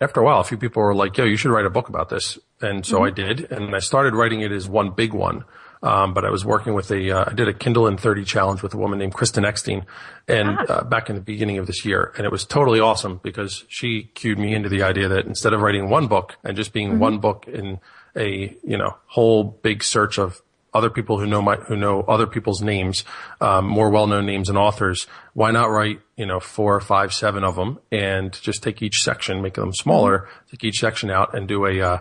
after 0.01 0.21
a 0.21 0.25
while, 0.25 0.41
a 0.41 0.45
few 0.45 0.59
people 0.59 0.83
were 0.83 0.95
like, 0.95 1.17
"Yo, 1.17 1.25
you 1.25 1.37
should 1.37 1.51
write 1.51 1.67
a 1.67 1.71
book 1.71 1.89
about 1.89 2.09
this." 2.09 2.39
And 2.61 2.85
so 2.85 2.97
mm-hmm. 2.97 3.05
I 3.05 3.11
did, 3.11 3.53
and 3.53 3.75
I 3.75 3.81
started 3.81 4.15
writing 4.15 4.41
it 4.41 4.53
as 4.53 4.69
one 4.69 4.91
big 4.91 5.13
one. 5.13 5.45
Um, 5.83 6.15
but 6.15 6.25
I 6.25 6.31
was 6.31 6.45
working 6.45 6.73
with 6.75 6.91
a, 6.91 7.11
uh, 7.11 7.25
I 7.31 7.35
did 7.35 7.49
a 7.49 7.53
Kindle 7.53 7.87
in 7.87 7.99
30 7.99 8.25
challenge 8.25 8.63
with 8.63 8.73
a 8.73 8.79
woman 8.79 8.99
named 8.99 9.13
Kristen 9.13 9.45
Eckstein, 9.45 9.85
and 10.27 10.59
uh, 10.69 10.83
back 10.85 11.11
in 11.11 11.17
the 11.17 11.21
beginning 11.21 11.59
of 11.59 11.67
this 11.67 11.85
year, 11.85 12.13
and 12.17 12.25
it 12.25 12.33
was 12.33 12.45
totally 12.45 12.81
awesome 12.81 13.21
because 13.23 13.65
she 13.69 14.05
cued 14.15 14.39
me 14.39 14.55
into 14.55 14.71
the 14.71 14.83
idea 14.83 15.07
that 15.09 15.27
instead 15.27 15.53
of 15.53 15.61
writing 15.61 15.91
one 15.91 16.07
book 16.07 16.37
and 16.43 16.57
just 16.57 16.73
being 16.73 16.93
mm-hmm. 16.93 16.99
one 16.99 17.19
book 17.19 17.47
in 17.47 17.79
a 18.17 18.57
you 18.65 18.79
know 18.79 18.97
whole 19.07 19.45
big 19.45 19.85
search 19.85 20.19
of 20.19 20.41
other 20.77 20.91
people 20.91 21.19
who 21.19 21.27
know 21.27 21.41
my, 21.41 21.57
who 21.57 21.77
know 21.77 22.03
other 22.03 22.27
people's 22.27 22.61
names, 22.61 23.05
um, 23.41 23.67
more 23.67 23.91
well-known 23.91 24.27
names 24.27 24.49
and 24.49 24.59
authors. 24.59 25.07
Why 25.35 25.51
not 25.51 25.71
write, 25.71 26.01
you 26.17 26.27
know, 26.27 26.39
four 26.39 26.75
or 26.75 26.81
five, 26.81 27.13
seven 27.13 27.45
of 27.45 27.57
them 27.57 27.79
and 27.91 28.33
just 28.33 28.63
take 28.63 28.83
each 28.83 29.03
section, 29.03 29.43
make 29.43 29.55
them 29.55 29.73
smaller, 29.73 30.29
take 30.51 30.65
each 30.65 30.79
section 30.79 31.11
out 31.11 31.35
and 31.35 31.49
do 31.49 31.65
a, 31.65 31.81
uh, 31.81 31.99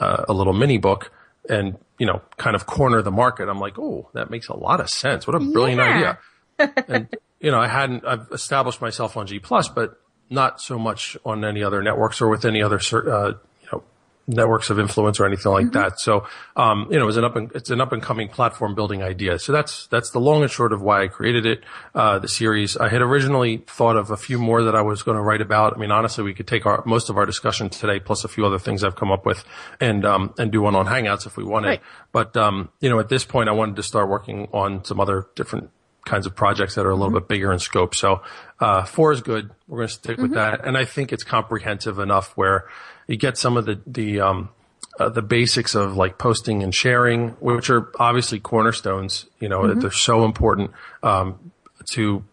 uh, 0.00 0.24
a 0.28 0.32
little 0.32 0.52
mini 0.52 0.78
book 0.78 1.12
and, 1.48 1.78
you 1.98 2.06
know, 2.06 2.22
kind 2.36 2.56
of 2.56 2.66
corner 2.66 3.02
the 3.02 3.10
market. 3.10 3.48
I'm 3.48 3.60
like, 3.60 3.78
oh, 3.78 4.08
that 4.14 4.30
makes 4.30 4.48
a 4.48 4.56
lot 4.56 4.80
of 4.80 4.88
sense. 4.88 5.26
What 5.26 5.36
a 5.36 5.40
brilliant 5.40 5.80
yeah. 5.80 6.16
idea. 6.58 6.84
and, 6.88 7.08
you 7.40 7.50
know, 7.50 7.60
I 7.60 7.68
hadn't, 7.68 8.04
I've 8.06 8.28
established 8.32 8.80
myself 8.80 9.16
on 9.16 9.26
G 9.26 9.38
plus, 9.38 9.68
but 9.68 10.00
not 10.30 10.60
so 10.60 10.78
much 10.78 11.16
on 11.24 11.44
any 11.44 11.62
other 11.62 11.82
networks 11.82 12.20
or 12.20 12.28
with 12.28 12.44
any 12.44 12.62
other, 12.62 12.80
uh, 12.92 13.32
networks 14.26 14.70
of 14.70 14.78
influence 14.78 15.20
or 15.20 15.26
anything 15.26 15.52
like 15.52 15.66
mm-hmm. 15.66 15.78
that. 15.78 16.00
So, 16.00 16.26
um, 16.56 16.88
you 16.90 16.98
know, 16.98 17.06
it's 17.08 17.16
an 17.16 17.24
up 17.24 17.36
and, 17.36 17.50
it's 17.54 17.70
an 17.70 17.80
up 17.80 17.92
and 17.92 18.02
coming 18.02 18.28
platform 18.28 18.74
building 18.74 19.02
idea. 19.02 19.38
So 19.38 19.52
that's, 19.52 19.86
that's 19.86 20.10
the 20.10 20.18
long 20.18 20.42
and 20.42 20.50
short 20.50 20.72
of 20.72 20.82
why 20.82 21.02
I 21.02 21.08
created 21.08 21.46
it, 21.46 21.64
uh, 21.94 22.18
the 22.18 22.28
series. 22.28 22.76
I 22.76 22.88
had 22.88 23.02
originally 23.02 23.58
thought 23.66 23.96
of 23.96 24.10
a 24.10 24.16
few 24.16 24.38
more 24.38 24.64
that 24.64 24.74
I 24.74 24.82
was 24.82 25.02
going 25.02 25.16
to 25.16 25.22
write 25.22 25.40
about. 25.40 25.74
I 25.74 25.78
mean, 25.78 25.90
honestly, 25.90 26.24
we 26.24 26.34
could 26.34 26.46
take 26.46 26.66
our, 26.66 26.82
most 26.86 27.08
of 27.08 27.16
our 27.16 27.26
discussion 27.26 27.68
today 27.68 28.00
plus 28.00 28.24
a 28.24 28.28
few 28.28 28.44
other 28.44 28.58
things 28.58 28.82
I've 28.82 28.96
come 28.96 29.12
up 29.12 29.24
with 29.24 29.44
and, 29.80 30.04
um, 30.04 30.34
and 30.38 30.50
do 30.50 30.60
one 30.60 30.74
on 30.74 30.86
Hangouts 30.86 31.26
if 31.26 31.36
we 31.36 31.44
wanted. 31.44 31.68
Right. 31.68 31.82
But, 32.12 32.36
um, 32.36 32.70
you 32.80 32.90
know, 32.90 32.98
at 32.98 33.08
this 33.08 33.24
point, 33.24 33.48
I 33.48 33.52
wanted 33.52 33.76
to 33.76 33.82
start 33.82 34.08
working 34.08 34.48
on 34.52 34.84
some 34.84 35.00
other 35.00 35.26
different 35.36 35.70
kinds 36.06 36.24
of 36.24 36.34
projects 36.34 36.76
that 36.76 36.86
are 36.86 36.90
a 36.90 36.94
little 36.94 37.08
mm-hmm. 37.08 37.18
bit 37.18 37.28
bigger 37.28 37.52
in 37.52 37.58
scope. 37.58 37.94
So, 37.94 38.22
uh, 38.58 38.84
four 38.84 39.12
is 39.12 39.20
good. 39.20 39.50
We're 39.68 39.80
going 39.80 39.88
to 39.88 39.94
stick 39.94 40.12
mm-hmm. 40.12 40.22
with 40.22 40.32
that. 40.32 40.64
And 40.64 40.78
I 40.78 40.86
think 40.86 41.12
it's 41.12 41.24
comprehensive 41.24 41.98
enough 41.98 42.32
where, 42.36 42.68
you 43.06 43.16
get 43.16 43.38
some 43.38 43.56
of 43.56 43.66
the 43.66 43.80
the 43.86 44.20
um, 44.20 44.50
uh, 44.98 45.08
the 45.08 45.22
basics 45.22 45.74
of 45.74 45.96
like 45.96 46.18
posting 46.18 46.62
and 46.62 46.74
sharing, 46.74 47.30
which 47.40 47.70
are 47.70 47.90
obviously 47.98 48.40
cornerstones. 48.40 49.26
You 49.40 49.48
know, 49.48 49.60
mm-hmm. 49.60 49.80
they're 49.80 49.90
so 49.90 50.24
important 50.24 50.72
um, 51.02 51.52
to 51.90 52.24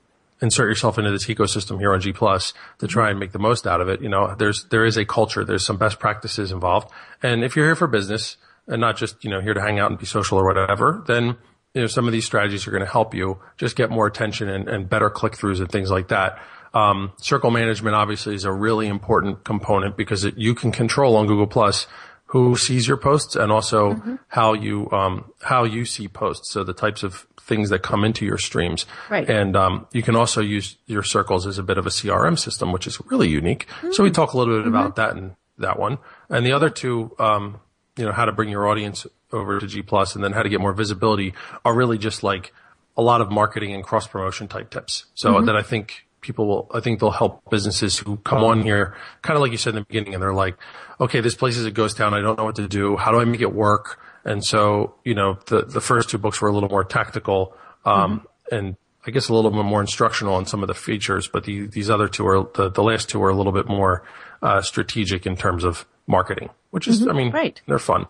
insert 0.41 0.69
yourself 0.69 0.97
into 0.97 1.11
this 1.11 1.25
ecosystem 1.27 1.79
here 1.79 1.93
on 1.93 2.01
G 2.01 2.11
Plus 2.11 2.53
to 2.79 2.87
try 2.87 3.09
and 3.09 3.19
make 3.19 3.31
the 3.31 3.39
most 3.39 3.67
out 3.67 3.81
of 3.81 3.89
it. 3.89 4.01
You 4.01 4.09
know, 4.09 4.35
there's 4.35 4.65
there 4.65 4.85
is 4.85 4.97
a 4.97 5.05
culture, 5.05 5.45
there's 5.45 5.65
some 5.65 5.77
best 5.77 5.99
practices 5.99 6.51
involved, 6.51 6.89
and 7.21 7.43
if 7.43 7.55
you're 7.55 7.65
here 7.65 7.75
for 7.75 7.87
business 7.87 8.37
and 8.67 8.79
not 8.79 8.97
just 8.97 9.23
you 9.23 9.29
know 9.29 9.41
here 9.41 9.53
to 9.53 9.61
hang 9.61 9.79
out 9.79 9.91
and 9.91 9.99
be 9.99 10.05
social 10.05 10.37
or 10.37 10.45
whatever, 10.45 11.03
then 11.07 11.37
you 11.73 11.81
know 11.81 11.87
some 11.87 12.07
of 12.07 12.13
these 12.13 12.25
strategies 12.25 12.67
are 12.67 12.71
going 12.71 12.83
to 12.83 12.91
help 12.91 13.13
you 13.13 13.39
just 13.57 13.75
get 13.75 13.89
more 13.89 14.07
attention 14.07 14.49
and, 14.49 14.67
and 14.67 14.89
better 14.89 15.09
click 15.09 15.33
throughs 15.33 15.59
and 15.59 15.71
things 15.71 15.89
like 15.89 16.09
that. 16.09 16.39
Um, 16.73 17.11
circle 17.17 17.51
management 17.51 17.95
obviously 17.95 18.33
is 18.33 18.45
a 18.45 18.51
really 18.51 18.87
important 18.87 19.43
component 19.43 19.95
because 19.95 20.23
it, 20.25 20.37
you 20.37 20.55
can 20.55 20.71
control 20.71 21.15
on 21.15 21.27
Google 21.27 21.47
Plus 21.47 21.87
who 22.33 22.55
sees 22.55 22.87
your 22.87 22.97
posts 22.97 23.35
and 23.35 23.51
also 23.51 23.93
mm-hmm. 23.93 24.15
how 24.27 24.53
you 24.53 24.89
um, 24.91 25.31
how 25.41 25.63
you 25.63 25.85
see 25.85 26.07
posts. 26.07 26.51
So 26.51 26.63
the 26.63 26.73
types 26.73 27.03
of 27.03 27.27
things 27.39 27.69
that 27.69 27.83
come 27.83 28.03
into 28.03 28.25
your 28.25 28.39
streams. 28.39 28.85
Right. 29.09 29.29
And 29.29 29.55
um, 29.55 29.87
you 29.91 30.01
can 30.01 30.15
also 30.15 30.41
use 30.41 30.77
your 30.87 31.03
circles 31.03 31.45
as 31.45 31.59
a 31.59 31.63
bit 31.63 31.77
of 31.77 31.85
a 31.85 31.89
CRM 31.89 32.39
system, 32.39 32.71
which 32.71 32.87
is 32.87 32.99
really 33.05 33.29
unique. 33.29 33.67
Mm-hmm. 33.67 33.91
So 33.91 34.03
we 34.03 34.09
mm. 34.09 34.13
talk 34.15 34.33
a 34.33 34.37
little 34.37 34.55
bit 34.55 34.65
mm-hmm. 34.65 34.75
about 34.75 34.95
that 34.95 35.15
in 35.15 35.35
that 35.59 35.77
one. 35.77 35.99
And 36.29 36.45
the 36.45 36.53
other 36.53 36.69
two, 36.69 37.15
um, 37.19 37.59
you 37.97 38.05
know, 38.05 38.11
how 38.11 38.25
to 38.25 38.31
bring 38.31 38.49
your 38.49 38.67
audience 38.67 39.05
over 39.33 39.59
to 39.59 39.67
G 39.67 39.81
Plus 39.81 40.15
and 40.15 40.23
then 40.23 40.31
how 40.31 40.43
to 40.43 40.49
get 40.49 40.61
more 40.61 40.73
visibility 40.73 41.33
are 41.65 41.73
really 41.73 41.97
just 41.97 42.23
like 42.23 42.53
a 42.95 43.01
lot 43.01 43.21
of 43.21 43.31
marketing 43.31 43.73
and 43.73 43.83
cross 43.83 44.07
promotion 44.07 44.47
type 44.47 44.69
tips. 44.69 45.05
So 45.15 45.33
mm-hmm. 45.33 45.45
that 45.47 45.55
I 45.55 45.63
think 45.63 46.05
people 46.21 46.47
will, 46.47 46.71
I 46.73 46.79
think 46.79 46.99
they'll 46.99 47.11
help 47.11 47.49
businesses 47.49 47.97
who 47.97 48.17
come 48.17 48.43
on 48.43 48.61
here, 48.61 48.95
kind 49.23 49.35
of 49.35 49.41
like 49.41 49.51
you 49.51 49.57
said 49.57 49.71
in 49.71 49.81
the 49.81 49.85
beginning, 49.85 50.13
and 50.13 50.23
they're 50.23 50.33
like, 50.33 50.57
okay, 51.01 51.19
this 51.19 51.35
place 51.35 51.57
is 51.57 51.65
a 51.65 51.71
ghost 51.71 51.97
town. 51.97 52.13
I 52.13 52.21
don't 52.21 52.37
know 52.37 52.45
what 52.45 52.55
to 52.55 52.67
do. 52.67 52.95
How 52.95 53.11
do 53.11 53.19
I 53.19 53.25
make 53.25 53.41
it 53.41 53.53
work? 53.53 53.99
And 54.23 54.45
so, 54.45 54.95
you 55.03 55.15
know, 55.15 55.37
the, 55.47 55.63
the 55.63 55.81
first 55.81 56.09
two 56.09 56.17
books 56.17 56.39
were 56.39 56.47
a 56.47 56.53
little 56.53 56.69
more 56.69 56.85
tactical, 56.85 57.57
um, 57.83 58.19
mm-hmm. 58.19 58.55
and 58.55 58.77
I 59.05 59.11
guess 59.11 59.27
a 59.27 59.33
little 59.33 59.51
bit 59.51 59.65
more 59.65 59.81
instructional 59.81 60.35
on 60.35 60.45
some 60.45 60.61
of 60.61 60.67
the 60.67 60.73
features, 60.73 61.27
but 61.27 61.43
the, 61.43 61.67
these 61.67 61.89
other 61.89 62.07
two 62.07 62.25
are, 62.25 62.47
the, 62.53 62.69
the 62.69 62.83
last 62.83 63.09
two 63.09 63.21
are 63.21 63.29
a 63.29 63.35
little 63.35 63.51
bit 63.51 63.67
more, 63.67 64.05
uh, 64.41 64.61
strategic 64.61 65.25
in 65.25 65.35
terms 65.35 65.65
of 65.65 65.85
marketing, 66.07 66.51
which 66.69 66.87
is, 66.87 67.01
mm-hmm. 67.01 67.09
I 67.09 67.13
mean, 67.13 67.31
right. 67.31 67.61
they're 67.67 67.79
fun. 67.79 68.07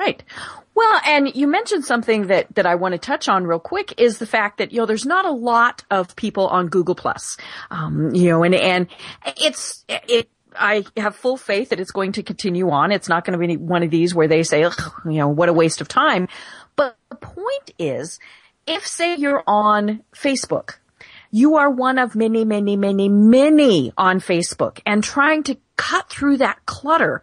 Right. 0.00 0.24
Well, 0.74 0.98
and 1.04 1.34
you 1.34 1.46
mentioned 1.46 1.84
something 1.84 2.28
that, 2.28 2.54
that 2.54 2.64
I 2.64 2.76
want 2.76 2.92
to 2.92 2.98
touch 2.98 3.28
on 3.28 3.46
real 3.46 3.58
quick 3.58 4.00
is 4.00 4.16
the 4.16 4.24
fact 4.24 4.56
that, 4.56 4.72
you 4.72 4.78
know, 4.78 4.86
there's 4.86 5.04
not 5.04 5.26
a 5.26 5.30
lot 5.30 5.84
of 5.90 6.16
people 6.16 6.46
on 6.46 6.68
Google 6.68 6.94
Plus. 6.94 7.36
Um, 7.70 8.14
you 8.14 8.30
know, 8.30 8.42
and, 8.42 8.54
and 8.54 8.86
it's, 9.36 9.84
it, 9.90 10.30
I 10.56 10.86
have 10.96 11.16
full 11.16 11.36
faith 11.36 11.68
that 11.68 11.80
it's 11.80 11.90
going 11.90 12.12
to 12.12 12.22
continue 12.22 12.70
on. 12.70 12.92
It's 12.92 13.10
not 13.10 13.26
going 13.26 13.38
to 13.38 13.46
be 13.46 13.58
one 13.58 13.82
of 13.82 13.90
these 13.90 14.14
where 14.14 14.26
they 14.26 14.42
say, 14.42 14.62
you 14.62 14.70
know, 15.04 15.28
what 15.28 15.50
a 15.50 15.52
waste 15.52 15.82
of 15.82 15.88
time. 15.88 16.28
But 16.76 16.96
the 17.10 17.16
point 17.16 17.72
is, 17.78 18.18
if 18.66 18.86
say 18.86 19.16
you're 19.16 19.44
on 19.46 20.02
Facebook, 20.14 20.76
you 21.30 21.56
are 21.56 21.68
one 21.68 21.98
of 21.98 22.14
many, 22.14 22.46
many, 22.46 22.74
many, 22.74 23.10
many 23.10 23.92
on 23.98 24.20
Facebook 24.20 24.80
and 24.86 25.04
trying 25.04 25.42
to 25.42 25.58
cut 25.76 26.08
through 26.08 26.38
that 26.38 26.64
clutter 26.64 27.20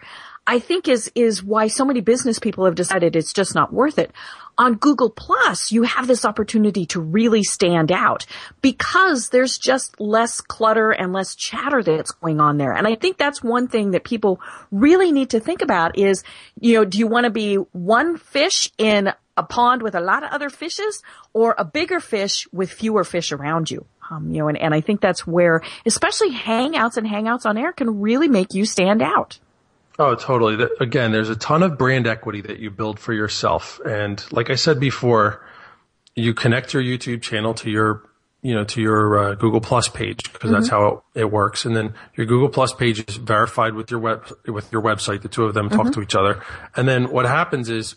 I 0.49 0.59
think 0.59 0.87
is, 0.87 1.11
is 1.13 1.43
why 1.43 1.67
so 1.67 1.83
many 1.83 1.99
business 1.99 2.39
people 2.39 2.63
have 2.65 2.75
decided 2.75 3.17
it's 3.17 3.33
just 3.33 3.53
not 3.53 3.73
worth 3.73 3.99
it. 3.99 4.11
On 4.57 4.75
Google 4.75 5.09
Plus, 5.09 5.73
you 5.73 5.83
have 5.83 6.07
this 6.07 6.23
opportunity 6.23 6.85
to 6.87 7.01
really 7.01 7.43
stand 7.43 7.91
out 7.91 8.25
because 8.61 9.29
there's 9.29 9.57
just 9.57 9.99
less 9.99 10.39
clutter 10.39 10.91
and 10.91 11.11
less 11.11 11.35
chatter 11.35 11.83
that's 11.83 12.11
going 12.11 12.39
on 12.39 12.57
there. 12.57 12.71
And 12.71 12.87
I 12.87 12.95
think 12.95 13.17
that's 13.17 13.43
one 13.43 13.67
thing 13.67 13.91
that 13.91 14.05
people 14.05 14.39
really 14.71 15.11
need 15.11 15.31
to 15.31 15.41
think 15.41 15.61
about 15.61 15.97
is, 15.99 16.23
you 16.59 16.75
know, 16.75 16.85
do 16.85 16.97
you 16.97 17.07
want 17.07 17.25
to 17.25 17.29
be 17.29 17.55
one 17.55 18.17
fish 18.17 18.71
in 18.77 19.11
a 19.35 19.43
pond 19.43 19.83
with 19.83 19.95
a 19.95 20.01
lot 20.01 20.23
of 20.23 20.31
other 20.31 20.49
fishes 20.49 21.03
or 21.33 21.53
a 21.57 21.65
bigger 21.65 21.99
fish 21.99 22.47
with 22.53 22.71
fewer 22.71 23.03
fish 23.03 23.33
around 23.33 23.69
you? 23.69 23.85
Um, 24.09 24.31
you 24.31 24.39
know, 24.39 24.47
and, 24.47 24.57
and 24.57 24.73
I 24.73 24.79
think 24.79 25.01
that's 25.01 25.27
where, 25.27 25.61
especially 25.85 26.31
hangouts 26.31 26.95
and 26.95 27.05
hangouts 27.05 27.45
on 27.45 27.57
air 27.57 27.73
can 27.73 27.99
really 27.99 28.29
make 28.29 28.53
you 28.53 28.65
stand 28.65 29.01
out. 29.01 29.39
Oh, 29.99 30.15
totally. 30.15 30.67
Again, 30.79 31.11
there's 31.11 31.29
a 31.29 31.35
ton 31.35 31.63
of 31.63 31.77
brand 31.77 32.05
equity 32.05 32.41
that 32.41 32.59
you 32.59 32.69
build 32.69 32.99
for 32.99 33.13
yourself. 33.13 33.79
And 33.85 34.23
like 34.31 34.49
I 34.49 34.55
said 34.55 34.79
before, 34.79 35.45
you 36.15 36.33
connect 36.33 36.73
your 36.73 36.83
YouTube 36.83 37.21
channel 37.21 37.53
to 37.55 37.69
your 37.69 38.03
you 38.43 38.53
know, 38.53 38.63
to 38.63 38.81
your 38.81 39.17
uh, 39.17 39.33
Google 39.33 39.59
Plus 39.59 39.89
page 39.89 40.31
because 40.31 40.51
that's 40.51 40.69
how 40.69 41.03
it, 41.15 41.21
it, 41.21 41.31
works. 41.31 41.65
And 41.65 41.75
then 41.75 41.95
your 42.15 42.27
Google 42.27 42.49
Plus 42.49 42.71
page 42.71 43.03
is 43.05 43.17
verified 43.17 43.73
with 43.73 43.89
your 43.89 43.99
web 43.99 44.31
with 44.45 44.71
your 44.71 44.81
website. 44.81 45.23
The 45.23 45.27
two 45.27 45.43
of 45.45 45.53
them 45.53 45.69
talk 45.69 45.91
to 45.93 46.01
each 46.01 46.15
other. 46.15 46.43
And 46.75 46.87
then 46.87 47.09
what 47.09 47.25
happens 47.25 47.67
is 47.67 47.95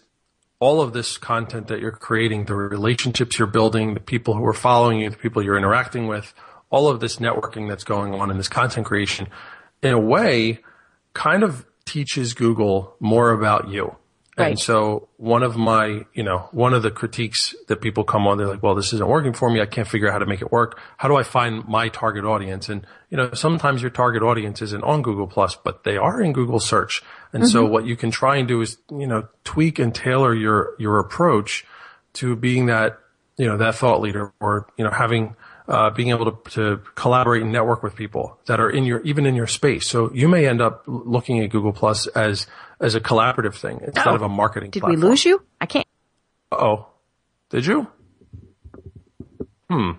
all 0.59 0.81
of 0.81 0.93
this 0.93 1.19
content 1.19 1.69
that 1.69 1.81
you're 1.81 1.93
creating, 1.93 2.47
the 2.47 2.55
relationships 2.55 3.39
you're 3.39 3.47
building, 3.47 3.95
the 3.95 4.01
people 4.01 4.35
who 4.35 4.45
are 4.45 4.55
following 4.55 5.01
you, 5.01 5.11
the 5.11 5.17
people 5.17 5.43
you're 5.43 5.57
interacting 5.57 6.07
with, 6.07 6.35
all 6.71 6.89
of 6.89 7.01
this 7.01 7.17
networking 7.17 7.69
that's 7.69 7.85
going 7.85 8.15
on 8.15 8.31
in 8.31 8.37
this 8.37 8.49
content 8.49 8.87
creation, 8.87 9.29
in 9.83 9.93
a 9.93 10.01
way, 10.01 10.59
kind 11.13 11.43
of 11.43 11.67
teaches 11.91 12.35
Google 12.35 12.95
more 13.01 13.33
about 13.33 13.69
you. 13.69 13.97
Right. 14.39 14.53
And 14.53 14.59
so 14.59 15.09
one 15.17 15.43
of 15.43 15.57
my, 15.57 16.07
you 16.15 16.23
know, 16.23 16.49
one 16.53 16.73
of 16.73 16.83
the 16.83 16.91
critiques 16.91 17.55
that 17.69 17.81
people 17.81 18.05
come 18.05 18.27
on, 18.27 18.39
they're 18.39 18.47
like, 18.47 18.63
well, 18.63 18.75
this 18.75 18.93
isn't 18.93 19.07
working 19.07 19.35
for 19.35 19.51
me. 19.51 19.61
I 19.61 19.67
can't 19.67 19.89
figure 19.89 20.09
out 20.09 20.13
how 20.13 20.19
to 20.21 20.27
make 20.27 20.41
it 20.41 20.53
work. 20.53 20.81
How 20.97 21.09
do 21.09 21.17
I 21.17 21.25
find 21.25 21.67
my 21.67 21.89
target 21.89 22.25
audience? 22.25 22.69
And, 22.69 22.87
you 23.11 23.17
know, 23.17 23.35
sometimes 23.35 23.83
your 23.83 23.91
target 23.91 24.23
audience 24.23 24.63
isn't 24.63 24.85
on 24.85 25.03
Google 25.03 25.27
Plus, 25.27 25.57
but 25.57 25.85
they 25.85 25.97
are 25.97 26.23
in 26.23 26.33
Google 26.33 26.61
search. 26.61 27.03
And 27.33 27.47
so 27.47 27.65
mm-hmm. 27.65 27.73
what 27.73 27.87
you 27.87 27.97
can 27.97 28.11
try 28.11 28.37
and 28.37 28.49
do 28.49 28.63
is, 28.63 28.79
you 28.91 29.07
know, 29.07 29.29
tweak 29.45 29.79
and 29.79 29.95
tailor 29.95 30.33
your, 30.35 30.75
your 30.79 31.01
approach 31.01 31.67
to 32.15 32.37
being 32.37 32.67
that, 32.67 32.99
you 33.37 33.47
know, 33.47 33.59
that 33.59 33.75
thought 33.75 34.01
leader 34.01 34.33
or, 34.41 34.69
you 34.79 34.85
know, 34.85 34.91
having, 34.91 35.35
uh, 35.71 35.89
being 35.91 36.09
able 36.11 36.31
to, 36.33 36.51
to 36.51 36.83
collaborate 36.97 37.43
and 37.43 37.53
network 37.53 37.83
with 37.83 37.95
people 37.95 38.37
that 38.47 38.59
are 38.61 38.69
in 38.69 38.85
your, 38.85 39.01
even 39.03 39.25
in 39.25 39.35
your 39.37 39.47
space. 39.47 39.87
So 39.87 40.11
you 40.13 40.29
may 40.29 40.47
end 40.47 40.61
up 40.61 40.83
looking 40.87 41.41
at 41.41 41.49
Google 41.51 41.73
Plus 41.73 42.07
as, 42.09 42.47
as 42.81 42.95
a 42.97 43.01
collaborative 43.01 43.55
thing 43.55 43.81
instead 43.83 44.07
Oh. 44.09 44.15
of 44.17 44.23
a 44.23 44.29
marketing 44.29 44.71
Did 44.71 44.81
platform. 44.81 45.01
we 45.01 45.09
lose 45.09 45.25
you? 45.25 45.43
I 45.61 45.67
can't. 45.67 45.87
Oh, 46.53 46.89
did 47.51 47.65
you? 47.65 47.87
Hmm. 49.71 49.91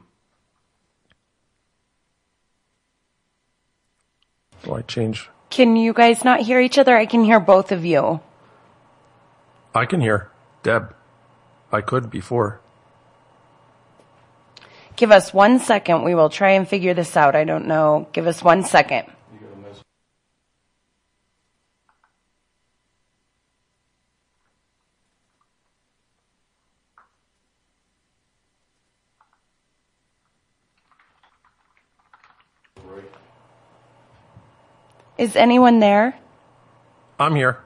Do 4.64 4.74
I 4.76 4.82
change? 4.82 5.30
Can 5.50 5.76
you 5.76 5.94
guys 5.94 6.24
not 6.24 6.42
hear 6.42 6.60
each 6.60 6.78
other? 6.78 6.96
I 6.96 7.06
can 7.06 7.24
hear 7.24 7.40
both 7.40 7.72
of 7.72 7.84
you. 7.84 8.20
I 9.74 9.86
can 9.86 10.02
hear 10.02 10.30
Deb. 10.64 10.94
I 11.72 11.82
could 11.82 12.10
before. 12.10 12.60
Give 15.02 15.10
us 15.10 15.34
one 15.34 15.58
second. 15.58 16.04
We 16.04 16.14
will 16.14 16.30
try 16.30 16.52
and 16.52 16.68
figure 16.68 16.94
this 16.94 17.18
out. 17.18 17.36
I 17.36 17.44
don't 17.44 17.66
know. 17.66 18.08
Give 18.14 18.28
us 18.28 18.44
one 18.44 18.64
second. 18.64 19.08
Is 35.18 35.36
anyone 35.36 35.80
there? 35.80 36.16
I'm 37.20 37.34
here. 37.34 37.58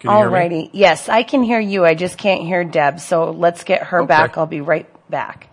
Can 0.00 0.10
you 0.10 0.16
hear 0.18 0.30
me? 0.30 0.36
Alrighty. 0.36 0.70
Yes, 0.74 1.08
I 1.08 1.22
can 1.22 1.42
hear 1.42 1.60
you. 1.60 1.86
I 1.86 1.94
just 1.94 2.18
can't 2.18 2.42
hear 2.42 2.62
Deb. 2.62 3.00
So 3.00 3.30
let's 3.30 3.64
get 3.64 3.84
her 3.84 4.00
Okay. 4.00 4.08
back. 4.08 4.36
I'll 4.36 4.44
be 4.44 4.60
right 4.60 4.86
back. 5.08 5.48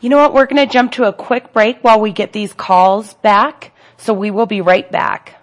You 0.00 0.10
know 0.10 0.18
what? 0.18 0.32
We're 0.32 0.46
going 0.46 0.64
to 0.64 0.72
jump 0.72 0.92
to 0.92 1.04
a 1.04 1.12
quick 1.12 1.52
break 1.52 1.78
while 1.82 2.00
we 2.00 2.12
get 2.12 2.32
these 2.32 2.52
calls 2.52 3.14
back. 3.14 3.72
So 3.96 4.12
we 4.12 4.30
will 4.30 4.46
be 4.46 4.60
right 4.60 4.90
back. 4.90 5.37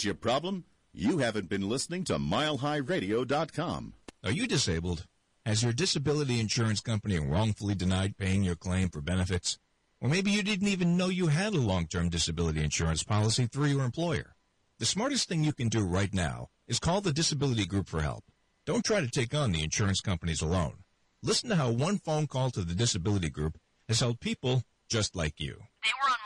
Here's 0.00 0.06
your 0.06 0.14
problem. 0.14 0.64
You 0.94 1.18
haven't 1.18 1.50
been 1.50 1.68
listening 1.68 2.04
to 2.04 2.14
milehighradio.com. 2.14 3.92
Are 4.24 4.30
you 4.30 4.46
disabled? 4.46 5.06
Has 5.44 5.62
your 5.62 5.74
disability 5.74 6.40
insurance 6.40 6.80
company 6.80 7.18
wrongfully 7.18 7.74
denied 7.74 8.16
paying 8.16 8.42
your 8.42 8.54
claim 8.54 8.88
for 8.88 9.02
benefits? 9.02 9.58
Or 10.00 10.08
maybe 10.08 10.30
you 10.30 10.42
didn't 10.42 10.68
even 10.68 10.96
know 10.96 11.08
you 11.08 11.26
had 11.26 11.52
a 11.52 11.60
long-term 11.60 12.08
disability 12.08 12.64
insurance 12.64 13.02
policy 13.02 13.44
through 13.44 13.66
your 13.66 13.84
employer. 13.84 14.34
The 14.78 14.86
smartest 14.86 15.28
thing 15.28 15.44
you 15.44 15.52
can 15.52 15.68
do 15.68 15.80
right 15.84 16.14
now 16.14 16.48
is 16.66 16.78
call 16.78 17.02
the 17.02 17.12
disability 17.12 17.66
group 17.66 17.86
for 17.86 18.00
help. 18.00 18.24
Don't 18.64 18.86
try 18.86 19.02
to 19.02 19.10
take 19.10 19.34
on 19.34 19.52
the 19.52 19.62
insurance 19.62 20.00
companies 20.00 20.40
alone. 20.40 20.78
Listen 21.22 21.50
to 21.50 21.56
how 21.56 21.70
one 21.70 21.98
phone 21.98 22.26
call 22.26 22.50
to 22.52 22.62
the 22.62 22.74
disability 22.74 23.28
group 23.28 23.58
has 23.86 24.00
helped 24.00 24.20
people 24.20 24.62
just 24.88 25.14
like 25.14 25.38
you. 25.38 25.56
They 25.84 25.90
were 26.02 26.08
on 26.08 26.10
my 26.10 26.16
team. 26.16 26.19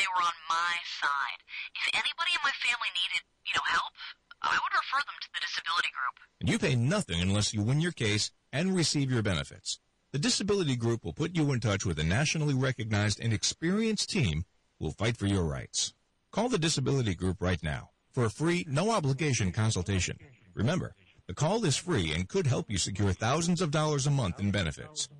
They 0.00 0.08
were 0.16 0.24
on 0.24 0.32
my 0.48 0.80
side. 0.96 1.44
If 1.76 1.92
anybody 1.92 2.32
in 2.32 2.40
my 2.42 2.56
family 2.64 2.88
needed, 2.96 3.20
you 3.44 3.52
know, 3.52 3.68
help, 3.68 3.92
I 4.40 4.56
would 4.56 4.72
refer 4.72 4.96
them 5.04 5.20
to 5.20 5.28
the 5.34 5.40
disability 5.44 5.92
group. 5.92 6.16
And 6.40 6.48
you 6.48 6.58
pay 6.58 6.74
nothing 6.74 7.20
unless 7.20 7.52
you 7.52 7.60
win 7.60 7.82
your 7.82 7.92
case 7.92 8.30
and 8.50 8.74
receive 8.74 9.10
your 9.10 9.20
benefits. 9.20 9.78
The 10.12 10.18
disability 10.18 10.74
group 10.74 11.04
will 11.04 11.12
put 11.12 11.36
you 11.36 11.52
in 11.52 11.60
touch 11.60 11.84
with 11.84 11.98
a 11.98 12.02
nationally 12.02 12.54
recognized 12.54 13.20
and 13.20 13.34
experienced 13.34 14.08
team 14.08 14.46
who 14.78 14.86
will 14.86 14.92
fight 14.92 15.18
for 15.18 15.26
your 15.26 15.44
rights. 15.44 15.92
Call 16.32 16.48
the 16.48 16.56
disability 16.56 17.14
group 17.14 17.36
right 17.38 17.62
now 17.62 17.90
for 18.10 18.24
a 18.24 18.30
free, 18.30 18.64
no 18.66 18.92
obligation 18.92 19.52
consultation. 19.52 20.16
Remember, 20.54 20.94
the 21.26 21.34
call 21.34 21.62
is 21.66 21.76
free 21.76 22.14
and 22.14 22.26
could 22.26 22.46
help 22.46 22.70
you 22.70 22.78
secure 22.78 23.12
thousands 23.12 23.60
of 23.60 23.70
dollars 23.70 24.06
a 24.06 24.10
month 24.10 24.40
in 24.40 24.50
benefits. 24.50 25.10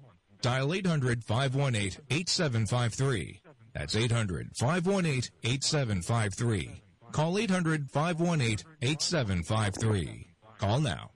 Dial 0.40 0.69
800-518-8753. 0.69 3.40
That's 3.72 3.94
800-518-8753. 3.94 6.80
Call 7.12 7.35
800-518-8753. 7.35 10.26
Call 10.59 10.80
now. 10.80 11.12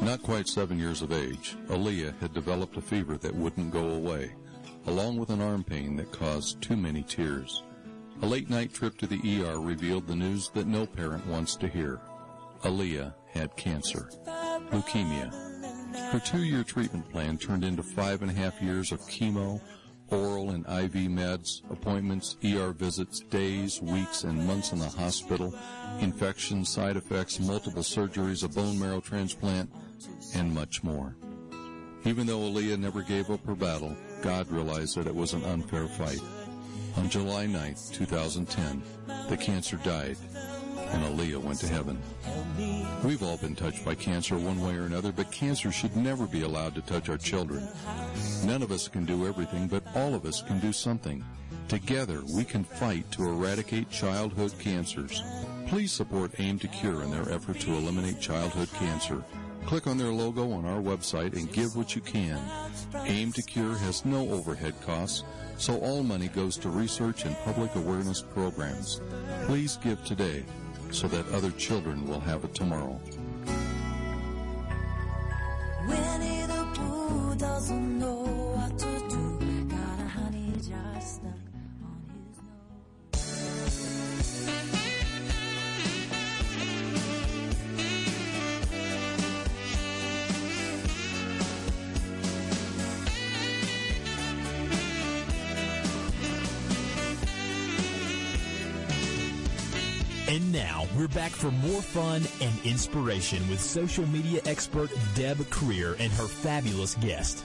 Not 0.00 0.22
quite 0.22 0.46
seven 0.46 0.78
years 0.78 1.02
of 1.02 1.12
age, 1.12 1.56
Aaliyah 1.68 2.18
had 2.20 2.32
developed 2.32 2.76
a 2.76 2.80
fever 2.80 3.16
that 3.18 3.34
wouldn't 3.34 3.72
go 3.72 3.90
away, 3.90 4.32
along 4.86 5.16
with 5.16 5.30
an 5.30 5.40
arm 5.40 5.64
pain 5.64 5.96
that 5.96 6.12
caused 6.12 6.62
too 6.62 6.76
many 6.76 7.02
tears. 7.02 7.64
A 8.22 8.26
late 8.26 8.48
night 8.48 8.72
trip 8.72 8.96
to 8.98 9.06
the 9.06 9.44
ER 9.44 9.60
revealed 9.60 10.06
the 10.06 10.14
news 10.14 10.50
that 10.54 10.66
no 10.66 10.86
parent 10.86 11.26
wants 11.26 11.56
to 11.56 11.68
hear. 11.68 12.00
Aaliyah 12.62 13.14
had 13.32 13.56
cancer, 13.56 14.08
leukemia. 14.70 15.32
Her 16.12 16.20
two-year 16.20 16.64
treatment 16.64 17.10
plan 17.10 17.36
turned 17.36 17.64
into 17.64 17.82
five 17.82 18.22
and 18.22 18.30
a 18.30 18.34
half 18.34 18.62
years 18.62 18.92
of 18.92 19.00
chemo, 19.02 19.60
oral 20.10 20.50
and 20.50 20.64
IV 20.66 21.10
meds, 21.10 21.62
appointments, 21.70 22.36
ER 22.44 22.72
visits, 22.72 23.20
days, 23.20 23.80
weeks, 23.82 24.24
and 24.24 24.46
months 24.46 24.72
in 24.72 24.78
the 24.78 24.88
hospital, 24.88 25.54
infections, 26.00 26.68
side 26.68 26.96
effects, 26.96 27.40
multiple 27.40 27.82
surgeries, 27.82 28.44
a 28.44 28.48
bone 28.48 28.78
marrow 28.78 29.00
transplant, 29.00 29.70
and 30.34 30.52
much 30.54 30.82
more. 30.82 31.14
Even 32.04 32.26
though 32.26 32.38
Aaliyah 32.38 32.78
never 32.78 33.02
gave 33.02 33.30
up 33.30 33.44
her 33.46 33.54
battle, 33.54 33.96
God 34.22 34.50
realized 34.50 34.96
that 34.96 35.06
it 35.06 35.14
was 35.14 35.34
an 35.34 35.44
unfair 35.44 35.86
fight. 35.86 36.20
On 36.96 37.08
July 37.08 37.46
9, 37.46 37.74
2010, 37.92 38.82
the 39.28 39.36
cancer 39.36 39.76
died, 39.84 40.16
and 40.90 41.02
Aaliyah 41.02 41.42
went 41.42 41.60
to 41.60 41.68
heaven. 41.68 41.98
We've 43.04 43.22
all 43.22 43.36
been 43.36 43.54
touched 43.54 43.84
by 43.84 43.94
cancer 43.94 44.36
one 44.36 44.60
way 44.60 44.76
or 44.76 44.86
another, 44.86 45.12
but 45.12 45.30
cancer 45.30 45.70
should 45.70 45.96
never 45.96 46.26
be 46.26 46.42
allowed 46.42 46.74
to 46.74 46.82
touch 46.82 47.08
our 47.08 47.18
children. 47.18 47.68
None 48.44 48.62
of 48.62 48.72
us 48.72 48.88
can 48.88 49.04
do 49.04 49.26
everything, 49.26 49.68
but 49.68 49.84
all 49.94 50.14
of 50.14 50.24
us 50.24 50.42
can 50.42 50.58
do 50.60 50.72
something. 50.72 51.24
Together, 51.68 52.22
we 52.34 52.44
can 52.44 52.64
fight 52.64 53.10
to 53.12 53.28
eradicate 53.28 53.90
childhood 53.90 54.52
cancers. 54.58 55.22
Please 55.66 55.92
support 55.92 56.38
AIM 56.38 56.58
to 56.60 56.68
Cure 56.68 57.02
in 57.02 57.10
their 57.10 57.30
effort 57.30 57.60
to 57.60 57.74
eliminate 57.74 58.20
childhood 58.20 58.70
cancer. 58.78 59.22
Click 59.66 59.86
on 59.86 59.98
their 59.98 60.12
logo 60.12 60.50
on 60.52 60.64
our 60.64 60.80
website 60.80 61.34
and 61.34 61.52
give 61.52 61.76
what 61.76 61.94
you 61.94 62.00
can. 62.00 62.40
AIM 63.04 63.32
to 63.32 63.42
Cure 63.42 63.76
has 63.76 64.06
no 64.06 64.30
overhead 64.30 64.74
costs, 64.86 65.24
so 65.58 65.78
all 65.80 66.02
money 66.02 66.28
goes 66.28 66.56
to 66.56 66.70
research 66.70 67.26
and 67.26 67.36
public 67.40 67.74
awareness 67.74 68.22
programs. 68.22 69.02
Please 69.44 69.76
give 69.76 70.02
today 70.04 70.44
so 70.90 71.08
that 71.08 71.28
other 71.32 71.50
children 71.52 72.06
will 72.06 72.20
have 72.20 72.44
a 72.44 72.48
tomorrow. 72.48 73.00
Winnie 75.88 76.46
the 76.46 76.66
Pooh 76.74 77.34
doesn't 77.36 77.77
we're 100.98 101.06
back 101.08 101.30
for 101.30 101.52
more 101.52 101.80
fun 101.80 102.22
and 102.40 102.52
inspiration 102.64 103.48
with 103.48 103.60
social 103.60 104.04
media 104.08 104.40
expert 104.46 104.90
Deb 105.14 105.36
Krier 105.36 105.94
and 106.00 106.10
her 106.12 106.26
fabulous 106.26 106.96
guest. 106.96 107.44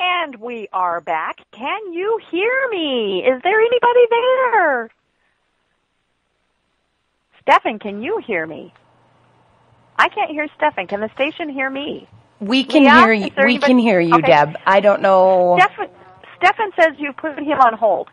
And 0.00 0.36
we 0.36 0.68
are 0.72 1.02
back. 1.02 1.40
Can 1.52 1.92
you 1.92 2.18
hear 2.30 2.68
me? 2.70 3.22
Is 3.22 3.42
there 3.42 3.60
anybody 3.60 4.06
there? 4.10 4.90
Stephan, 7.42 7.78
can 7.80 8.02
you 8.02 8.18
hear 8.26 8.46
me? 8.46 8.72
I 9.98 10.08
can't 10.08 10.30
hear 10.30 10.48
Stephan. 10.56 10.86
Can 10.86 11.00
the 11.00 11.10
station 11.14 11.50
hear 11.50 11.68
me? 11.68 12.08
We 12.40 12.64
can 12.64 12.84
Leah, 12.84 13.00
hear 13.02 13.12
you. 13.12 13.30
We 13.36 13.42
anybody- 13.42 13.58
can 13.58 13.78
hear 13.78 14.00
you, 14.00 14.14
Okay. 14.14 14.26
Deb. 14.26 14.56
I 14.66 14.80
don't 14.80 15.02
know. 15.02 15.58
Stephan, 15.60 15.88
Stephan 16.38 16.70
says 16.76 16.94
you 16.98 17.12
put 17.12 17.38
him 17.38 17.60
on 17.60 17.74
hold. 17.74 18.08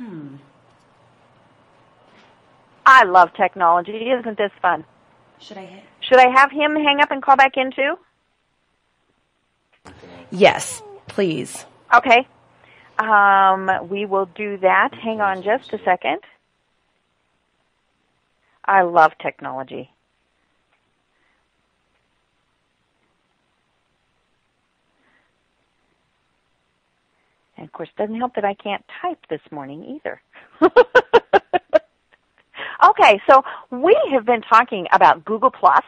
Hmm. 0.00 0.36
I 2.86 3.04
love 3.04 3.34
technology. 3.34 4.10
Isn't 4.18 4.38
this 4.38 4.50
fun? 4.62 4.86
Should 5.38 5.58
I? 5.58 5.82
Should 6.00 6.18
I 6.18 6.30
have 6.30 6.50
him 6.50 6.74
hang 6.74 7.00
up 7.00 7.10
and 7.10 7.22
call 7.22 7.36
back 7.36 7.52
in 7.58 7.70
too? 7.70 7.96
Yes, 10.30 10.82
please. 11.06 11.66
Okay. 11.94 12.26
Um, 12.98 13.70
we 13.90 14.06
will 14.06 14.26
do 14.34 14.56
that. 14.58 14.94
Hang 14.94 15.20
on 15.20 15.42
just 15.42 15.70
a 15.74 15.78
second. 15.84 16.20
I 18.64 18.82
love 18.82 19.12
technology. 19.20 19.90
And 27.60 27.68
of 27.68 27.72
course, 27.72 27.90
it 27.96 28.00
doesn't 28.00 28.16
help 28.16 28.34
that 28.36 28.44
I 28.44 28.54
can't 28.54 28.82
type 29.02 29.18
this 29.28 29.42
morning 29.50 30.00
either. 30.00 30.20
okay, 32.88 33.20
so 33.28 33.42
we 33.70 33.96
have 34.12 34.24
been 34.24 34.40
talking 34.40 34.86
about 34.92 35.26
Google 35.26 35.50
Plus 35.50 35.84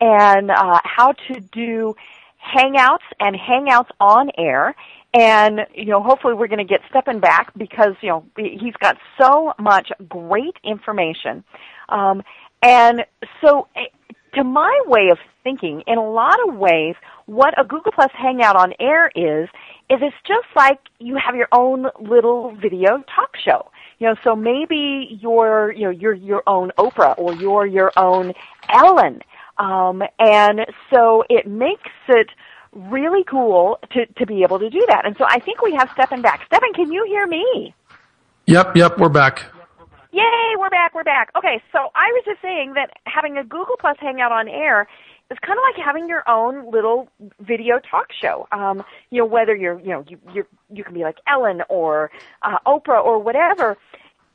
and 0.00 0.50
uh, 0.50 0.80
how 0.84 1.12
to 1.12 1.40
do 1.52 1.94
Hangouts 2.42 3.04
and 3.20 3.36
Hangouts 3.36 3.90
on 4.00 4.30
air. 4.38 4.74
And, 5.12 5.60
you 5.74 5.84
know, 5.84 6.02
hopefully 6.02 6.32
we're 6.32 6.48
going 6.48 6.58
to 6.58 6.64
get 6.64 6.80
Stephan 6.88 7.20
back 7.20 7.52
because, 7.58 7.94
you 8.00 8.08
know, 8.08 8.24
he's 8.36 8.74
got 8.80 8.96
so 9.20 9.52
much 9.58 9.92
great 10.08 10.56
information. 10.64 11.44
Um, 11.90 12.22
and 12.62 13.04
so, 13.42 13.68
eh, 13.76 13.88
to 14.34 14.44
my 14.44 14.80
way 14.86 15.10
of 15.10 15.18
thinking, 15.44 15.82
in 15.86 15.98
a 15.98 16.10
lot 16.10 16.38
of 16.48 16.54
ways, 16.56 16.94
what 17.26 17.52
a 17.60 17.64
Google 17.64 17.92
Plus 17.92 18.10
Hangout 18.14 18.56
on 18.56 18.72
air 18.80 19.10
is, 19.14 19.48
is 19.90 19.98
it's 20.00 20.16
just 20.26 20.46
like 20.56 20.78
you 20.98 21.16
have 21.16 21.34
your 21.34 21.48
own 21.52 21.86
little 22.00 22.54
video 22.56 23.02
talk 23.14 23.36
show. 23.44 23.70
You 23.98 24.08
know, 24.08 24.14
so 24.24 24.34
maybe 24.34 25.18
you're, 25.20 25.72
you 25.72 25.84
know, 25.84 25.90
you're 25.90 26.14
your 26.14 26.42
own 26.46 26.72
Oprah 26.78 27.16
or 27.18 27.34
you're 27.34 27.66
your 27.66 27.92
own 27.96 28.32
Ellen. 28.68 29.20
Um, 29.58 30.02
and 30.18 30.66
so 30.92 31.24
it 31.28 31.46
makes 31.46 31.90
it 32.08 32.28
really 32.72 33.22
cool 33.24 33.78
to, 33.92 34.06
to 34.06 34.26
be 34.26 34.42
able 34.42 34.58
to 34.58 34.70
do 34.70 34.84
that. 34.88 35.06
And 35.06 35.16
so 35.18 35.24
I 35.28 35.38
think 35.38 35.62
we 35.62 35.72
have 35.74 35.90
Stephan 35.92 36.22
back. 36.22 36.46
Stephan, 36.46 36.72
can 36.74 36.90
you 36.90 37.04
hear 37.06 37.26
me? 37.26 37.74
Yep, 38.46 38.76
yep, 38.76 38.98
we're 38.98 39.08
back. 39.08 39.44
Yay, 40.10 40.56
we're 40.58 40.70
back, 40.70 40.94
we're 40.94 41.04
back. 41.04 41.30
Okay, 41.36 41.62
so 41.70 41.78
I 41.94 42.10
was 42.12 42.22
just 42.26 42.42
saying 42.42 42.74
that 42.74 42.90
having 43.06 43.38
a 43.38 43.44
Google 43.44 43.76
Plus 43.78 43.96
Hangout 44.00 44.32
on 44.32 44.48
air 44.48 44.88
is 45.32 45.38
kind 45.44 45.58
of 45.58 45.62
like 45.74 45.84
having 45.84 46.08
your 46.08 46.22
own 46.28 46.70
little 46.70 47.08
video 47.40 47.78
talk 47.78 48.08
show. 48.12 48.46
Um, 48.52 48.84
you 49.10 49.20
know, 49.20 49.26
whether 49.26 49.56
you're, 49.56 49.80
you 49.80 49.88
know, 49.88 50.04
you 50.06 50.18
you 50.34 50.46
you 50.72 50.84
can 50.84 50.94
be 50.94 51.02
like 51.02 51.16
Ellen 51.26 51.62
or 51.68 52.10
uh, 52.42 52.58
Oprah 52.66 53.02
or 53.02 53.18
whatever, 53.18 53.76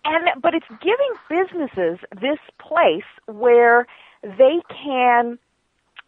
and 0.04 0.42
but 0.42 0.54
it's 0.54 0.66
giving 0.82 1.14
businesses 1.30 2.00
this 2.20 2.40
place 2.60 3.08
where 3.28 3.86
they 4.24 4.62
can 4.84 5.38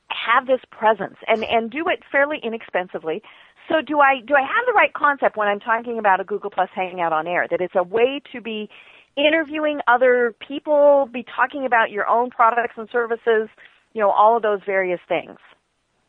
have 0.07 0.47
this 0.47 0.61
presence 0.71 1.17
and 1.27 1.43
and 1.43 1.69
do 1.69 1.87
it 1.87 1.99
fairly 2.11 2.39
inexpensively. 2.41 3.21
So 3.69 3.81
do 3.81 3.99
I 3.99 4.21
do 4.25 4.33
I 4.35 4.41
have 4.41 4.65
the 4.65 4.73
right 4.73 4.93
concept 4.93 5.37
when 5.37 5.47
I'm 5.47 5.59
talking 5.59 5.99
about 5.99 6.19
a 6.19 6.23
Google 6.23 6.49
Plus 6.49 6.69
Hangout 6.73 7.13
on 7.13 7.27
air 7.27 7.47
that 7.51 7.61
it's 7.61 7.75
a 7.75 7.83
way 7.83 8.21
to 8.31 8.41
be 8.41 8.69
interviewing 9.15 9.79
other 9.87 10.33
people, 10.39 11.09
be 11.11 11.23
talking 11.23 11.65
about 11.65 11.91
your 11.91 12.07
own 12.07 12.29
products 12.29 12.73
and 12.77 12.89
services, 12.91 13.49
you 13.93 14.01
know, 14.01 14.11
all 14.11 14.37
of 14.37 14.43
those 14.43 14.61
various 14.65 14.99
things. 15.07 15.37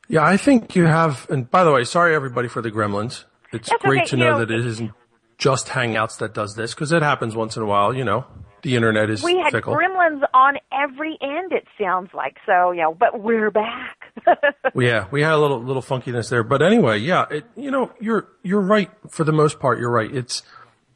Yeah, 0.09 0.25
I 0.25 0.37
think 0.37 0.75
you 0.75 0.87
have, 0.87 1.29
and 1.31 1.51
by 1.51 1.63
the 1.65 1.73
way, 1.73 1.85
sorry 1.85 2.15
everybody 2.15 2.49
for 2.49 2.61
the 2.61 2.71
gremlins. 2.71 3.25
It's 3.53 3.69
That's 3.69 3.83
great 3.83 4.03
okay, 4.03 4.07
to 4.11 4.17
you 4.17 4.25
know 4.25 4.33
know- 4.33 4.39
that 4.45 4.51
it 4.51 4.67
isn't 4.67 4.93
just 5.39 5.69
Hangouts 5.69 6.19
that 6.19 6.35
does 6.35 6.55
this, 6.55 6.75
because 6.75 6.93
it 6.93 7.03
happens 7.03 7.35
once 7.35 7.57
in 7.57 7.63
a 7.63 7.67
while, 7.67 7.95
you 7.95 8.05
know. 8.05 8.27
The 8.63 8.77
internet 8.77 9.09
is 9.09 9.23
we 9.23 9.39
had 9.39 9.53
fickle. 9.53 9.75
gremlins 9.75 10.23
on 10.35 10.59
every 10.71 11.17
end, 11.23 11.53
it 11.53 11.65
sounds 11.81 12.11
like. 12.13 12.37
So, 12.45 12.73
you 12.73 12.83
know, 12.83 12.95
but 12.95 13.21
we're 13.21 13.51
back. 13.51 13.97
Well, 14.75 14.87
yeah, 14.87 15.07
we 15.11 15.23
had 15.23 15.33
a 15.33 15.39
little 15.39 15.63
little 15.63 15.83
funkiness 15.83 16.29
there, 16.29 16.45
but 16.45 16.61
anyway, 16.61 16.99
yeah, 16.99 17.25
it, 17.31 17.45
you 17.57 17.71
know, 17.71 17.91
you're 18.01 18.29
you're 18.43 18.61
right 18.61 18.91
for 19.09 19.25
the 19.25 19.33
most 19.33 19.59
part. 19.59 19.79
You're 19.79 19.91
right. 19.91 20.15
It's 20.15 20.43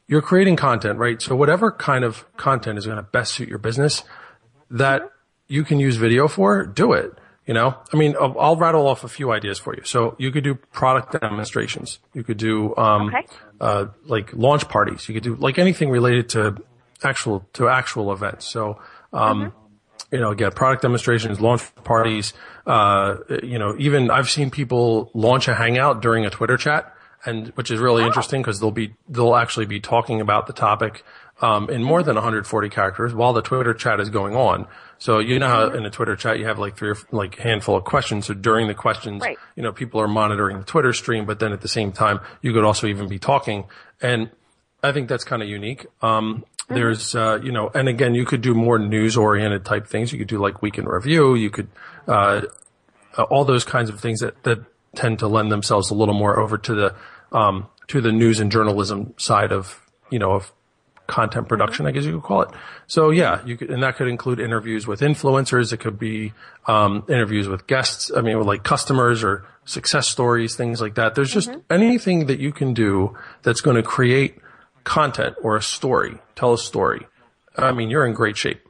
you're 0.06 0.20
creating 0.20 0.56
content, 0.56 0.98
right? 0.98 1.20
So 1.22 1.34
whatever 1.34 1.72
kind 1.72 2.04
of 2.04 2.24
content 2.36 2.78
is 2.78 2.84
going 2.84 2.98
to 2.98 3.02
best 3.02 3.32
suit 3.34 3.48
your 3.48 3.58
business, 3.58 4.04
that 4.70 5.00
mm-hmm. 5.00 5.08
You 5.54 5.62
can 5.64 5.78
use 5.78 5.96
video 5.96 6.26
for, 6.28 6.66
do 6.66 6.92
it. 6.92 7.10
You 7.46 7.54
know, 7.58 7.76
I 7.92 7.96
mean, 7.96 8.14
I'll, 8.18 8.56
rattle 8.56 8.86
off 8.86 9.04
a 9.04 9.08
few 9.08 9.30
ideas 9.30 9.58
for 9.58 9.74
you. 9.76 9.82
So 9.84 10.16
you 10.18 10.30
could 10.32 10.44
do 10.44 10.54
product 10.54 11.20
demonstrations. 11.20 11.98
You 12.14 12.24
could 12.24 12.38
do 12.38 12.74
um, 12.76 13.08
Okay. 13.08 13.26
uh, 13.60 13.86
like 14.06 14.32
launch 14.32 14.66
parties. 14.68 15.06
You 15.08 15.14
could 15.14 15.22
do 15.30 15.34
like 15.36 15.58
anything 15.58 15.90
related 15.90 16.30
to 16.30 16.56
actual 17.02 17.46
to 17.58 17.68
actual 17.68 18.12
events. 18.12 18.46
So 18.46 18.80
um, 19.12 19.52
you 20.10 20.20
know, 20.20 20.30
again, 20.30 20.52
product 20.52 20.82
demonstrations, 20.82 21.38
launch 21.40 21.62
parties. 21.84 22.32
Uh, 22.66 23.16
you 23.42 23.58
know, 23.58 23.74
even 23.78 24.10
I've 24.10 24.30
seen 24.30 24.50
people 24.50 25.10
launch 25.12 25.46
a 25.48 25.54
hangout 25.54 26.00
during 26.00 26.24
a 26.24 26.30
Twitter 26.30 26.56
chat, 26.56 26.94
and 27.26 27.48
which 27.56 27.70
is 27.70 27.78
really 27.78 28.04
interesting 28.04 28.40
because 28.40 28.58
they'll 28.60 28.70
be 28.84 28.94
they'll 29.08 29.36
actually 29.36 29.66
be 29.66 29.80
talking 29.80 30.20
about 30.22 30.46
the 30.46 30.54
topic 30.54 31.04
um, 31.42 31.68
in 31.68 31.82
more 31.82 32.02
than 32.02 32.14
140 32.14 32.68
characters 32.70 33.12
while 33.14 33.32
the 33.32 33.42
Twitter 33.42 33.74
chat 33.74 34.00
is 34.00 34.08
going 34.08 34.34
on. 34.36 34.66
So 35.04 35.18
you 35.18 35.38
know 35.38 35.48
how 35.48 35.68
in 35.68 35.84
a 35.84 35.90
Twitter 35.90 36.16
chat 36.16 36.38
you 36.38 36.46
have 36.46 36.58
like 36.58 36.78
three 36.78 36.88
or 36.88 36.96
like 37.12 37.34
handful 37.36 37.76
of 37.76 37.84
questions. 37.84 38.24
So 38.24 38.32
during 38.32 38.68
the 38.68 38.74
questions, 38.74 39.20
Right. 39.20 39.36
you 39.54 39.62
know, 39.62 39.70
people 39.70 40.00
are 40.00 40.08
monitoring 40.08 40.56
the 40.56 40.64
Twitter 40.64 40.94
stream, 40.94 41.26
but 41.26 41.40
then 41.40 41.52
at 41.52 41.60
the 41.60 41.68
same 41.68 41.92
time, 41.92 42.20
you 42.40 42.54
could 42.54 42.64
also 42.64 42.86
even 42.86 43.06
be 43.06 43.18
talking. 43.18 43.64
And 44.00 44.30
I 44.82 44.92
think 44.92 45.10
that's 45.10 45.22
kind 45.24 45.42
of 45.42 45.48
unique. 45.50 45.84
Um, 46.00 46.46
there's, 46.68 47.14
uh, 47.14 47.38
you 47.42 47.52
know, 47.52 47.70
and 47.74 47.86
again, 47.86 48.14
you 48.14 48.24
could 48.24 48.40
do 48.40 48.54
more 48.54 48.78
news 48.78 49.14
oriented 49.18 49.66
type 49.66 49.86
things. 49.86 50.10
You 50.10 50.18
could 50.18 50.28
do 50.28 50.38
like 50.38 50.62
weekend 50.62 50.88
review. 50.88 51.34
You 51.34 51.50
could, 51.50 51.68
uh, 52.08 52.40
uh, 53.18 53.24
all 53.24 53.44
those 53.44 53.66
kinds 53.66 53.90
of 53.90 54.00
things 54.00 54.20
that, 54.20 54.42
that 54.44 54.60
tend 54.96 55.18
to 55.18 55.28
lend 55.28 55.52
themselves 55.52 55.90
a 55.90 55.94
little 55.94 56.14
more 56.14 56.40
over 56.40 56.56
to 56.56 56.74
the, 56.74 56.94
um, 57.30 57.66
to 57.88 58.00
the 58.00 58.10
news 58.10 58.40
and 58.40 58.50
journalism 58.50 59.12
side 59.18 59.52
of, 59.52 59.82
you 60.08 60.18
know, 60.18 60.30
of 60.30 60.50
content 61.06 61.48
production, 61.48 61.86
I 61.86 61.90
guess 61.90 62.04
you 62.04 62.12
could 62.12 62.22
call 62.26 62.42
it. 62.42 62.48
So 62.86 63.10
yeah, 63.10 63.44
you 63.44 63.56
could, 63.56 63.70
and 63.70 63.82
that 63.82 63.96
could 63.96 64.08
include 64.08 64.40
interviews 64.40 64.86
with 64.86 65.00
influencers. 65.00 65.72
It 65.72 65.78
could 65.78 65.98
be, 65.98 66.32
um, 66.66 67.04
interviews 67.08 67.46
with 67.48 67.66
guests. 67.66 68.10
I 68.16 68.20
mean, 68.22 68.38
with 68.38 68.46
like 68.46 68.62
customers 68.62 69.22
or 69.22 69.44
success 69.64 70.08
stories, 70.08 70.56
things 70.56 70.80
like 70.80 70.94
that. 70.94 71.14
There's 71.14 71.32
just 71.32 71.50
anything 71.70 72.26
that 72.26 72.38
you 72.38 72.52
can 72.52 72.74
do 72.74 73.16
that's 73.42 73.60
going 73.60 73.76
to 73.76 73.82
create 73.82 74.38
content 74.84 75.36
or 75.42 75.56
a 75.56 75.62
story, 75.62 76.18
tell 76.36 76.52
a 76.52 76.58
story. 76.58 77.06
I 77.56 77.72
mean, 77.72 77.88
you're 77.90 78.06
in 78.06 78.12
great 78.14 78.36
shape. 78.36 78.60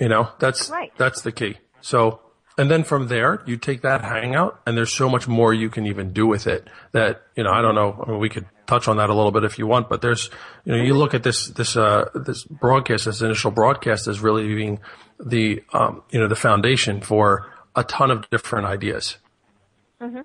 You 0.00 0.08
know, 0.08 0.28
that's, 0.38 0.70
Right. 0.70 0.92
that's 0.96 1.22
the 1.22 1.32
key. 1.32 1.58
So, 1.80 2.20
and 2.58 2.68
then 2.68 2.82
from 2.82 3.06
there, 3.06 3.40
you 3.46 3.56
take 3.56 3.82
that 3.82 4.02
hangout 4.02 4.60
and 4.66 4.76
there's 4.76 4.92
so 4.92 5.08
much 5.08 5.28
more 5.28 5.54
you 5.54 5.70
can 5.70 5.86
even 5.86 6.12
do 6.12 6.26
with 6.26 6.48
it 6.48 6.66
that, 6.90 7.22
you 7.36 7.44
know, 7.44 7.52
I 7.52 7.62
don't 7.62 7.76
know. 7.76 8.04
I 8.04 8.10
mean, 8.10 8.18
we 8.18 8.28
could 8.28 8.46
touch 8.66 8.88
on 8.88 8.96
that 8.96 9.10
a 9.10 9.14
little 9.14 9.30
bit 9.30 9.44
if 9.44 9.58
you 9.60 9.68
want, 9.68 9.88
but 9.88 10.02
there's, 10.02 10.28
you 10.64 10.72
know, 10.72 10.82
you 10.82 10.94
look 10.94 11.14
at 11.14 11.22
this, 11.22 11.46
this, 11.46 11.76
uh, 11.76 12.10
this 12.16 12.42
broadcast, 12.42 13.04
this 13.04 13.22
initial 13.22 13.52
broadcast 13.52 14.08
as 14.08 14.18
really 14.20 14.52
being 14.52 14.80
the, 15.24 15.62
um, 15.72 16.02
you 16.10 16.18
know, 16.18 16.26
the 16.26 16.34
foundation 16.34 17.00
for 17.00 17.46
a 17.76 17.84
ton 17.84 18.10
of 18.10 18.28
different 18.28 18.66
ideas. 18.66 19.18
Mm-hmm. 20.02 20.22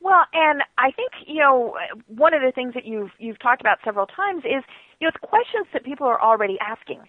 Well, 0.00 0.24
and 0.32 0.62
I 0.78 0.92
think 0.92 1.10
you 1.26 1.40
know 1.40 1.76
one 2.06 2.32
of 2.32 2.40
the 2.40 2.52
things 2.52 2.72
that 2.72 2.86
you've 2.86 3.10
you've 3.18 3.38
talked 3.38 3.60
about 3.60 3.78
several 3.84 4.06
times 4.06 4.44
is 4.44 4.64
you 4.98 5.06
know 5.06 5.08
it's 5.08 5.18
questions 5.20 5.66
that 5.74 5.84
people 5.84 6.06
are 6.06 6.20
already 6.20 6.56
asking. 6.58 7.00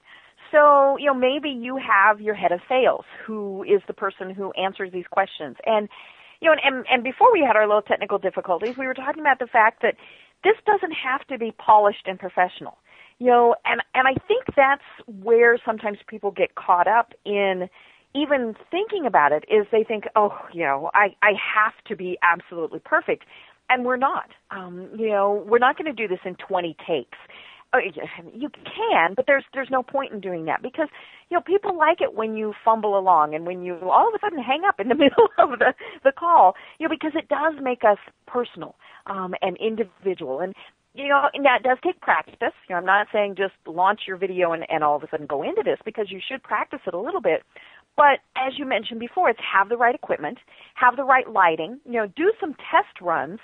So 0.52 0.97
you 0.97 1.06
know 1.06 1.14
maybe 1.14 1.49
you 1.49 1.78
have 1.78 2.20
your 2.22 2.36
head 2.36 2.52
of 2.52 2.60
sales 2.68 3.06
who 3.26 3.64
is 3.64 3.82
the 3.88 3.93
person 3.93 4.30
who 4.30 4.52
answers 4.52 4.91
these 4.91 5.08
questions, 5.10 5.58
and 5.66 5.88
you 6.41 6.49
know 6.49 6.56
and 6.64 6.86
and, 6.91 7.04
before 7.04 7.32
we 7.32 7.41
had 7.45 7.56
our 7.56 7.68
little 7.68 7.82
technical 7.82 8.18
difficulties, 8.18 8.78
we 8.78 8.86
were 8.86 8.93
talking 8.93 9.22
about 9.22 9.39
the 9.39 9.47
fact 9.47 9.82
that 9.82 9.95
this 10.43 10.56
doesn't 10.66 10.93
have 10.93 11.26
to 11.28 11.38
be 11.38 11.52
polished 11.52 12.06
and 12.06 12.20
professional. 12.20 12.78
You 13.20 13.28
know, 13.28 13.56
and 13.66 13.82
and 13.93 14.08
I 14.08 14.16
think 14.28 14.45
that's 14.56 14.84
where 15.08 15.58
sometimes 15.66 15.99
people 16.08 16.32
get 16.32 16.56
caught 16.56 16.88
up 16.88 17.14
in 17.26 17.70
even 18.14 18.56
thinking 18.70 19.06
about 19.06 19.32
it 19.32 19.45
is 19.49 19.66
they 19.72 19.84
think, 19.84 20.06
oh, 20.16 20.38
you 20.54 20.64
know, 20.64 20.91
I, 20.93 21.16
I 21.22 21.32
have 21.56 21.74
to 21.88 21.95
be 21.95 22.18
absolutely 22.22 22.80
perfect. 22.80 23.24
And 23.70 23.86
we're 23.86 23.97
not. 23.97 24.30
Um, 24.49 24.89
you 24.97 25.08
know, 25.10 25.45
we're 25.47 25.60
not 25.60 25.78
going 25.78 25.86
to 25.86 25.93
do 25.93 26.08
this 26.08 26.20
in 26.26 26.36
20 26.36 26.76
takes. 26.86 27.18
Uh, 27.74 27.80
You 28.34 28.50
can, 28.50 29.14
but 29.16 29.26
there's 29.28 29.46
there's 29.54 29.70
no 29.72 29.84
point 29.84 30.12
in 30.14 30.20
doing 30.20 30.46
that 30.46 30.62
because 30.62 30.90
you 31.30 31.38
know 31.38 31.42
people 31.42 31.78
like 31.78 32.02
it 32.02 32.14
when 32.14 32.36
you 32.36 32.54
fumble 32.66 32.98
along 32.98 33.34
and 33.36 33.46
when 33.46 33.64
you 33.64 33.78
all 33.90 34.08
of 34.10 34.14
a 34.14 34.20
sudden 34.20 34.40
hang 34.44 34.64
up 34.68 34.80
in 34.80 34.90
the 34.90 34.96
middle 35.04 35.30
of 35.38 35.60
the 35.60 35.74
the 36.04 36.12
call. 36.12 36.56
You 36.80 36.88
know 36.88 36.94
because 36.94 37.14
it 37.16 37.30
does 37.30 37.54
make 37.62 37.84
us 37.84 37.98
personal 38.28 38.76
um, 39.08 39.34
and 39.42 39.58
individual 39.58 40.40
and 40.40 40.54
you 40.94 41.08
know, 41.08 41.30
and 41.34 41.46
that 41.46 41.64
does 41.64 41.78
take 41.84 42.02
practice. 42.02 42.54
You 42.68 42.76
know, 42.76 42.78
I'm 42.78 42.86
not 42.86 43.08
saying 43.14 43.36
just 43.38 43.54
launch 43.66 44.02
your 44.08 44.18
video 44.18 44.52
and, 44.52 44.66
and 44.70 44.84
all 44.84 44.98
of 44.98 45.04
a 45.04 45.08
sudden 45.10 45.26
go 45.26 45.42
into 45.42 45.62
this 45.64 45.78
because 45.86 46.12
you 46.12 46.20
should 46.28 46.44
practice 46.44 46.82
it 46.86 46.94
a 46.94 47.00
little 47.00 47.22
bit. 47.22 47.44
But 47.96 48.20
as 48.36 48.54
you 48.58 48.66
mentioned 48.66 49.00
before, 49.00 49.30
it's 49.30 49.40
have 49.54 49.70
the 49.70 49.78
right 49.78 49.96
equipment, 49.96 50.38
have 50.76 50.96
the 50.98 51.04
right 51.04 51.30
lighting, 51.30 51.80
you 51.86 51.94
know, 51.94 52.08
do 52.16 52.32
some 52.40 52.54
test 52.56 53.00
runs, 53.02 53.40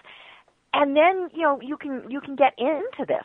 and 0.73 0.95
then, 0.95 1.29
you 1.33 1.41
know, 1.43 1.59
you 1.61 1.77
can 1.77 2.03
you 2.09 2.19
can 2.21 2.35
get 2.35 2.53
into 2.57 3.05
this. 3.07 3.23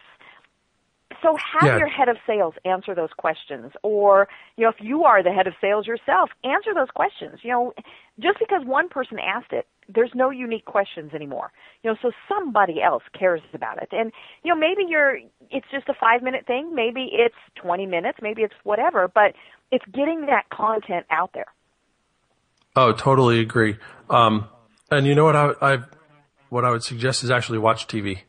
So 1.23 1.37
have 1.37 1.69
Yeah. 1.69 1.79
your 1.79 1.87
head 1.89 2.09
of 2.09 2.17
sales 2.27 2.55
answer 2.65 2.95
those 2.95 3.13
questions 3.17 3.73
or, 3.83 4.29
you 4.57 4.65
know, 4.65 4.71
if 4.71 4.81
you 4.81 5.05
are 5.05 5.23
the 5.23 5.33
head 5.33 5.47
of 5.47 5.55
sales 5.61 5.87
yourself, 5.87 6.31
answer 6.43 6.75
those 6.75 6.91
questions. 6.91 7.41
You 7.43 7.51
know, 7.53 7.75
just 8.19 8.39
because 8.41 8.65
one 8.65 8.89
person 8.89 9.19
asked 9.21 9.53
it, 9.53 9.67
there's 9.89 10.11
no 10.15 10.31
unique 10.31 10.65
questions 10.65 11.13
anymore. 11.15 11.53
You 11.83 11.91
know, 11.91 11.97
so 12.03 12.11
somebody 12.29 12.83
else 12.83 13.05
cares 13.17 13.41
about 13.55 13.81
it. 13.83 13.89
And, 13.93 14.13
you 14.43 14.53
know, 14.53 14.59
maybe 14.59 14.83
you're 14.89 15.19
it's 15.51 15.67
just 15.71 15.89
a 15.89 15.95
5-minute 15.95 16.47
thing, 16.47 16.75
maybe 16.75 17.11
it's 17.13 17.35
20 17.57 17.87
minutes, 17.87 18.19
maybe 18.21 18.43
it's 18.43 18.55
whatever, 18.65 19.09
but 19.09 19.35
it's 19.71 19.85
getting 19.87 20.27
that 20.27 20.49
content 20.51 21.07
out 21.11 21.31
there. 21.35 21.47
Oh, 22.75 22.93
totally 22.93 23.41
agree. 23.41 23.77
Um, 24.11 24.49
and 24.91 25.07
you 25.07 25.15
know 25.15 25.25
what 25.25 25.37
I, 25.37 25.53
I, 25.61 25.79
what 26.49 26.65
I 26.65 26.71
would 26.71 26.83
suggest 26.83 27.23
is 27.23 27.31
actually 27.31 27.59
watch 27.59 27.87
TV 27.87 28.21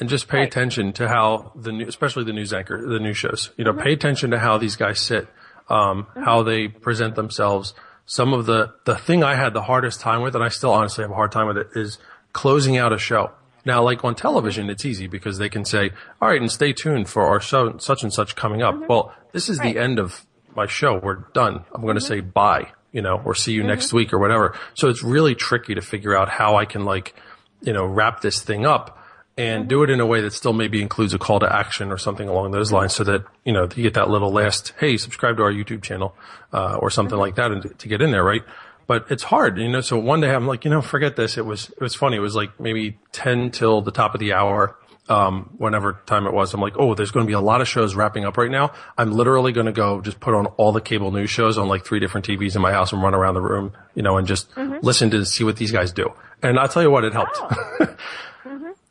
and 0.00 0.08
just 0.08 0.28
pay 0.28 0.42
attention 0.42 0.92
to 0.94 1.08
how 1.08 1.52
the 1.54 1.72
new, 1.72 1.86
especially 1.86 2.24
the 2.24 2.32
news 2.32 2.52
anchor, 2.52 2.86
the 2.86 2.98
news 2.98 3.16
shows, 3.16 3.50
you 3.56 3.64
know, 3.64 3.72
pay 3.72 3.92
attention 3.92 4.30
to 4.32 4.38
how 4.38 4.58
these 4.58 4.76
guys 4.76 4.98
sit, 4.98 5.28
um, 5.68 6.06
how 6.16 6.42
they 6.42 6.68
present 6.68 7.14
themselves. 7.14 7.74
Some 8.06 8.32
of 8.32 8.46
the, 8.46 8.74
the 8.84 8.96
thing 8.96 9.22
I 9.22 9.34
had 9.34 9.54
the 9.54 9.62
hardest 9.62 10.00
time 10.00 10.22
with, 10.22 10.34
and 10.34 10.44
I 10.44 10.48
still 10.48 10.72
honestly 10.72 11.02
have 11.02 11.10
a 11.10 11.14
hard 11.14 11.32
time 11.32 11.46
with 11.46 11.58
it, 11.58 11.68
is 11.74 11.98
closing 12.32 12.76
out 12.76 12.92
a 12.92 12.98
show. 12.98 13.30
Now, 13.64 13.82
like 13.82 14.04
on 14.04 14.14
television, 14.14 14.68
it's 14.68 14.84
easy 14.84 15.06
because 15.06 15.38
they 15.38 15.48
can 15.48 15.64
say, 15.64 15.90
all 16.20 16.28
right, 16.28 16.40
and 16.40 16.52
stay 16.52 16.72
tuned 16.72 17.08
for 17.08 17.24
our 17.24 17.40
show, 17.40 17.78
such 17.78 18.02
and 18.02 18.12
such 18.12 18.36
coming 18.36 18.62
up. 18.62 18.74
Mm-hmm. 18.74 18.86
Well, 18.88 19.14
this 19.32 19.48
is 19.48 19.58
the 19.58 19.78
end 19.78 19.98
of 19.98 20.26
my 20.54 20.66
show. 20.66 20.98
We're 20.98 21.24
done. 21.32 21.64
I'm 21.72 21.80
going 21.80 21.94
to 21.94 22.02
mm-hmm. 22.02 22.14
say 22.14 22.20
bye, 22.20 22.72
you 22.92 23.00
know, 23.00 23.22
or 23.24 23.34
see 23.34 23.52
you 23.52 23.60
mm-hmm. 23.60 23.68
next 23.68 23.92
week 23.92 24.12
or 24.12 24.18
whatever. 24.18 24.58
So 24.74 24.88
it's 24.88 25.02
really 25.02 25.34
tricky 25.34 25.76
to 25.76 25.80
figure 25.80 26.14
out 26.14 26.28
how 26.28 26.56
I 26.56 26.66
can 26.66 26.84
like, 26.84 27.14
you 27.62 27.72
know, 27.72 27.86
wrap 27.86 28.20
this 28.20 28.42
thing 28.42 28.66
up 28.66 28.98
and 29.36 29.68
do 29.68 29.82
it 29.82 29.90
in 29.90 30.00
a 30.00 30.06
way 30.06 30.20
that 30.20 30.32
still 30.32 30.52
maybe 30.52 30.80
includes 30.80 31.12
a 31.12 31.18
call 31.18 31.40
to 31.40 31.52
action 31.52 31.90
or 31.90 31.98
something 31.98 32.28
along 32.28 32.52
those 32.52 32.70
lines 32.70 32.94
so 32.94 33.02
that, 33.04 33.24
you 33.44 33.52
know, 33.52 33.68
you 33.74 33.82
get 33.82 33.94
that 33.94 34.08
little 34.08 34.30
last, 34.30 34.72
hey, 34.78 34.96
subscribe 34.96 35.36
to 35.38 35.42
our 35.42 35.52
YouTube 35.52 35.82
channel, 35.82 36.14
uh, 36.52 36.76
or 36.76 36.88
something 36.90 37.18
like 37.18 37.34
that 37.34 37.50
and 37.50 37.62
to, 37.62 37.68
to 37.70 37.88
get 37.88 38.00
in 38.00 38.12
there, 38.12 38.22
right? 38.22 38.42
But 38.86 39.06
it's 39.10 39.24
hard, 39.24 39.58
you 39.58 39.68
know, 39.68 39.80
so 39.80 39.98
one 39.98 40.20
day 40.20 40.32
I'm 40.32 40.46
like, 40.46 40.64
you 40.64 40.70
know, 40.70 40.82
forget 40.82 41.16
this. 41.16 41.36
It 41.36 41.46
was, 41.46 41.70
it 41.70 41.80
was 41.80 41.94
funny. 41.94 42.16
It 42.16 42.20
was 42.20 42.36
like 42.36 42.60
maybe 42.60 42.98
10 43.12 43.50
till 43.50 43.80
the 43.80 43.90
top 43.90 44.14
of 44.14 44.20
the 44.20 44.34
hour. 44.34 44.76
Um, 45.06 45.50
whenever 45.58 46.00
time 46.06 46.26
it 46.26 46.32
was, 46.32 46.54
I'm 46.54 46.62
like, 46.62 46.78
oh, 46.78 46.94
there's 46.94 47.10
going 47.10 47.26
to 47.26 47.28
be 47.28 47.34
a 47.34 47.40
lot 47.40 47.60
of 47.60 47.68
shows 47.68 47.94
wrapping 47.94 48.24
up 48.24 48.38
right 48.38 48.50
now. 48.50 48.72
I'm 48.96 49.12
literally 49.12 49.52
going 49.52 49.66
to 49.66 49.72
go 49.72 50.00
just 50.00 50.18
put 50.18 50.32
on 50.32 50.46
all 50.46 50.72
the 50.72 50.80
cable 50.80 51.10
news 51.10 51.28
shows 51.28 51.58
on 51.58 51.68
like 51.68 51.84
three 51.84 52.00
different 52.00 52.26
TVs 52.26 52.56
in 52.56 52.62
my 52.62 52.72
house 52.72 52.90
and 52.90 53.02
run 53.02 53.14
around 53.14 53.34
the 53.34 53.42
room, 53.42 53.72
you 53.94 54.02
know, 54.02 54.16
and 54.16 54.26
just 54.26 54.48
listen 54.56 55.10
to 55.10 55.26
see 55.26 55.44
what 55.44 55.56
these 55.56 55.72
guys 55.72 55.92
do. 55.92 56.10
And 56.42 56.58
I'll 56.58 56.68
tell 56.68 56.82
you 56.82 56.90
what, 56.90 57.04
it 57.04 57.12
helped. 57.12 57.38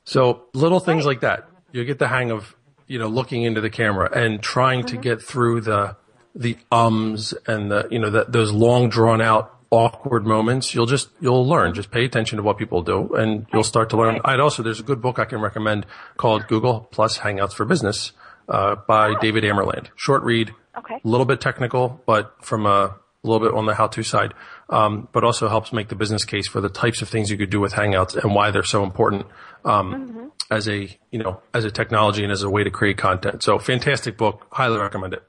So 0.03 0.45
little 0.53 0.79
things 0.79 1.05
like 1.05 1.21
that, 1.21 1.47
you 1.71 1.83
get 1.85 1.99
the 1.99 2.07
hang 2.07 2.31
of, 2.31 2.55
you 2.87 2.99
know, 2.99 3.07
looking 3.07 3.43
into 3.43 3.61
the 3.61 3.69
camera 3.69 4.09
and 4.13 4.41
trying 4.41 4.85
to 4.87 4.97
get 4.97 5.21
through 5.21 5.61
the, 5.61 5.95
the 6.35 6.57
ums 6.71 7.33
and 7.47 7.71
the, 7.71 7.87
you 7.89 7.99
know, 7.99 8.09
the, 8.09 8.25
those 8.27 8.51
long 8.51 8.89
drawn 8.89 9.21
out 9.21 9.57
awkward 9.71 10.25
moments. 10.25 10.75
You'll 10.75 10.85
just, 10.85 11.09
you'll 11.19 11.47
learn. 11.47 11.73
Just 11.73 11.89
pay 11.89 12.05
attention 12.05 12.37
to 12.37 12.43
what 12.43 12.57
people 12.57 12.83
do 12.83 13.15
and 13.15 13.47
you'll 13.51 13.63
start 13.63 13.89
to 13.91 13.97
learn. 13.97 14.19
I'd 14.23 14.39
also, 14.39 14.61
there's 14.61 14.79
a 14.79 14.83
good 14.83 15.01
book 15.01 15.19
I 15.19 15.25
can 15.25 15.41
recommend 15.41 15.85
called 16.17 16.47
Google 16.47 16.87
Plus 16.91 17.17
Hangouts 17.19 17.53
for 17.53 17.65
Business, 17.65 18.11
uh, 18.49 18.75
by 18.87 19.15
David 19.19 19.43
Amerland. 19.43 19.87
Short 19.95 20.23
read. 20.23 20.53
Okay. 20.77 20.95
A 20.95 21.07
little 21.07 21.25
bit 21.25 21.39
technical, 21.39 22.01
but 22.05 22.35
from 22.41 22.65
a, 22.65 22.69
a 22.69 22.95
little 23.23 23.47
bit 23.47 23.55
on 23.55 23.65
the 23.65 23.75
how-to 23.75 24.03
side, 24.03 24.33
um, 24.69 25.07
but 25.11 25.23
also 25.23 25.47
helps 25.47 25.71
make 25.71 25.87
the 25.87 25.95
business 25.95 26.25
case 26.25 26.47
for 26.47 26.61
the 26.61 26.69
types 26.69 27.01
of 27.01 27.09
things 27.09 27.29
you 27.29 27.37
could 27.37 27.49
do 27.49 27.59
with 27.59 27.73
Hangouts 27.73 28.21
and 28.21 28.33
why 28.35 28.51
they're 28.51 28.63
so 28.63 28.83
important 28.83 29.25
um, 29.65 30.31
as 30.51 30.67
a 30.67 30.89
you 31.11 31.19
know 31.19 31.41
as 31.53 31.65
a 31.65 31.71
technology 31.71 32.23
and 32.23 32.31
as 32.31 32.43
a 32.43 32.49
way 32.49 32.63
to 32.63 32.71
create 32.71 32.97
content. 32.97 33.43
So 33.43 33.59
fantastic 33.59 34.17
book, 34.17 34.45
highly 34.51 34.77
recommend 34.77 35.13
it. 35.13 35.23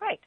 Right. 0.00 0.20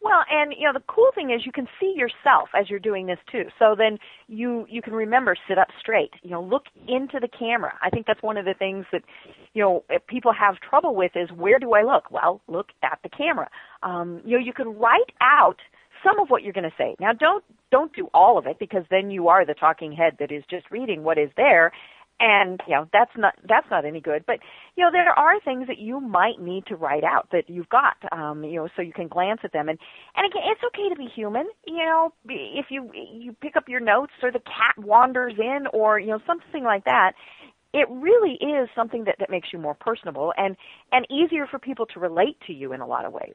Well, 0.00 0.24
and 0.30 0.54
you 0.58 0.66
know 0.66 0.72
the 0.72 0.84
cool 0.86 1.10
thing 1.14 1.30
is 1.30 1.46
you 1.46 1.52
can 1.52 1.68
see 1.80 1.94
yourself 1.96 2.50
as 2.58 2.68
you're 2.68 2.78
doing 2.78 3.06
this 3.06 3.18
too. 3.30 3.44
So 3.58 3.74
then 3.76 3.98
you 4.28 4.66
you 4.68 4.82
can 4.82 4.92
remember 4.92 5.36
sit 5.48 5.58
up 5.58 5.68
straight. 5.80 6.12
You 6.22 6.30
know, 6.30 6.42
look 6.42 6.64
into 6.88 7.18
the 7.20 7.28
camera. 7.28 7.74
I 7.82 7.90
think 7.90 8.06
that's 8.06 8.22
one 8.22 8.36
of 8.36 8.44
the 8.44 8.54
things 8.54 8.86
that 8.92 9.02
you 9.54 9.62
know 9.62 9.84
people 10.08 10.32
have 10.32 10.56
trouble 10.60 10.94
with 10.94 11.12
is 11.14 11.30
where 11.30 11.58
do 11.58 11.72
I 11.74 11.82
look? 11.82 12.10
Well, 12.10 12.40
look 12.48 12.68
at 12.82 12.98
the 13.02 13.08
camera. 13.08 13.48
Um, 13.82 14.20
you 14.24 14.38
know, 14.38 14.44
you 14.44 14.52
can 14.52 14.68
write 14.78 15.12
out 15.20 15.58
some 16.04 16.18
of 16.20 16.28
what 16.28 16.42
you're 16.42 16.52
going 16.52 16.68
to 16.68 16.76
say. 16.76 16.94
Now, 17.00 17.12
don't 17.12 17.44
don't 17.70 17.94
do 17.94 18.08
all 18.14 18.38
of 18.38 18.46
it 18.46 18.58
because 18.58 18.84
then 18.90 19.10
you 19.10 19.28
are 19.28 19.44
the 19.44 19.54
talking 19.54 19.92
head 19.92 20.16
that 20.20 20.30
is 20.30 20.44
just 20.48 20.70
reading 20.70 21.02
what 21.02 21.18
is 21.18 21.30
there 21.36 21.72
and 22.20 22.60
you 22.66 22.74
know 22.74 22.86
that's 22.92 23.10
not 23.16 23.34
that's 23.48 23.66
not 23.70 23.84
any 23.84 24.00
good. 24.00 24.24
But 24.26 24.38
you 24.76 24.84
know 24.84 24.90
there 24.92 25.16
are 25.18 25.40
things 25.40 25.66
that 25.66 25.78
you 25.78 26.00
might 26.00 26.40
need 26.40 26.66
to 26.66 26.76
write 26.76 27.04
out 27.04 27.28
that 27.32 27.48
you've 27.48 27.68
got 27.68 27.96
um 28.12 28.44
you 28.44 28.56
know 28.56 28.68
so 28.76 28.82
you 28.82 28.92
can 28.92 29.08
glance 29.08 29.40
at 29.44 29.52
them. 29.52 29.68
And 29.68 29.78
and 30.16 30.26
again 30.26 30.42
it's 30.46 30.62
okay 30.68 30.88
to 30.88 30.96
be 30.96 31.08
human. 31.14 31.48
You 31.66 31.84
know 31.84 32.12
if 32.28 32.66
you 32.70 32.90
you 32.94 33.32
pick 33.40 33.56
up 33.56 33.68
your 33.68 33.80
notes 33.80 34.12
or 34.22 34.30
the 34.30 34.40
cat 34.40 34.78
wanders 34.78 35.34
in 35.38 35.66
or 35.72 35.98
you 35.98 36.08
know 36.08 36.20
something 36.26 36.64
like 36.64 36.84
that 36.84 37.12
it 37.74 37.88
really 37.90 38.34
is 38.34 38.68
something 38.74 39.04
that 39.04 39.16
that 39.18 39.28
makes 39.28 39.48
you 39.52 39.58
more 39.58 39.74
personable 39.74 40.32
and 40.36 40.56
and 40.92 41.06
easier 41.10 41.46
for 41.46 41.58
people 41.58 41.86
to 41.86 42.00
relate 42.00 42.36
to 42.46 42.52
you 42.52 42.72
in 42.72 42.80
a 42.80 42.86
lot 42.86 43.04
of 43.04 43.12
ways. 43.12 43.34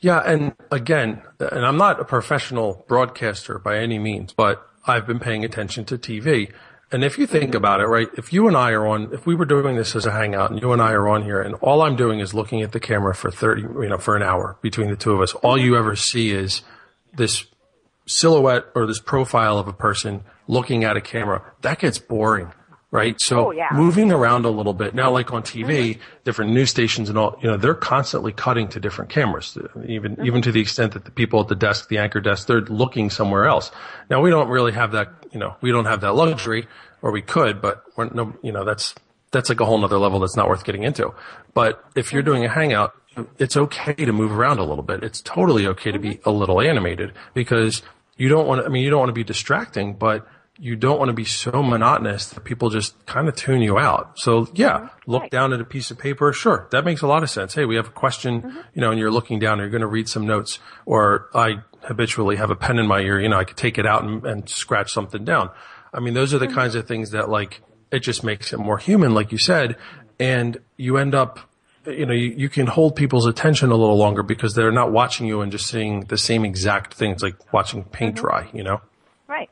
Yeah, 0.00 0.22
and 0.24 0.54
again, 0.70 1.22
and 1.38 1.64
I'm 1.64 1.76
not 1.76 2.00
a 2.00 2.04
professional 2.04 2.84
broadcaster 2.88 3.58
by 3.58 3.78
any 3.78 3.98
means, 3.98 4.32
but 4.32 4.66
I've 4.86 5.06
been 5.06 5.18
paying 5.18 5.44
attention 5.44 5.84
to 5.86 5.98
TV. 5.98 6.52
And 6.94 7.02
if 7.02 7.18
you 7.18 7.26
think 7.26 7.56
about 7.56 7.80
it, 7.80 7.86
right, 7.86 8.08
if 8.16 8.32
you 8.32 8.46
and 8.46 8.56
I 8.56 8.70
are 8.70 8.86
on, 8.86 9.12
if 9.12 9.26
we 9.26 9.34
were 9.34 9.46
doing 9.46 9.74
this 9.74 9.96
as 9.96 10.06
a 10.06 10.12
hangout 10.12 10.52
and 10.52 10.62
you 10.62 10.72
and 10.72 10.80
I 10.80 10.92
are 10.92 11.08
on 11.08 11.24
here 11.24 11.42
and 11.42 11.56
all 11.56 11.82
I'm 11.82 11.96
doing 11.96 12.20
is 12.20 12.32
looking 12.32 12.62
at 12.62 12.70
the 12.70 12.78
camera 12.78 13.16
for 13.16 13.32
30, 13.32 13.62
you 13.62 13.88
know, 13.88 13.98
for 13.98 14.14
an 14.14 14.22
hour 14.22 14.56
between 14.62 14.90
the 14.90 14.94
two 14.94 15.10
of 15.10 15.20
us, 15.20 15.34
all 15.34 15.58
you 15.58 15.76
ever 15.76 15.96
see 15.96 16.30
is 16.30 16.62
this 17.12 17.46
silhouette 18.06 18.66
or 18.76 18.86
this 18.86 19.00
profile 19.00 19.58
of 19.58 19.66
a 19.66 19.72
person 19.72 20.22
looking 20.46 20.84
at 20.84 20.96
a 20.96 21.00
camera. 21.00 21.42
That 21.62 21.80
gets 21.80 21.98
boring, 21.98 22.52
right? 22.94 23.20
So 23.20 23.48
Oh, 23.48 23.50
yeah. 23.50 23.66
moving 23.74 24.12
around 24.12 24.44
a 24.44 24.50
little 24.50 24.72
bit 24.72 24.94
now, 24.94 25.10
like 25.10 25.32
on 25.32 25.42
TV, 25.42 25.66
mm-hmm. 25.66 26.00
different 26.22 26.52
news 26.52 26.70
stations 26.70 27.08
and 27.08 27.18
all, 27.18 27.36
you 27.42 27.50
know, 27.50 27.56
they're 27.56 27.74
constantly 27.74 28.30
cutting 28.30 28.68
to 28.68 28.78
different 28.78 29.10
cameras, 29.10 29.58
even, 29.88 30.12
mm-hmm. 30.12 30.24
even 30.24 30.42
to 30.42 30.52
the 30.52 30.60
extent 30.60 30.92
that 30.92 31.04
the 31.04 31.10
people 31.10 31.40
at 31.40 31.48
the 31.48 31.56
desk, 31.56 31.88
the 31.88 31.98
anchor 31.98 32.20
desk, 32.20 32.46
they're 32.46 32.60
looking 32.60 33.10
somewhere 33.10 33.46
else. 33.46 33.72
Now 34.08 34.20
we 34.20 34.30
don't 34.30 34.48
really 34.48 34.70
have 34.72 34.92
that, 34.92 35.08
you 35.32 35.40
know, 35.40 35.56
we 35.60 35.72
don't 35.72 35.86
have 35.86 36.02
that 36.02 36.14
luxury 36.14 36.68
or 37.02 37.10
we 37.10 37.20
could, 37.20 37.60
but 37.60 37.82
we're 37.96 38.10
no, 38.10 38.32
you 38.42 38.52
know, 38.52 38.64
that's, 38.64 38.94
that's 39.32 39.48
like 39.48 39.58
a 39.58 39.64
whole 39.64 39.78
nother 39.78 39.98
level 39.98 40.20
that's 40.20 40.36
not 40.36 40.48
worth 40.48 40.62
getting 40.62 40.84
into. 40.84 41.12
But 41.52 41.84
if 41.96 42.12
you're 42.12 42.22
mm-hmm. 42.22 42.30
doing 42.30 42.44
a 42.44 42.48
hangout, 42.48 42.94
it's 43.38 43.56
okay 43.56 43.94
to 43.94 44.12
move 44.12 44.30
around 44.30 44.60
a 44.60 44.64
little 44.64 44.84
bit. 44.84 45.02
It's 45.02 45.20
totally 45.20 45.66
okay 45.66 45.90
to 45.90 45.98
be 45.98 46.20
a 46.24 46.30
little 46.30 46.60
animated 46.60 47.12
because 47.32 47.82
you 48.16 48.28
don't 48.28 48.46
want 48.46 48.60
to, 48.60 48.66
I 48.66 48.68
mean, 48.68 48.84
you 48.84 48.90
don't 48.90 49.00
want 49.00 49.08
to 49.08 49.14
be 49.14 49.24
distracting, 49.24 49.94
but 49.94 50.28
you 50.58 50.76
don't 50.76 50.98
want 50.98 51.08
to 51.08 51.14
be 51.14 51.24
so 51.24 51.62
monotonous 51.62 52.28
that 52.28 52.44
people 52.44 52.70
just 52.70 53.04
kind 53.06 53.28
of 53.28 53.34
tune 53.34 53.60
you 53.60 53.76
out. 53.76 54.18
So 54.18 54.48
yeah, 54.54 54.78
mm-hmm. 54.78 55.10
look 55.10 55.30
down 55.30 55.52
at 55.52 55.60
a 55.60 55.64
piece 55.64 55.90
of 55.90 55.98
paper. 55.98 56.32
Sure. 56.32 56.68
That 56.70 56.84
makes 56.84 57.02
a 57.02 57.06
lot 57.06 57.22
of 57.22 57.30
sense. 57.30 57.54
Hey, 57.54 57.64
we 57.64 57.76
have 57.76 57.88
a 57.88 57.90
question, 57.90 58.42
mm-hmm. 58.42 58.58
you 58.72 58.80
know, 58.80 58.90
and 58.90 59.00
you're 59.00 59.10
looking 59.10 59.38
down 59.38 59.58
you're 59.58 59.68
going 59.68 59.80
to 59.80 59.86
read 59.86 60.08
some 60.08 60.26
notes 60.26 60.60
or 60.86 61.28
I 61.34 61.62
habitually 61.82 62.36
have 62.36 62.50
a 62.50 62.56
pen 62.56 62.78
in 62.78 62.86
my 62.86 63.00
ear. 63.00 63.20
You 63.20 63.28
know, 63.28 63.38
I 63.38 63.44
could 63.44 63.56
take 63.56 63.78
it 63.78 63.86
out 63.86 64.04
and, 64.04 64.24
and 64.24 64.48
scratch 64.48 64.92
something 64.92 65.24
down. 65.24 65.50
I 65.92 66.00
mean, 66.00 66.14
those 66.14 66.32
are 66.32 66.38
the 66.38 66.46
mm-hmm. 66.46 66.54
kinds 66.54 66.76
of 66.76 66.86
things 66.86 67.10
that 67.10 67.28
like, 67.28 67.60
it 67.90 68.00
just 68.00 68.22
makes 68.22 68.52
it 68.52 68.58
more 68.58 68.78
human, 68.78 69.12
like 69.12 69.32
you 69.32 69.38
said, 69.38 69.76
and 70.18 70.58
you 70.76 70.96
end 70.98 71.14
up, 71.14 71.40
you 71.86 72.06
know, 72.06 72.14
you, 72.14 72.34
you 72.36 72.48
can 72.48 72.66
hold 72.66 72.96
people's 72.96 73.26
attention 73.26 73.70
a 73.70 73.76
little 73.76 73.96
longer 73.96 74.22
because 74.22 74.54
they're 74.54 74.72
not 74.72 74.92
watching 74.92 75.26
you 75.26 75.40
and 75.40 75.52
just 75.52 75.66
seeing 75.66 76.04
the 76.04 76.18
same 76.18 76.44
exact 76.44 76.94
things, 76.94 77.22
like 77.22 77.52
watching 77.52 77.84
paint 77.84 78.16
dry, 78.16 78.48
you 78.52 78.62
know? 78.62 78.80
Right. 79.28 79.50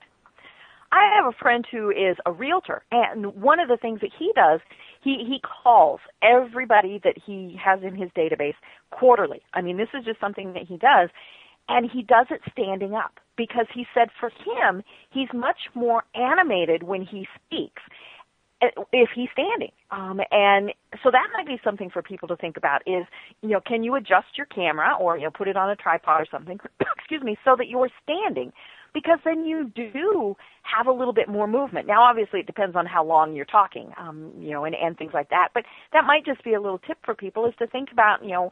I 0.93 1.11
have 1.17 1.25
a 1.25 1.37
friend 1.37 1.67
who 1.71 1.91
is 1.91 2.17
a 2.27 2.33
realtor, 2.33 2.83
and 2.93 3.35
one 3.35 3.59
of 3.59 3.69
the 3.69 3.79
things 3.79 4.01
that 4.01 4.11
he 4.17 4.31
does, 4.37 4.61
he 5.03 5.25
he 5.27 5.41
calls 5.41 6.01
everybody 6.23 7.01
that 7.03 7.17
he 7.25 7.59
has 7.63 7.81
in 7.83 7.97
his 7.97 8.11
database 8.11 8.55
quarterly. 8.91 9.43
I 9.55 9.63
mean, 9.63 9.79
this 9.79 9.89
is 9.95 10.05
just 10.05 10.21
something 10.21 10.53
that 10.53 10.65
he 10.69 10.77
does, 10.77 11.09
and 11.69 11.91
he 11.91 12.03
does 12.03 12.27
it 12.31 12.43
standing 12.53 12.95
up 12.95 13.19
because 13.37 13.67
he 13.75 13.87
said 13.95 14.09
for 14.21 14.31
him, 14.31 14.83
he's 15.11 15.29
much 15.33 15.59
more 15.75 16.05
animated 16.15 16.83
when 16.83 17.03
he 17.03 17.27
speaks 17.47 17.83
uh, 18.63 18.83
if 18.93 19.09
he's 19.15 19.29
standing. 19.33 19.73
Um, 19.91 20.21
and 20.31 20.73
so 21.03 21.11
that 21.11 21.29
might 21.33 21.47
be 21.47 21.59
something 21.65 21.91
for 21.91 22.03
people 22.03 22.29
to 22.29 22.37
think 22.37 22.57
about 22.57 22.83
is, 22.87 23.07
you 23.41 23.49
know, 23.49 23.61
can 23.61 23.83
you 23.83 23.95
adjust 23.95 24.37
your 24.37 24.47
camera 24.47 24.95
or, 25.01 25.17
you 25.17 25.25
know, 25.25 25.31
put 25.31 25.49
it 25.49 25.57
on 25.57 25.71
a 25.71 25.77
tripod 25.77 26.21
or 26.21 26.27
something, 26.31 26.59
excuse 26.97 27.23
me, 27.23 27.37
so 27.45 27.57
that 27.57 27.69
you're 27.69 27.91
standing 28.03 28.53
because 28.95 29.19
then 29.25 29.45
you 29.45 29.71
do 29.75 30.37
have 30.63 30.87
a 30.87 30.93
little 30.93 31.13
bit 31.13 31.29
more 31.29 31.47
movement. 31.47 31.87
Now, 31.87 32.03
obviously, 32.03 32.41
it 32.41 32.47
depends 32.47 32.77
on 32.77 32.87
how 32.87 33.05
long 33.05 33.35
you're 33.35 33.45
talking, 33.45 33.93
um, 33.99 34.33
you 34.39 34.51
know, 34.51 34.65
and, 34.65 34.75
and 34.75 34.97
things 34.97 35.13
like 35.15 35.31
that. 35.31 35.49
But 35.55 35.65
that 35.93 36.05
might 36.05 36.25
just 36.25 36.45
be 36.45 36.55
a 36.55 36.61
little 36.61 36.79
tip 36.79 36.99
for 37.05 37.15
people 37.15 37.47
is 37.47 37.55
to 37.59 37.67
think 37.67 37.91
about, 37.93 38.23
you 38.23 38.31
know, 38.31 38.51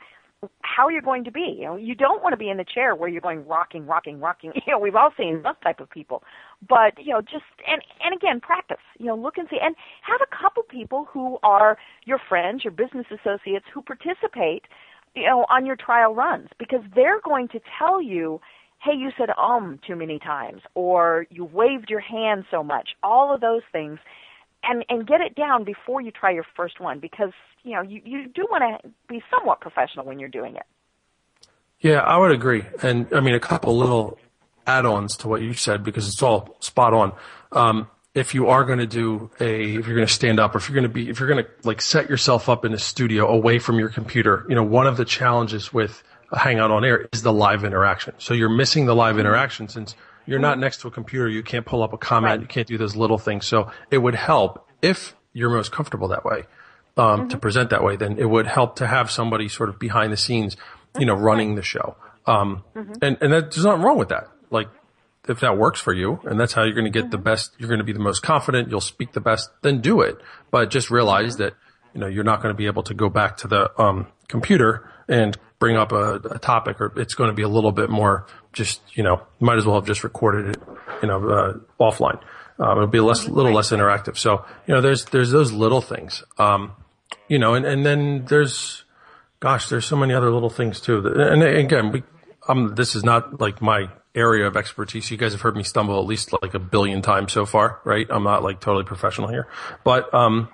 how 0.62 0.88
you're 0.88 1.02
going 1.02 1.24
to 1.24 1.30
be. 1.30 1.56
You 1.58 1.64
know, 1.66 1.76
you 1.76 1.94
don't 1.94 2.22
want 2.22 2.32
to 2.32 2.36
be 2.36 2.48
in 2.48 2.56
the 2.56 2.64
chair 2.64 2.94
where 2.94 3.08
you're 3.08 3.20
going 3.20 3.46
rocking, 3.46 3.86
rocking, 3.86 4.20
rocking. 4.20 4.52
You 4.66 4.72
know, 4.72 4.78
we've 4.78 4.94
all 4.94 5.10
seen 5.16 5.42
those 5.42 5.54
type 5.62 5.80
of 5.80 5.90
people. 5.90 6.22
But, 6.66 6.94
you 6.98 7.12
know, 7.12 7.20
just 7.20 7.44
and 7.66 7.82
and 8.02 8.14
again, 8.14 8.40
practice. 8.40 8.84
You 8.98 9.06
know, 9.06 9.16
look 9.16 9.36
and 9.36 9.48
see 9.50 9.58
and 9.62 9.74
have 10.02 10.20
a 10.22 10.36
couple 10.42 10.62
people 10.62 11.06
who 11.12 11.38
are 11.42 11.76
your 12.04 12.20
friends, 12.28 12.64
your 12.64 12.72
business 12.72 13.06
associates 13.10 13.66
who 13.72 13.82
participate, 13.82 14.64
you 15.14 15.26
know, 15.26 15.44
on 15.50 15.66
your 15.66 15.76
trial 15.76 16.14
runs 16.14 16.48
because 16.58 16.80
they're 16.94 17.20
going 17.20 17.48
to 17.48 17.60
tell 17.78 18.00
you 18.00 18.40
hey, 18.82 18.96
you 18.96 19.10
said 19.16 19.30
um 19.38 19.78
too 19.86 19.96
many 19.96 20.18
times, 20.18 20.62
or 20.74 21.26
you 21.30 21.44
waved 21.44 21.90
your 21.90 22.00
hand 22.00 22.44
so 22.50 22.62
much. 22.62 22.90
All 23.02 23.34
of 23.34 23.40
those 23.40 23.62
things, 23.72 23.98
and 24.62 24.84
and 24.88 25.06
get 25.06 25.20
it 25.20 25.34
down 25.34 25.64
before 25.64 26.00
you 26.00 26.10
try 26.10 26.30
your 26.30 26.46
first 26.56 26.80
one, 26.80 26.98
because 26.98 27.32
you 27.62 27.74
know 27.74 27.82
you 27.82 28.00
you 28.04 28.28
do 28.28 28.46
want 28.50 28.82
to 28.82 28.90
be 29.08 29.22
somewhat 29.30 29.60
professional 29.60 30.04
when 30.04 30.18
you're 30.18 30.28
doing 30.28 30.56
it. 30.56 30.64
Yeah, 31.80 32.00
I 32.00 32.16
would 32.18 32.32
agree, 32.32 32.64
and 32.82 33.06
I 33.12 33.20
mean 33.20 33.34
a 33.34 33.40
couple 33.40 33.76
little 33.76 34.18
add-ons 34.66 35.16
to 35.18 35.28
what 35.28 35.42
you 35.42 35.54
said 35.54 35.82
because 35.82 36.08
it's 36.08 36.22
all 36.22 36.56
spot 36.60 36.94
on. 36.94 37.12
Um, 37.52 37.88
if 38.14 38.34
you 38.34 38.48
are 38.48 38.64
going 38.64 38.78
to 38.80 38.86
do 38.86 39.30
a, 39.40 39.76
if 39.76 39.86
you're 39.86 39.96
going 39.96 40.06
to 40.06 40.12
stand 40.12 40.40
up, 40.40 40.54
or 40.54 40.58
if 40.58 40.68
you're 40.68 40.74
going 40.74 40.88
to 40.88 40.92
be, 40.92 41.08
if 41.08 41.20
you're 41.20 41.28
going 41.28 41.44
to 41.44 41.50
like 41.62 41.80
set 41.80 42.10
yourself 42.10 42.48
up 42.48 42.64
in 42.64 42.72
a 42.74 42.78
studio 42.78 43.28
away 43.28 43.58
from 43.58 43.78
your 43.78 43.88
computer, 43.88 44.44
you 44.48 44.54
know, 44.54 44.64
one 44.64 44.86
of 44.86 44.96
the 44.96 45.04
challenges 45.04 45.72
with 45.72 46.02
Hangout 46.36 46.70
on 46.70 46.84
air 46.84 47.08
is 47.12 47.22
the 47.22 47.32
live 47.32 47.64
interaction. 47.64 48.14
So 48.18 48.34
you're 48.34 48.48
missing 48.48 48.86
the 48.86 48.94
live 48.94 49.18
interaction 49.18 49.68
since 49.68 49.96
you're 50.26 50.38
not 50.38 50.58
next 50.58 50.80
to 50.82 50.88
a 50.88 50.90
computer. 50.90 51.28
You 51.28 51.42
can't 51.42 51.66
pull 51.66 51.82
up 51.82 51.92
a 51.92 51.98
comment. 51.98 52.30
Right. 52.30 52.40
You 52.40 52.46
can't 52.46 52.66
do 52.66 52.78
those 52.78 52.94
little 52.94 53.18
things. 53.18 53.46
So 53.46 53.72
it 53.90 53.98
would 53.98 54.14
help 54.14 54.68
if 54.82 55.14
you're 55.32 55.50
most 55.50 55.72
comfortable 55.72 56.08
that 56.08 56.24
way, 56.24 56.44
um, 56.96 57.20
mm-hmm. 57.20 57.28
to 57.28 57.38
present 57.38 57.70
that 57.70 57.82
way, 57.82 57.96
then 57.96 58.18
it 58.18 58.24
would 58.24 58.46
help 58.46 58.76
to 58.76 58.86
have 58.86 59.10
somebody 59.10 59.48
sort 59.48 59.68
of 59.68 59.78
behind 59.78 60.12
the 60.12 60.16
scenes, 60.16 60.56
you 60.98 61.06
know, 61.06 61.14
running 61.14 61.54
the 61.54 61.62
show. 61.62 61.96
Um, 62.26 62.64
mm-hmm. 62.74 62.92
and, 63.02 63.18
and 63.20 63.32
that, 63.32 63.50
there's 63.50 63.64
nothing 63.64 63.82
wrong 63.82 63.98
with 63.98 64.10
that. 64.10 64.28
Like, 64.50 64.68
if 65.28 65.40
that 65.40 65.58
works 65.58 65.80
for 65.80 65.92
you 65.92 66.20
and 66.24 66.40
that's 66.40 66.52
how 66.52 66.62
you're 66.62 66.74
going 66.74 66.84
to 66.84 66.90
get 66.90 67.04
mm-hmm. 67.04 67.10
the 67.10 67.18
best, 67.18 67.54
you're 67.58 67.68
going 67.68 67.78
to 67.78 67.84
be 67.84 67.92
the 67.92 67.98
most 67.98 68.22
confident, 68.22 68.70
you'll 68.70 68.80
speak 68.80 69.12
the 69.12 69.20
best, 69.20 69.50
then 69.62 69.80
do 69.80 70.00
it. 70.00 70.16
But 70.50 70.70
just 70.70 70.90
realize 70.90 71.34
mm-hmm. 71.34 71.44
that, 71.44 71.54
you 71.94 72.00
know, 72.00 72.06
you're 72.06 72.24
not 72.24 72.42
going 72.42 72.54
to 72.54 72.56
be 72.56 72.66
able 72.66 72.82
to 72.84 72.94
go 72.94 73.08
back 73.08 73.36
to 73.38 73.48
the, 73.48 73.80
um, 73.80 74.06
computer 74.28 74.88
and 75.08 75.36
bring 75.60 75.76
up 75.76 75.92
a, 75.92 76.14
a, 76.14 76.38
topic 76.38 76.80
or 76.80 76.92
it's 76.96 77.14
going 77.14 77.28
to 77.28 77.34
be 77.34 77.42
a 77.42 77.48
little 77.48 77.70
bit 77.70 77.90
more 77.90 78.26
just, 78.52 78.80
you 78.94 79.04
know, 79.04 79.22
might 79.38 79.58
as 79.58 79.66
well 79.66 79.76
have 79.76 79.86
just 79.86 80.02
recorded 80.02 80.56
it, 80.56 80.62
you 81.02 81.08
know, 81.08 81.28
uh, 81.28 81.52
offline. 81.78 82.20
Um, 82.58 82.78
it'll 82.78 82.86
be 82.88 82.98
less, 82.98 83.28
little 83.28 83.52
less 83.52 83.70
interactive. 83.70 84.16
So, 84.16 84.44
you 84.66 84.74
know, 84.74 84.80
there's, 84.80 85.04
there's 85.06 85.30
those 85.30 85.52
little 85.52 85.80
things. 85.80 86.24
Um, 86.38 86.72
you 87.28 87.38
know, 87.38 87.54
and, 87.54 87.64
and 87.64 87.86
then 87.86 88.24
there's, 88.24 88.84
gosh, 89.38 89.68
there's 89.68 89.84
so 89.84 89.96
many 89.96 90.14
other 90.14 90.30
little 90.30 90.50
things 90.50 90.80
too. 90.80 91.02
That, 91.02 91.16
and 91.16 91.42
again, 91.42 91.92
we, 91.92 92.02
um, 92.48 92.74
this 92.74 92.96
is 92.96 93.04
not 93.04 93.40
like 93.40 93.60
my 93.62 93.90
area 94.14 94.46
of 94.46 94.56
expertise. 94.56 95.10
You 95.10 95.18
guys 95.18 95.32
have 95.32 95.42
heard 95.42 95.56
me 95.56 95.62
stumble 95.62 96.00
at 96.00 96.06
least 96.06 96.32
like 96.42 96.54
a 96.54 96.58
billion 96.58 97.02
times 97.02 97.32
so 97.32 97.44
far, 97.46 97.80
right? 97.84 98.06
I'm 98.10 98.24
not 98.24 98.42
like 98.42 98.60
totally 98.60 98.84
professional 98.84 99.28
here, 99.28 99.46
but, 99.84 100.12
um, 100.14 100.48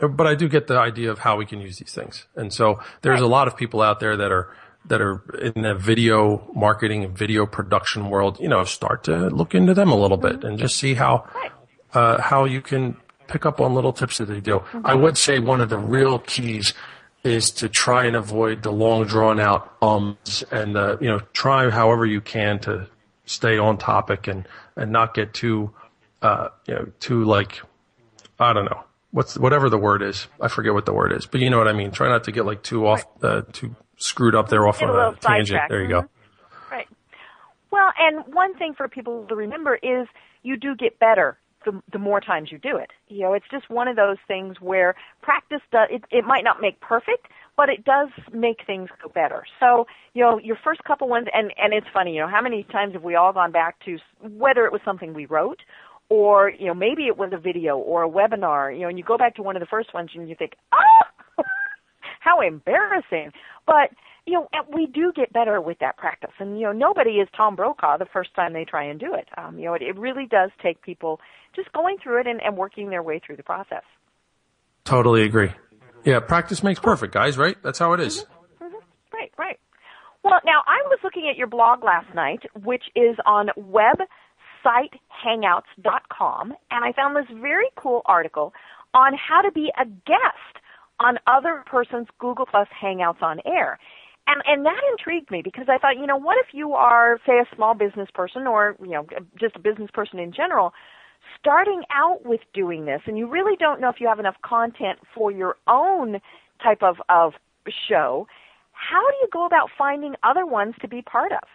but 0.00 0.26
I 0.26 0.34
do 0.34 0.48
get 0.48 0.66
the 0.66 0.78
idea 0.78 1.10
of 1.10 1.20
how 1.20 1.36
we 1.36 1.46
can 1.46 1.60
use 1.60 1.78
these 1.78 1.92
things. 1.92 2.26
And 2.34 2.52
so 2.52 2.80
there's 3.02 3.20
a 3.20 3.26
lot 3.26 3.48
of 3.48 3.56
people 3.56 3.82
out 3.82 4.00
there 4.00 4.16
that 4.16 4.32
are, 4.32 4.54
that 4.86 5.00
are 5.00 5.22
in 5.40 5.62
the 5.62 5.74
video 5.74 6.48
marketing 6.54 7.04
and 7.04 7.16
video 7.16 7.46
production 7.46 8.08
world, 8.08 8.38
you 8.40 8.48
know, 8.48 8.64
start 8.64 9.04
to 9.04 9.28
look 9.30 9.54
into 9.54 9.74
them 9.74 9.90
a 9.90 9.96
little 9.96 10.16
bit 10.16 10.44
and 10.44 10.58
just 10.58 10.76
see 10.76 10.94
how, 10.94 11.28
uh, 11.94 12.20
how 12.20 12.44
you 12.44 12.60
can 12.60 12.96
pick 13.26 13.44
up 13.44 13.60
on 13.60 13.74
little 13.74 13.92
tips 13.92 14.18
that 14.18 14.26
they 14.26 14.40
do. 14.40 14.62
I 14.84 14.94
would 14.94 15.18
say 15.18 15.38
one 15.38 15.60
of 15.60 15.68
the 15.68 15.78
real 15.78 16.18
keys 16.20 16.74
is 17.24 17.50
to 17.50 17.68
try 17.68 18.04
and 18.04 18.14
avoid 18.14 18.62
the 18.62 18.70
long 18.70 19.04
drawn 19.04 19.40
out 19.40 19.74
ums 19.82 20.44
and 20.52 20.76
the, 20.76 20.96
you 21.00 21.08
know, 21.08 21.20
try 21.32 21.68
however 21.70 22.06
you 22.06 22.20
can 22.20 22.60
to 22.60 22.86
stay 23.24 23.58
on 23.58 23.78
topic 23.78 24.28
and, 24.28 24.46
and 24.76 24.92
not 24.92 25.14
get 25.14 25.34
too, 25.34 25.72
uh, 26.22 26.48
you 26.68 26.74
know, 26.74 26.86
too 27.00 27.24
like, 27.24 27.60
I 28.38 28.52
don't 28.52 28.66
know, 28.66 28.84
what's 29.16 29.38
whatever 29.38 29.70
the 29.70 29.78
word 29.78 30.02
is. 30.02 30.28
I 30.40 30.48
forget 30.48 30.74
what 30.74 30.84
the 30.84 30.92
word 30.92 31.10
is, 31.12 31.24
but 31.24 31.40
you 31.40 31.48
know 31.48 31.56
what 31.56 31.68
I 31.68 31.72
mean. 31.72 31.90
Try 31.90 32.08
not 32.08 32.24
to 32.24 32.32
get 32.32 32.44
like 32.44 32.62
too 32.62 32.86
off, 32.86 33.02
uh, 33.22 33.42
too 33.50 33.74
screwed 33.96 34.34
up 34.34 34.50
there 34.50 34.68
off 34.68 34.82
on 34.82 34.90
a, 34.90 34.92
a 34.92 35.16
tangent. 35.18 35.62
There 35.70 35.82
you 35.82 35.88
go. 35.88 36.02
Mm-hmm. 36.02 36.74
Right. 36.74 36.88
Well, 37.70 37.90
and 37.98 38.34
one 38.34 38.54
thing 38.58 38.74
for 38.76 38.88
people 38.88 39.24
to 39.28 39.34
remember 39.34 39.76
is 39.76 40.06
you 40.42 40.58
do 40.58 40.76
get 40.76 40.98
better 40.98 41.38
the, 41.64 41.82
the 41.92 41.98
more 41.98 42.20
times 42.20 42.52
you 42.52 42.58
do 42.58 42.76
it. 42.76 42.90
You 43.08 43.22
know, 43.22 43.32
it's 43.32 43.46
just 43.50 43.70
one 43.70 43.88
of 43.88 43.96
those 43.96 44.18
things 44.28 44.60
where 44.60 44.94
practice 45.22 45.62
does 45.72 45.88
it, 45.90 46.04
it 46.10 46.26
might 46.26 46.44
not 46.44 46.60
make 46.60 46.78
perfect, 46.80 47.26
but 47.56 47.70
it 47.70 47.84
does 47.84 48.08
make 48.34 48.66
things 48.66 48.90
go 49.02 49.08
better. 49.08 49.44
So, 49.58 49.86
you 50.12 50.22
know, 50.22 50.38
your 50.38 50.58
first 50.62 50.84
couple 50.84 51.08
ones, 51.08 51.26
and 51.32 51.54
and 51.56 51.72
it's 51.72 51.86
funny, 51.92 52.14
you 52.14 52.20
know, 52.20 52.28
how 52.28 52.42
many 52.42 52.64
times 52.64 52.92
have 52.92 53.02
we 53.02 53.14
all 53.14 53.32
gone 53.32 53.50
back 53.50 53.80
to 53.86 53.96
whether 54.20 54.66
it 54.66 54.72
was 54.72 54.82
something 54.84 55.14
we 55.14 55.24
wrote 55.24 55.60
or 56.08 56.50
you 56.50 56.66
know 56.66 56.74
maybe 56.74 57.06
it 57.06 57.16
was 57.16 57.30
a 57.32 57.38
video 57.38 57.76
or 57.76 58.04
a 58.04 58.08
webinar 58.08 58.72
you 58.72 58.82
know 58.82 58.88
and 58.88 58.98
you 58.98 59.04
go 59.04 59.18
back 59.18 59.34
to 59.36 59.42
one 59.42 59.56
of 59.56 59.60
the 59.60 59.66
first 59.66 59.92
ones 59.94 60.10
and 60.14 60.28
you 60.28 60.34
think 60.34 60.52
oh 60.72 61.06
how 62.26 62.40
embarrassing. 62.40 63.32
But 63.66 63.90
you 64.26 64.34
know 64.34 64.48
we 64.74 64.86
do 64.86 65.12
get 65.14 65.32
better 65.32 65.60
with 65.60 65.78
that 65.78 65.96
practice. 65.96 66.32
And 66.38 66.58
you 66.58 66.66
know 66.66 66.72
nobody 66.72 67.12
is 67.12 67.28
tom 67.36 67.56
brokaw 67.56 67.96
the 67.96 68.06
first 68.12 68.34
time 68.34 68.52
they 68.52 68.64
try 68.64 68.84
and 68.84 68.98
do 69.00 69.14
it. 69.14 69.28
Um, 69.38 69.58
you 69.58 69.66
know 69.66 69.74
it, 69.74 69.82
it 69.82 69.96
really 69.96 70.26
does 70.26 70.50
take 70.62 70.82
people 70.82 71.20
just 71.54 71.72
going 71.72 71.96
through 72.02 72.20
it 72.20 72.26
and, 72.26 72.42
and 72.42 72.56
working 72.56 72.90
their 72.90 73.02
way 73.02 73.20
through 73.24 73.36
the 73.36 73.42
process. 73.42 73.84
Totally 74.84 75.22
agree. 75.22 75.52
Yeah 76.04 76.20
practice 76.20 76.62
makes 76.62 76.80
perfect 76.80 77.14
guys 77.14 77.38
right? 77.38 77.56
That's 77.62 77.78
how 77.78 77.92
it 77.94 78.00
is. 78.00 78.24
Mm-hmm. 78.24 78.64
Mm-hmm. 78.64 78.76
right 79.16 79.32
right. 79.38 79.58
Well 80.24 80.40
now 80.44 80.62
i 80.66 80.82
was 80.86 80.98
looking 81.04 81.28
at 81.30 81.36
your 81.36 81.46
blog 81.46 81.84
last 81.84 82.12
night 82.14 82.42
which 82.64 82.84
is 82.96 83.16
on 83.24 83.50
web 83.56 83.98
sitehangouts.com, 84.66 86.54
and 86.70 86.84
I 86.84 86.92
found 86.92 87.16
this 87.16 87.26
very 87.40 87.68
cool 87.76 88.02
article 88.06 88.52
on 88.94 89.12
how 89.14 89.42
to 89.42 89.52
be 89.52 89.70
a 89.78 89.84
guest 89.84 90.60
on 90.98 91.18
other 91.26 91.62
person's 91.66 92.08
Google 92.18 92.46
Plus 92.46 92.68
Hangouts 92.82 93.22
on 93.22 93.40
air. 93.46 93.78
And 94.26 94.42
and 94.46 94.66
that 94.66 94.80
intrigued 94.90 95.30
me 95.30 95.40
because 95.42 95.66
I 95.68 95.78
thought, 95.78 95.98
you 95.98 96.06
know, 96.06 96.16
what 96.16 96.36
if 96.40 96.52
you 96.52 96.72
are 96.72 97.20
say 97.24 97.34
a 97.34 97.54
small 97.54 97.74
business 97.74 98.08
person 98.12 98.46
or, 98.46 98.76
you 98.80 98.90
know, 98.90 99.06
just 99.38 99.54
a 99.54 99.60
business 99.60 99.90
person 99.92 100.18
in 100.18 100.32
general 100.32 100.72
starting 101.38 101.82
out 101.94 102.24
with 102.24 102.40
doing 102.54 102.84
this 102.84 103.00
and 103.06 103.18
you 103.18 103.28
really 103.28 103.56
don't 103.56 103.80
know 103.80 103.88
if 103.88 103.96
you 104.00 104.08
have 104.08 104.18
enough 104.18 104.36
content 104.44 104.98
for 105.14 105.30
your 105.30 105.56
own 105.68 106.18
type 106.62 106.82
of 106.82 106.96
of 107.08 107.34
show, 107.88 108.26
how 108.72 109.00
do 109.10 109.16
you 109.20 109.28
go 109.32 109.46
about 109.46 109.68
finding 109.76 110.14
other 110.22 110.44
ones 110.44 110.74
to 110.80 110.88
be 110.88 111.02
part 111.02 111.32
of? 111.32 111.48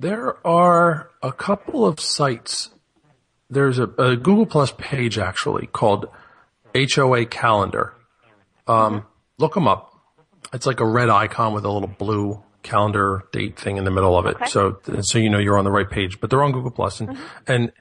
There 0.00 0.44
are 0.46 1.10
a 1.22 1.30
couple 1.30 1.86
of 1.86 2.00
sites. 2.00 2.70
There's 3.50 3.78
a, 3.78 3.84
a 3.84 4.16
Google 4.16 4.46
Plus 4.46 4.72
page 4.78 5.18
actually 5.18 5.66
called 5.66 6.08
HOA 6.74 7.26
Calendar. 7.26 7.92
Um, 8.66 9.04
look 9.36 9.52
them 9.52 9.68
up. 9.68 9.92
It's 10.54 10.64
like 10.64 10.80
a 10.80 10.86
red 10.86 11.10
icon 11.10 11.52
with 11.52 11.66
a 11.66 11.70
little 11.70 11.86
blue 11.86 12.42
calendar 12.62 13.24
date 13.30 13.58
thing 13.58 13.76
in 13.76 13.84
the 13.84 13.90
middle 13.90 14.16
of 14.16 14.24
it. 14.24 14.36
Okay. 14.36 14.46
So, 14.46 14.80
so 15.02 15.18
you 15.18 15.28
know 15.28 15.38
you're 15.38 15.58
on 15.58 15.64
the 15.64 15.70
right 15.70 15.88
page. 15.88 16.18
But 16.18 16.30
they're 16.30 16.42
on 16.42 16.52
Google 16.52 16.70
Plus, 16.70 17.00
and 17.00 17.10
mm-hmm. 17.10 17.22
and 17.46 17.72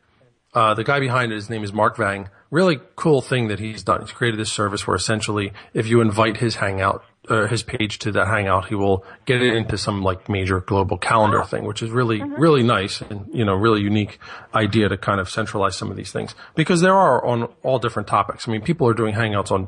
uh, 0.54 0.74
the 0.74 0.84
guy 0.84 1.00
behind 1.00 1.32
it, 1.32 1.36
his 1.36 1.50
name 1.50 1.64
is 1.64 1.72
Mark 1.72 1.96
Vang. 1.96 2.28
Really 2.52 2.80
cool 2.98 3.22
thing 3.22 3.48
that 3.48 3.60
he's 3.60 3.82
done. 3.82 4.02
He's 4.02 4.12
created 4.12 4.38
this 4.38 4.52
service 4.52 4.86
where 4.86 4.96
essentially, 4.96 5.54
if 5.74 5.88
you 5.88 6.02
invite 6.02 6.38
his 6.38 6.56
Hangout 6.56 7.02
uh, 7.28 7.48
his 7.48 7.64
page 7.64 8.00
to 8.00 8.12
the 8.12 8.26
Hangout, 8.26 8.68
he 8.68 8.76
will 8.76 9.04
get 9.26 9.42
it 9.42 9.56
into 9.56 9.78
some 9.78 10.02
like 10.02 10.30
major 10.30 10.62
global 10.62 10.98
calendar 10.98 11.44
thing, 11.44 11.66
which 11.66 11.82
is 11.82 11.92
really 11.92 12.20
mm-hmm. 12.20 12.42
really 12.42 12.64
nice 12.64 13.02
and 13.02 13.28
you 13.34 13.46
know 13.46 13.54
really 13.54 13.82
unique 13.82 14.20
idea 14.56 14.90
to 14.90 14.98
kind 14.98 15.20
of 15.20 15.30
centralize 15.30 15.76
some 15.76 15.92
of 15.92 15.98
these 15.98 16.12
things 16.12 16.34
because 16.56 16.82
there 16.82 16.96
are 16.96 17.24
on 17.26 17.44
all 17.64 17.80
different 17.80 18.08
topics. 18.08 18.48
I 18.48 18.52
mean, 18.52 18.62
people 18.62 18.88
are 18.88 18.94
doing 18.94 19.16
Hangouts 19.16 19.52
on 19.52 19.68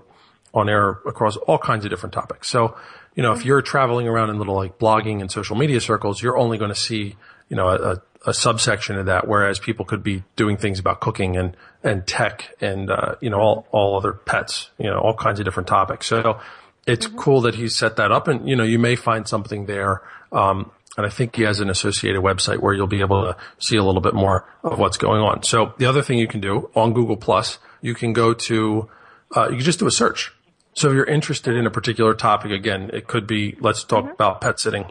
on 0.53 0.69
air 0.69 0.99
across 1.05 1.37
all 1.37 1.57
kinds 1.57 1.85
of 1.85 1.91
different 1.91 2.13
topics. 2.13 2.49
So 2.49 2.75
you 3.15 3.23
know, 3.23 3.31
mm-hmm. 3.31 3.41
if 3.41 3.45
you're 3.45 3.61
traveling 3.61 4.07
around 4.07 4.29
in 4.29 4.37
little 4.37 4.55
like 4.55 4.79
blogging 4.79 5.21
and 5.21 5.29
social 5.29 5.55
media 5.55 5.81
circles, 5.81 6.21
you're 6.21 6.37
only 6.37 6.57
going 6.57 6.69
to 6.69 6.75
see 6.75 7.15
you 7.49 7.57
know 7.57 7.67
a, 7.67 8.01
a 8.25 8.33
subsection 8.33 8.97
of 8.97 9.07
that, 9.07 9.27
whereas 9.27 9.59
people 9.59 9.85
could 9.85 10.03
be 10.03 10.23
doing 10.35 10.57
things 10.57 10.79
about 10.79 11.01
cooking 11.01 11.37
and 11.37 11.57
and 11.83 12.07
tech 12.07 12.55
and 12.61 12.89
uh, 12.89 13.15
you 13.21 13.29
know 13.29 13.39
all 13.39 13.67
all 13.71 13.97
other 13.97 14.13
pets, 14.13 14.71
you 14.77 14.89
know 14.89 14.99
all 14.99 15.13
kinds 15.13 15.39
of 15.39 15.45
different 15.45 15.67
topics. 15.67 16.07
So 16.07 16.39
it's 16.87 17.07
mm-hmm. 17.07 17.17
cool 17.17 17.41
that 17.41 17.55
he 17.55 17.67
set 17.67 17.95
that 17.97 18.11
up 18.11 18.27
and, 18.27 18.47
you 18.47 18.55
know, 18.55 18.63
you 18.63 18.79
may 18.79 18.95
find 18.95 19.27
something 19.27 19.65
there. 19.65 20.01
Um, 20.31 20.71
and 20.97 21.05
I 21.05 21.09
think 21.09 21.35
he 21.35 21.43
has 21.43 21.59
an 21.59 21.69
associated 21.69 22.21
website 22.21 22.59
where 22.59 22.73
you'll 22.73 22.87
be 22.87 23.01
able 23.01 23.23
to 23.23 23.37
see 23.59 23.77
a 23.77 23.83
little 23.83 24.01
bit 24.01 24.13
more 24.13 24.45
of 24.63 24.77
what's 24.77 24.97
going 24.97 25.21
on. 25.21 25.43
So 25.43 25.73
the 25.77 25.85
other 25.85 26.01
thing 26.01 26.17
you 26.17 26.27
can 26.27 26.41
do 26.41 26.69
on 26.75 26.93
Google 26.93 27.17
Plus, 27.17 27.59
you 27.81 27.93
can 27.93 28.13
go 28.13 28.33
to, 28.33 28.89
uh, 29.35 29.49
you 29.49 29.55
can 29.55 29.65
just 29.65 29.79
do 29.79 29.87
a 29.87 29.91
search. 29.91 30.33
So 30.73 30.89
if 30.89 30.95
you're 30.95 31.05
interested 31.05 31.55
in 31.55 31.65
a 31.65 31.71
particular 31.71 32.13
topic, 32.13 32.51
again, 32.51 32.89
it 32.93 33.07
could 33.07 33.25
be, 33.25 33.55
let's 33.59 33.83
talk 33.83 34.11
about 34.11 34.41
pet 34.41 34.59
sitting. 34.59 34.85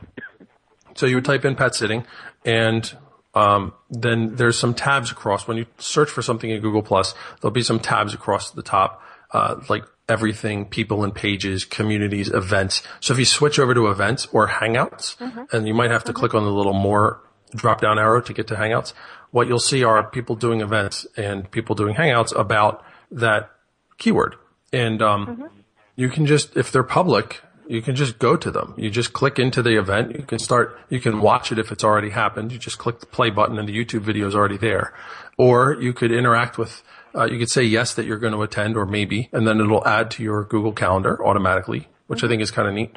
So 0.95 1.07
you 1.07 1.17
would 1.17 1.25
type 1.25 1.45
in 1.45 1.55
pet 1.55 1.75
sitting 1.75 2.07
and 2.45 2.97
um, 3.35 3.75
then 3.91 4.37
there's 4.37 4.59
some 4.59 4.75
tabs 4.75 5.11
across. 5.11 5.47
When 5.47 5.57
you 5.57 5.67
search 5.79 6.11
for 6.11 6.23
something 6.23 6.51
in 6.51 6.61
Google 6.61 6.83
Plus, 6.83 7.15
there'll 7.41 7.53
be 7.53 7.63
some 7.63 7.79
tabs 7.79 8.13
across 8.15 8.51
the 8.51 8.63
top, 8.63 9.03
uh, 9.33 9.61
like 9.69 9.85
everything, 10.11 10.67
people 10.67 11.05
and 11.05 11.15
pages, 11.15 11.65
communities, 11.65 12.29
events. 12.29 12.83
So 13.01 13.15
if 13.15 13.19
you 13.19 13.25
switch 13.25 13.59
over 13.59 13.73
to 13.73 13.87
events 13.87 14.27
or 14.33 14.49
Hangouts, 14.49 15.17
and 15.53 15.67
you 15.67 15.75
might 15.75 15.91
have 15.91 16.05
to 16.05 16.13
click 16.13 16.35
on 16.35 16.45
the 16.45 16.51
little 16.51 16.75
more 16.75 17.23
drop 17.55 17.81
down 17.81 17.99
arrow 17.99 18.21
to 18.21 18.33
get 18.33 18.47
to 18.49 18.55
Hangouts, 18.55 18.93
what 19.31 19.47
you'll 19.47 19.59
see 19.59 19.85
are 19.85 20.03
people 20.11 20.37
doing 20.37 20.61
events 20.61 21.07
and 21.17 21.51
people 21.51 21.75
doing 21.75 21.95
Hangouts 21.95 22.39
about 22.39 22.85
that 23.11 23.51
keyword. 23.99 24.35
And 24.73 25.01
um, 25.01 25.49
you 25.97 26.09
can 26.09 26.27
just, 26.27 26.57
if 26.57 26.73
they're 26.73 26.83
public, 26.83 27.43
you 27.69 27.83
can 27.83 27.95
just 27.95 28.19
go 28.19 28.37
to 28.37 28.51
them. 28.51 28.75
You 28.77 28.91
just 28.91 29.13
click 29.13 29.39
into 29.39 29.63
the 29.63 29.79
event. 29.79 30.17
You 30.17 30.25
can 30.25 30.41
start, 30.41 30.77
you 30.89 30.99
can 30.99 31.21
watch 31.21 31.53
it 31.53 31.59
if 31.59 31.71
it's 31.71 31.85
already 31.85 32.11
happened. 32.11 32.51
You 32.51 32.59
just 32.59 32.79
click 32.79 32.99
the 32.99 33.07
play 33.07 33.31
button 33.31 33.59
and 33.59 33.69
the 33.69 33.77
YouTube 33.77 34.01
video 34.01 34.27
is 34.27 34.35
already 34.35 34.59
there. 34.59 34.93
Or 35.39 35.77
you 35.81 35.93
could 35.93 36.11
interact 36.11 36.59
with, 36.59 36.83
uh, 37.15 37.25
you 37.25 37.39
could 37.39 37.51
say 37.51 37.63
yes 37.63 37.95
that 37.95 38.07
you're 38.07 38.19
going 38.19 38.33
to 38.33 38.43
attend 38.43 38.77
or 38.77 38.87
maybe, 38.87 39.29
and 39.33 39.47
then 39.47 39.61
it'll 39.61 39.87
add 39.87 40.11
to 40.13 40.23
your 40.23 40.45
Google 40.45 40.73
Calendar 40.73 41.25
automatically, 41.25 41.89
which 42.07 42.23
I 42.25 42.29
think 42.29 42.43
is 42.43 42.51
kind 42.51 42.69
of 42.69 42.75
neat. 42.75 42.97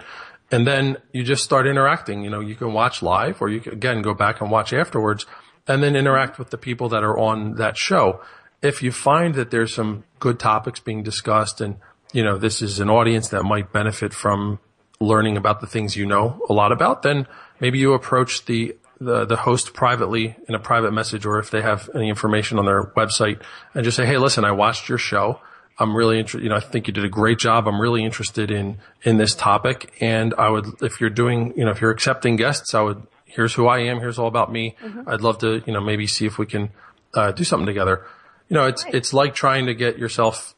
And 0.51 0.67
then 0.67 0.97
you 1.11 1.23
just 1.23 1.43
start 1.43 1.65
interacting. 1.65 2.23
You 2.23 2.29
know, 2.29 2.39
you 2.39 2.55
can 2.55 2.73
watch 2.73 3.01
live 3.01 3.41
or 3.41 3.49
you 3.49 3.59
can 3.59 3.73
again 3.73 4.01
go 4.01 4.13
back 4.13 4.41
and 4.41 4.51
watch 4.51 4.71
afterwards 4.71 5.25
and 5.67 5.81
then 5.81 5.95
interact 5.95 6.37
with 6.37 6.49
the 6.51 6.57
people 6.57 6.89
that 6.89 7.03
are 7.03 7.17
on 7.17 7.55
that 7.55 7.77
show. 7.77 8.21
If 8.61 8.83
you 8.83 8.91
find 8.91 9.35
that 9.35 9.49
there's 9.49 9.73
some 9.73 10.03
good 10.19 10.39
topics 10.39 10.79
being 10.79 11.03
discussed 11.03 11.59
and 11.59 11.77
you 12.13 12.23
know, 12.23 12.37
this 12.37 12.61
is 12.61 12.79
an 12.79 12.89
audience 12.89 13.29
that 13.29 13.43
might 13.43 13.73
benefit 13.73 14.13
from 14.13 14.59
learning 14.99 15.35
about 15.35 15.59
the 15.59 15.67
things 15.67 15.97
you 15.97 16.05
know 16.05 16.39
a 16.47 16.53
lot 16.53 16.71
about, 16.71 17.01
then 17.01 17.27
maybe 17.59 17.79
you 17.79 17.93
approach 17.93 18.45
the, 18.45 18.75
the, 19.03 19.25
the 19.25 19.35
host 19.35 19.73
privately 19.73 20.35
in 20.47 20.55
a 20.55 20.59
private 20.59 20.91
message 20.91 21.25
or 21.25 21.39
if 21.39 21.51
they 21.51 21.61
have 21.61 21.89
any 21.95 22.09
information 22.09 22.59
on 22.59 22.65
their 22.65 22.83
website 22.83 23.41
and 23.73 23.83
just 23.83 23.97
say, 23.97 24.05
Hey, 24.05 24.17
listen, 24.17 24.45
I 24.45 24.51
watched 24.51 24.89
your 24.89 24.97
show. 24.97 25.39
I'm 25.79 25.95
really 25.95 26.19
interested, 26.19 26.43
you 26.43 26.49
know, 26.49 26.55
I 26.55 26.59
think 26.59 26.87
you 26.87 26.93
did 26.93 27.03
a 27.03 27.09
great 27.09 27.39
job. 27.39 27.67
I'm 27.67 27.81
really 27.81 28.03
interested 28.03 28.51
in, 28.51 28.77
in 29.01 29.17
this 29.17 29.33
topic. 29.33 29.91
And 29.99 30.33
I 30.37 30.49
would, 30.49 30.65
if 30.81 31.01
you're 31.01 31.09
doing, 31.09 31.53
you 31.57 31.65
know, 31.65 31.71
if 31.71 31.81
you're 31.81 31.91
accepting 31.91 32.35
guests, 32.35 32.75
I 32.75 32.81
would, 32.81 33.01
here's 33.25 33.55
who 33.55 33.67
I 33.67 33.79
am. 33.79 33.99
Here's 33.99 34.19
all 34.19 34.27
about 34.27 34.51
me. 34.51 34.75
I'd 35.07 35.21
love 35.21 35.39
to, 35.39 35.63
you 35.65 35.73
know, 35.73 35.81
maybe 35.81 36.05
see 36.05 36.27
if 36.27 36.37
we 36.37 36.45
can, 36.45 36.69
uh, 37.15 37.31
do 37.31 37.43
something 37.43 37.65
together. 37.65 38.05
You 38.49 38.55
know, 38.55 38.67
it's, 38.67 38.85
it's 38.93 39.13
like 39.13 39.33
trying 39.33 39.65
to 39.65 39.73
get 39.73 39.97
yourself 39.97 40.53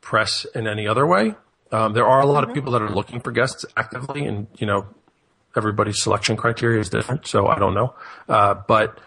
press 0.00 0.46
in 0.54 0.66
any 0.66 0.86
other 0.86 1.06
way. 1.06 1.34
Um, 1.72 1.92
there 1.92 2.06
are 2.06 2.20
a 2.20 2.26
lot 2.26 2.44
of 2.48 2.54
people 2.54 2.72
that 2.72 2.82
are 2.82 2.90
looking 2.90 3.20
for 3.20 3.32
guests 3.32 3.64
actively, 3.76 4.26
and 4.26 4.46
you 4.56 4.66
know, 4.66 4.86
everybody's 5.56 6.02
selection 6.02 6.36
criteria 6.36 6.80
is 6.80 6.88
different, 6.88 7.26
so 7.26 7.46
I 7.46 7.58
don't 7.58 7.74
know. 7.74 7.94
Uh, 8.28 8.54
but 8.66 8.98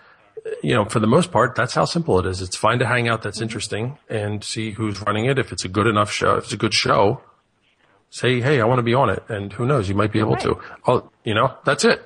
you 0.64 0.74
know, 0.74 0.86
for 0.86 1.00
the 1.00 1.08
most 1.08 1.32
part, 1.32 1.56
that's 1.56 1.74
how 1.74 1.86
simple 1.86 2.20
it 2.20 2.26
is. 2.26 2.42
It's 2.42 2.56
find 2.56 2.82
a 2.82 2.88
hangout 2.88 3.22
that's 3.22 3.42
interesting 3.42 3.98
and 4.10 4.44
see 4.44 4.72
who's 4.72 5.02
running 5.02 5.26
it. 5.26 5.38
If 5.40 5.52
it's 5.52 5.66
a 5.66 5.70
good 5.70 5.88
enough 5.88 6.12
show, 6.12 6.38
if 6.38 6.46
it's 6.46 6.54
a 6.54 6.58
good 6.58 6.74
show, 6.74 7.22
say, 8.10 8.40
hey, 8.40 8.62
I 8.62 8.66
want 8.66 8.80
to 8.80 8.84
be 8.84 8.94
on 8.94 9.10
it, 9.10 9.24
and 9.28 9.52
who 9.52 9.66
knows, 9.66 9.90
you 9.90 9.96
might 9.96 10.12
be 10.12 10.20
able 10.20 10.38
to. 10.38 10.60
Oh, 10.86 11.10
you 11.24 11.34
know, 11.34 11.54
that's 11.66 11.84
it. 11.84 12.02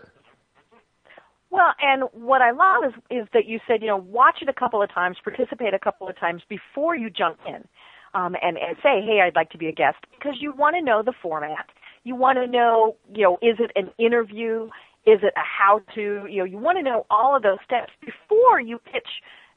Well, 1.51 1.73
and 1.81 2.03
what 2.13 2.41
I 2.41 2.51
love 2.51 2.91
is 2.91 3.21
is 3.23 3.27
that 3.33 3.45
you 3.45 3.59
said, 3.67 3.81
you 3.81 3.87
know, 3.87 3.97
watch 3.97 4.37
it 4.41 4.49
a 4.49 4.53
couple 4.53 4.81
of 4.81 4.89
times, 4.91 5.17
participate 5.23 5.73
a 5.73 5.79
couple 5.79 6.07
of 6.07 6.17
times 6.17 6.41
before 6.47 6.95
you 6.95 7.09
jump 7.09 7.37
in, 7.45 7.67
um, 8.13 8.35
and 8.41 8.57
and 8.57 8.77
say, 8.81 9.01
hey, 9.05 9.19
I'd 9.23 9.35
like 9.35 9.49
to 9.51 9.57
be 9.57 9.67
a 9.67 9.73
guest, 9.73 9.97
because 10.17 10.37
you 10.39 10.53
want 10.53 10.75
to 10.77 10.81
know 10.81 11.03
the 11.03 11.13
format. 11.21 11.67
You 12.04 12.16
want 12.16 12.38
to 12.38 12.47
know, 12.47 12.95
you 13.14 13.24
know, 13.24 13.38
is 13.41 13.58
it 13.60 13.72
an 13.76 13.91
interview? 14.04 14.66
Is 15.06 15.20
it 15.24 15.34
a 15.36 15.41
how 15.43 15.82
to? 15.95 16.26
You 16.30 16.39
know, 16.39 16.45
you 16.45 16.58
want 16.58 16.78
to 16.78 16.84
know 16.84 17.06
all 17.10 17.36
of 17.36 17.43
those 17.43 17.58
steps 17.66 17.91
before 18.02 18.60
you 18.60 18.80
pitch 18.80 19.08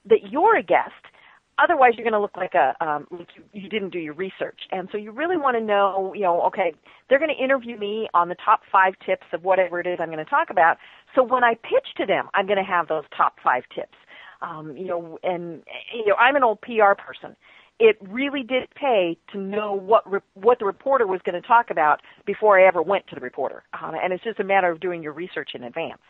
that 0.08 0.30
you're 0.30 0.56
a 0.56 0.62
guest. 0.62 0.92
Otherwise, 1.56 1.92
you're 1.96 2.04
going 2.04 2.14
to 2.14 2.20
look 2.20 2.36
like 2.36 2.54
a 2.54 2.74
um, 2.84 3.06
like 3.10 3.28
you, 3.36 3.44
you 3.52 3.68
didn't 3.68 3.90
do 3.90 3.98
your 3.98 4.14
research, 4.14 4.58
and 4.72 4.88
so 4.90 4.98
you 4.98 5.12
really 5.12 5.36
want 5.36 5.56
to 5.56 5.62
know, 5.62 6.12
you 6.14 6.22
know, 6.22 6.42
okay, 6.42 6.74
they're 7.08 7.20
going 7.20 7.34
to 7.34 7.44
interview 7.44 7.78
me 7.78 8.08
on 8.12 8.28
the 8.28 8.34
top 8.44 8.60
five 8.72 8.94
tips 9.06 9.26
of 9.32 9.44
whatever 9.44 9.78
it 9.78 9.86
is 9.86 9.98
I'm 10.00 10.10
going 10.10 10.18
to 10.18 10.30
talk 10.30 10.50
about. 10.50 10.78
So 11.14 11.22
when 11.22 11.44
I 11.44 11.54
pitch 11.54 11.86
to 11.98 12.06
them, 12.06 12.28
I'm 12.34 12.46
going 12.46 12.58
to 12.58 12.64
have 12.64 12.88
those 12.88 13.04
top 13.16 13.34
five 13.42 13.62
tips. 13.74 13.94
Um, 14.42 14.76
you 14.76 14.86
know, 14.86 15.18
and 15.22 15.62
you 15.94 16.06
know, 16.06 16.16
I'm 16.16 16.34
an 16.34 16.42
old 16.42 16.60
PR 16.60 16.94
person. 16.98 17.36
It 17.80 17.96
really 18.00 18.42
did 18.42 18.68
pay 18.74 19.18
to 19.32 19.38
know 19.38 19.74
what 19.74 20.10
re- 20.10 20.20
what 20.34 20.58
the 20.60 20.64
reporter 20.64 21.06
was 21.06 21.20
going 21.24 21.40
to 21.40 21.46
talk 21.46 21.70
about 21.70 22.00
before 22.24 22.58
I 22.58 22.66
ever 22.66 22.80
went 22.80 23.06
to 23.08 23.14
the 23.14 23.20
reporter, 23.20 23.64
um, 23.72 23.94
and 24.00 24.12
it's 24.12 24.22
just 24.22 24.38
a 24.38 24.44
matter 24.44 24.70
of 24.70 24.80
doing 24.80 25.02
your 25.02 25.12
research 25.12 25.50
in 25.54 25.64
advance. 25.64 26.00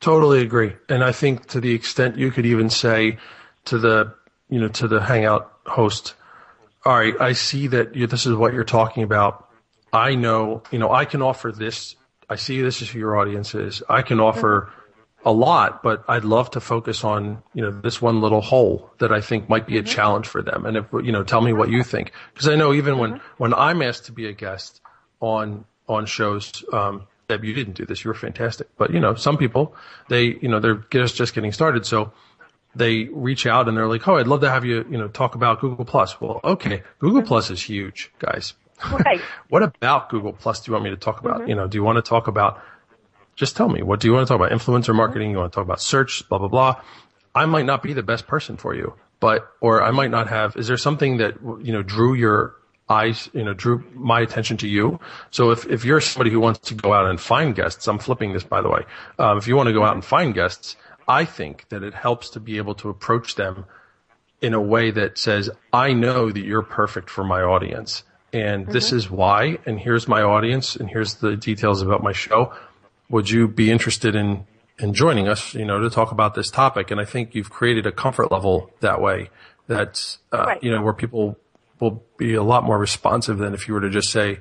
Totally 0.00 0.40
agree. 0.40 0.74
And 0.88 1.02
I 1.02 1.12
think 1.12 1.46
to 1.48 1.60
the 1.60 1.74
extent 1.74 2.16
you 2.16 2.30
could 2.30 2.46
even 2.46 2.70
say 2.70 3.18
to 3.66 3.78
the, 3.78 4.14
you 4.48 4.60
know, 4.60 4.68
to 4.68 4.88
the 4.88 5.00
Hangout 5.00 5.52
host, 5.66 6.14
all 6.84 6.96
right, 6.96 7.14
I 7.20 7.32
see 7.32 7.66
that 7.68 7.94
you, 7.94 8.06
this 8.06 8.26
is 8.26 8.34
what 8.34 8.52
you're 8.52 8.64
talking 8.64 9.02
about. 9.02 9.48
I 9.92 10.14
know, 10.14 10.62
you 10.70 10.78
know, 10.78 10.92
I 10.92 11.04
can 11.04 11.22
offer 11.22 11.50
this. 11.50 11.96
I 12.28 12.36
see 12.36 12.60
this 12.60 12.82
is 12.82 12.90
who 12.90 12.98
your 12.98 13.16
audience 13.16 13.54
is. 13.54 13.82
I 13.88 14.02
can 14.02 14.20
offer 14.20 14.72
a 15.26 15.32
lot, 15.32 15.82
but 15.82 16.04
I'd 16.08 16.24
love 16.24 16.52
to 16.52 16.60
focus 16.60 17.02
on, 17.02 17.42
you 17.52 17.60
know, 17.60 17.72
this 17.72 18.00
one 18.00 18.20
little 18.20 18.40
hole 18.40 18.92
that 18.98 19.12
I 19.12 19.20
think 19.20 19.48
might 19.48 19.66
be 19.66 19.76
a 19.76 19.82
mm-hmm. 19.82 19.92
challenge 19.92 20.28
for 20.28 20.40
them. 20.40 20.64
And 20.64 20.76
if, 20.76 20.86
you 20.92 21.10
know, 21.10 21.24
tell 21.24 21.40
me 21.40 21.52
what 21.52 21.68
you 21.68 21.82
think. 21.82 22.12
Cause 22.36 22.46
I 22.48 22.54
know 22.54 22.72
even 22.72 22.96
when, 22.96 23.14
mm-hmm. 23.14 23.42
when 23.42 23.52
I'm 23.52 23.82
asked 23.82 24.06
to 24.06 24.12
be 24.12 24.28
a 24.28 24.32
guest 24.32 24.80
on, 25.20 25.64
on 25.88 26.06
shows, 26.06 26.64
um, 26.72 27.08
Deb, 27.28 27.44
you 27.44 27.54
didn't 27.54 27.74
do 27.74 27.84
this. 27.84 28.04
You 28.04 28.10
were 28.10 28.14
fantastic. 28.14 28.68
But, 28.78 28.92
you 28.92 29.00
know, 29.00 29.16
some 29.16 29.36
people, 29.36 29.74
they, 30.08 30.38
you 30.40 30.48
know, 30.48 30.60
they're 30.60 30.84
just, 30.92 31.16
just 31.16 31.34
getting 31.34 31.50
started. 31.50 31.84
So 31.84 32.12
they 32.76 33.04
reach 33.06 33.46
out 33.46 33.66
and 33.66 33.76
they're 33.76 33.88
like, 33.88 34.06
Oh, 34.06 34.18
I'd 34.18 34.28
love 34.28 34.42
to 34.42 34.50
have 34.50 34.64
you, 34.64 34.86
you 34.88 34.96
know, 34.96 35.08
talk 35.08 35.34
about 35.34 35.60
Google 35.60 35.84
Plus. 35.84 36.20
Well, 36.20 36.38
okay. 36.44 36.78
Mm-hmm. 36.78 36.86
Google 37.00 37.22
Plus 37.22 37.50
is 37.50 37.60
huge, 37.60 38.12
guys. 38.20 38.54
Right. 38.92 39.20
What 39.48 39.64
about 39.64 40.08
Google 40.08 40.34
Plus 40.34 40.60
do 40.60 40.70
you 40.70 40.74
want 40.74 40.84
me 40.84 40.90
to 40.90 40.96
talk 40.96 41.18
about? 41.18 41.48
You 41.48 41.56
know, 41.56 41.66
do 41.66 41.78
you 41.78 41.82
want 41.82 41.96
to 41.96 42.02
talk 42.02 42.28
about, 42.28 42.62
just 43.36 43.56
tell 43.56 43.68
me, 43.68 43.82
what 43.82 44.00
do 44.00 44.08
you 44.08 44.14
want 44.14 44.26
to 44.26 44.32
talk 44.32 44.40
about? 44.40 44.50
Influencer 44.50 44.86
mm-hmm. 44.86 44.96
marketing? 44.96 45.30
You 45.30 45.38
want 45.38 45.52
to 45.52 45.54
talk 45.54 45.64
about 45.64 45.80
search, 45.80 46.28
blah, 46.28 46.38
blah, 46.38 46.48
blah. 46.48 46.80
I 47.34 47.44
might 47.44 47.66
not 47.66 47.82
be 47.82 47.92
the 47.92 48.02
best 48.02 48.26
person 48.26 48.56
for 48.56 48.74
you, 48.74 48.94
but, 49.20 49.46
or 49.60 49.82
I 49.82 49.90
might 49.90 50.10
not 50.10 50.28
have, 50.28 50.56
is 50.56 50.66
there 50.68 50.78
something 50.78 51.18
that, 51.18 51.34
you 51.62 51.72
know, 51.72 51.82
drew 51.82 52.14
your 52.14 52.56
eyes, 52.88 53.28
you 53.34 53.44
know, 53.44 53.52
drew 53.52 53.84
my 53.92 54.20
attention 54.20 54.56
to 54.58 54.68
you? 54.68 54.98
So 55.30 55.50
if, 55.50 55.66
if 55.66 55.84
you're 55.84 56.00
somebody 56.00 56.30
who 56.30 56.40
wants 56.40 56.60
to 56.60 56.74
go 56.74 56.94
out 56.94 57.06
and 57.10 57.20
find 57.20 57.54
guests, 57.54 57.86
I'm 57.86 57.98
flipping 57.98 58.32
this 58.32 58.42
by 58.42 58.62
the 58.62 58.70
way. 58.70 58.84
Um, 59.18 59.36
if 59.36 59.46
you 59.46 59.54
want 59.54 59.66
to 59.66 59.74
go 59.74 59.84
out 59.84 59.92
and 59.92 60.02
mm-hmm. 60.02 60.08
find 60.08 60.34
guests, 60.34 60.76
I 61.06 61.26
think 61.26 61.68
that 61.68 61.82
it 61.82 61.92
helps 61.92 62.30
to 62.30 62.40
be 62.40 62.56
able 62.56 62.74
to 62.76 62.88
approach 62.88 63.34
them 63.34 63.66
in 64.40 64.54
a 64.54 64.60
way 64.60 64.90
that 64.90 65.18
says, 65.18 65.50
I 65.72 65.92
know 65.92 66.30
that 66.30 66.40
you're 66.40 66.62
perfect 66.62 67.10
for 67.10 67.22
my 67.22 67.42
audience 67.42 68.02
and 68.32 68.66
this 68.66 68.88
mm-hmm. 68.88 68.96
is 68.96 69.10
why, 69.10 69.58
and 69.66 69.78
here's 69.78 70.08
my 70.08 70.22
audience 70.22 70.76
and 70.76 70.90
here's 70.90 71.14
the 71.14 71.36
details 71.36 71.80
about 71.80 72.02
my 72.02 72.12
show. 72.12 72.52
Would 73.08 73.30
you 73.30 73.48
be 73.48 73.70
interested 73.70 74.14
in, 74.14 74.46
in 74.78 74.94
joining 74.94 75.28
us, 75.28 75.54
you 75.54 75.64
know, 75.64 75.80
to 75.80 75.90
talk 75.90 76.10
about 76.12 76.34
this 76.34 76.50
topic? 76.50 76.90
And 76.90 77.00
I 77.00 77.04
think 77.04 77.34
you've 77.34 77.50
created 77.50 77.86
a 77.86 77.92
comfort 77.92 78.32
level 78.32 78.70
that 78.80 79.00
way 79.00 79.30
that's, 79.68 80.18
uh, 80.32 80.44
Right. 80.46 80.62
you 80.62 80.70
know, 80.70 80.82
where 80.82 80.92
people 80.92 81.38
will 81.80 82.02
be 82.16 82.34
a 82.34 82.42
lot 82.42 82.64
more 82.64 82.78
responsive 82.78 83.38
than 83.38 83.54
if 83.54 83.68
you 83.68 83.74
were 83.74 83.80
to 83.80 83.90
just 83.90 84.10
say, 84.10 84.38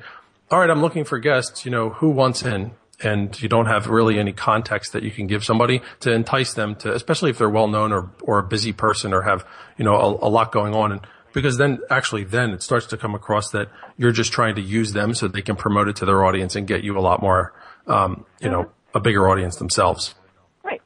all 0.51 0.59
right, 0.59 0.70
I'm 0.70 0.82
looking 0.82 1.03
for 1.03 1.20
guests, 1.20 1.66
you 1.66 1.72
know, 1.72 1.89
who 1.89 2.09
wants 2.09 2.43
in? 2.43 2.72
And 3.03 3.39
you 3.41 3.49
don't 3.49 3.66
have 3.66 3.88
really 3.88 4.18
any 4.18 4.32
context 4.32 4.93
that 4.93 5.03
you 5.03 5.11
can 5.11 5.28
give 5.28 5.43
somebody 5.43 5.82
to 5.99 6.13
entice 6.13 6.53
them 6.53 6.76
to, 6.76 6.93
especially 6.93 7.30
if 7.30 7.38
they're 7.38 7.49
well 7.49 7.68
known 7.68 7.91
or, 7.91 8.11
or 8.22 8.39
a 8.39 8.43
busy 8.43 8.72
person 8.72 9.11
or 9.13 9.24
have, 9.24 9.45
you 9.78 9.84
know, 9.84 9.95
a, 9.95 10.28
a 10.28 10.30
lot 10.30 10.53
going 10.53 10.74
on. 10.74 10.93
And 10.93 11.01
because 11.34 11.57
then 11.57 11.80
actually 11.89 12.24
then 12.24 12.51
it 12.51 12.63
starts 12.63 12.86
to 12.88 12.97
come 12.97 13.13
across 13.13 13.49
that 13.51 13.68
you're 13.97 14.13
just 14.13 14.32
trying 14.32 14.55
to 14.55 14.61
use 14.61 14.93
them 14.93 15.13
so 15.13 15.28
they 15.28 15.41
can 15.41 15.57
promote 15.57 15.89
it 15.89 15.97
to 15.97 16.05
their 16.05 16.24
audience 16.24 16.55
and 16.55 16.66
get 16.66 16.86
you 16.86 16.97
a 16.97 17.01
lot 17.01 17.22
more, 17.22 17.51
um, 17.88 18.26
you 18.40 18.50
know, 18.50 18.72
a 18.94 19.00
bigger 19.00 19.30
audience 19.30 19.58
themselves. 19.58 20.16
Right. 20.64 20.82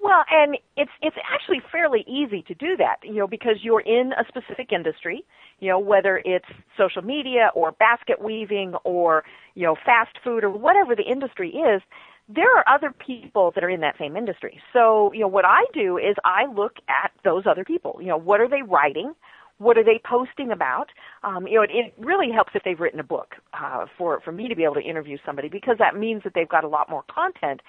Well, 0.00 0.24
and 0.30 0.56
it's 0.76 0.90
it's 1.02 1.16
actually 1.32 1.60
fairly 1.70 2.04
easy 2.06 2.42
to 2.42 2.54
do 2.54 2.76
that, 2.78 2.96
you 3.02 3.14
know, 3.14 3.26
because 3.26 3.56
you're 3.62 3.80
in 3.80 4.12
a 4.12 4.24
specific 4.28 4.72
industry, 4.72 5.24
you 5.60 5.68
know, 5.68 5.78
whether 5.78 6.22
it's 6.24 6.46
social 6.76 7.02
media 7.02 7.50
or 7.54 7.72
basket 7.72 8.22
weaving 8.22 8.74
or, 8.84 9.24
you 9.54 9.64
know, 9.64 9.76
fast 9.84 10.16
food 10.24 10.42
or 10.44 10.50
whatever 10.50 10.96
the 10.96 11.02
industry 11.02 11.50
is, 11.50 11.82
there 12.28 12.56
are 12.56 12.64
other 12.72 12.92
people 12.92 13.50
that 13.54 13.64
are 13.64 13.70
in 13.70 13.80
that 13.80 13.96
same 13.98 14.16
industry. 14.16 14.60
So, 14.72 15.12
you 15.12 15.20
know, 15.20 15.28
what 15.28 15.44
I 15.44 15.64
do 15.74 15.98
is 15.98 16.16
I 16.24 16.46
look 16.46 16.76
at 16.88 17.10
those 17.24 17.44
other 17.46 17.64
people. 17.64 17.98
You 18.00 18.08
know, 18.08 18.16
what 18.16 18.40
are 18.40 18.48
they 18.48 18.62
writing? 18.62 19.14
What 19.60 19.76
are 19.76 19.84
they 19.84 20.00
posting 20.04 20.50
about? 20.50 20.88
Um, 21.22 21.46
you 21.46 21.56
know, 21.56 21.62
it, 21.62 21.70
it 21.72 21.94
really 21.98 22.32
helps 22.34 22.52
if 22.54 22.62
they've 22.64 22.80
written 22.80 22.98
a 22.98 23.04
book 23.04 23.36
uh, 23.52 23.86
for 23.96 24.20
for 24.24 24.32
me 24.32 24.48
to 24.48 24.56
be 24.56 24.64
able 24.64 24.74
to 24.74 24.80
interview 24.80 25.18
somebody 25.24 25.48
because 25.48 25.76
that 25.78 25.94
means 25.94 26.22
that 26.24 26.32
they've 26.34 26.48
got 26.48 26.64
a 26.64 26.68
lot 26.68 26.88
more 26.88 27.04
content 27.14 27.60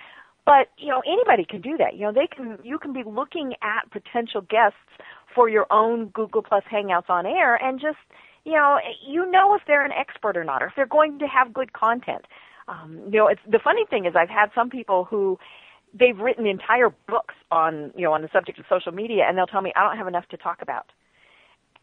but 0.45 0.69
you 0.77 0.87
know 0.87 1.01
anybody 1.05 1.45
can 1.47 1.61
do 1.61 1.77
that. 1.77 1.95
You 1.95 2.05
know 2.05 2.13
they 2.13 2.27
can 2.27 2.57
you 2.63 2.79
can 2.79 2.93
be 2.93 3.03
looking 3.05 3.53
at 3.61 3.89
potential 3.91 4.41
guests 4.41 4.77
for 5.33 5.49
your 5.49 5.65
own 5.71 6.07
Google 6.07 6.41
Plus 6.41 6.63
Hangouts 6.71 7.09
on 7.09 7.25
air 7.25 7.55
and 7.55 7.79
just 7.79 7.97
you 8.43 8.53
know 8.53 8.79
you 9.07 9.29
know 9.29 9.55
if 9.55 9.61
they're 9.67 9.85
an 9.85 9.91
expert 9.91 10.37
or 10.37 10.43
not 10.43 10.63
or 10.63 10.67
if 10.67 10.73
they're 10.75 10.85
going 10.85 11.19
to 11.19 11.25
have 11.27 11.53
good 11.53 11.73
content. 11.73 12.25
Um, 12.67 13.01
you 13.05 13.17
know 13.17 13.27
it's 13.27 13.41
the 13.49 13.59
funny 13.63 13.85
thing 13.89 14.05
is 14.05 14.13
I've 14.15 14.29
had 14.29 14.49
some 14.55 14.69
people 14.69 15.05
who 15.05 15.37
they've 15.97 16.17
written 16.17 16.47
entire 16.47 16.89
books 17.07 17.35
on 17.51 17.91
you 17.95 18.03
know 18.03 18.13
on 18.13 18.21
the 18.21 18.29
subject 18.33 18.59
of 18.59 18.65
social 18.69 18.91
media 18.91 19.25
and 19.27 19.37
they'll 19.37 19.47
tell 19.47 19.61
me 19.61 19.73
I 19.75 19.83
don't 19.83 19.97
have 19.97 20.07
enough 20.07 20.27
to 20.29 20.37
talk 20.37 20.61
about. 20.61 20.85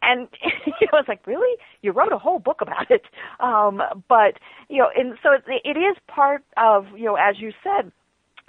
And 0.01 0.27
you 0.43 0.87
know, 0.91 0.99
it's 0.99 1.09
like, 1.09 1.25
really? 1.27 1.57
You 1.81 1.91
wrote 1.91 2.13
a 2.13 2.17
whole 2.17 2.39
book 2.39 2.61
about 2.61 2.89
it. 2.89 3.03
Um, 3.39 3.81
but 4.07 4.39
you 4.69 4.77
know, 4.79 4.89
and 4.95 5.17
so 5.23 5.33
it, 5.33 5.43
it 5.63 5.77
is 5.77 5.97
part 6.07 6.43
of 6.57 6.85
you 6.95 7.05
know, 7.05 7.15
as 7.15 7.35
you 7.39 7.51
said, 7.63 7.91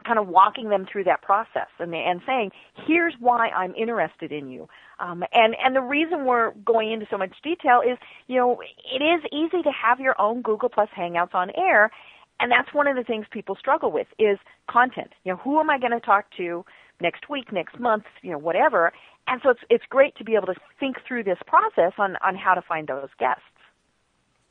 kind 0.07 0.18
of 0.18 0.28
walking 0.28 0.68
them 0.68 0.86
through 0.90 1.05
that 1.05 1.22
process 1.22 1.68
and 1.78 1.94
and 1.94 2.20
saying, 2.26 2.51
here's 2.86 3.14
why 3.20 3.48
I'm 3.48 3.74
interested 3.74 4.32
in 4.32 4.48
you. 4.48 4.68
Um, 4.98 5.22
and 5.32 5.55
and 5.62 5.74
the 5.74 5.80
reason 5.80 6.24
we're 6.24 6.53
going 6.64 6.92
into 6.92 7.07
so 7.11 7.18
much 7.18 7.32
detail 7.42 7.80
is, 7.80 7.98
you 8.26 8.36
know, 8.36 8.61
it 8.92 9.03
is 9.03 9.22
easy 9.32 9.62
to 9.62 9.70
have 9.70 10.01
your 10.01 10.20
own 10.20 10.42
Google 10.42 10.68
Plus 10.68 10.88
Hangouts 10.96 11.34
on 11.34 11.51
air, 11.57 11.90
and 12.38 12.51
that's 12.51 12.72
one 12.74 12.86
of 12.86 12.96
the 12.96 13.05
things 13.05 13.26
people 13.30 13.57
struggle 13.57 13.92
with 13.92 14.07
is 14.18 14.38
content. 14.70 15.11
You 15.24 15.32
know, 15.32 15.38
who 15.38 15.61
am 15.61 15.70
I 15.70 15.78
going 15.78 15.92
to 15.92 16.01
talk 16.01 16.26
to 16.36 16.64
next 17.01 17.28
week, 17.28 17.53
next 17.53 17.78
month, 17.78 18.05
you 18.22 18.30
know, 18.30 18.38
whatever. 18.38 18.92
And 19.26 19.40
so 19.42 19.50
it's 19.50 19.60
it's 19.70 19.84
great 19.88 20.16
to 20.16 20.24
be 20.24 20.34
able 20.34 20.46
to 20.46 20.54
think 20.78 20.96
through 21.06 21.24
this 21.24 21.38
process 21.46 21.92
on 21.98 22.16
on 22.24 22.34
how 22.36 22.54
to 22.54 22.62
find 22.62 22.88
those 22.88 23.08
guests. 23.18 23.42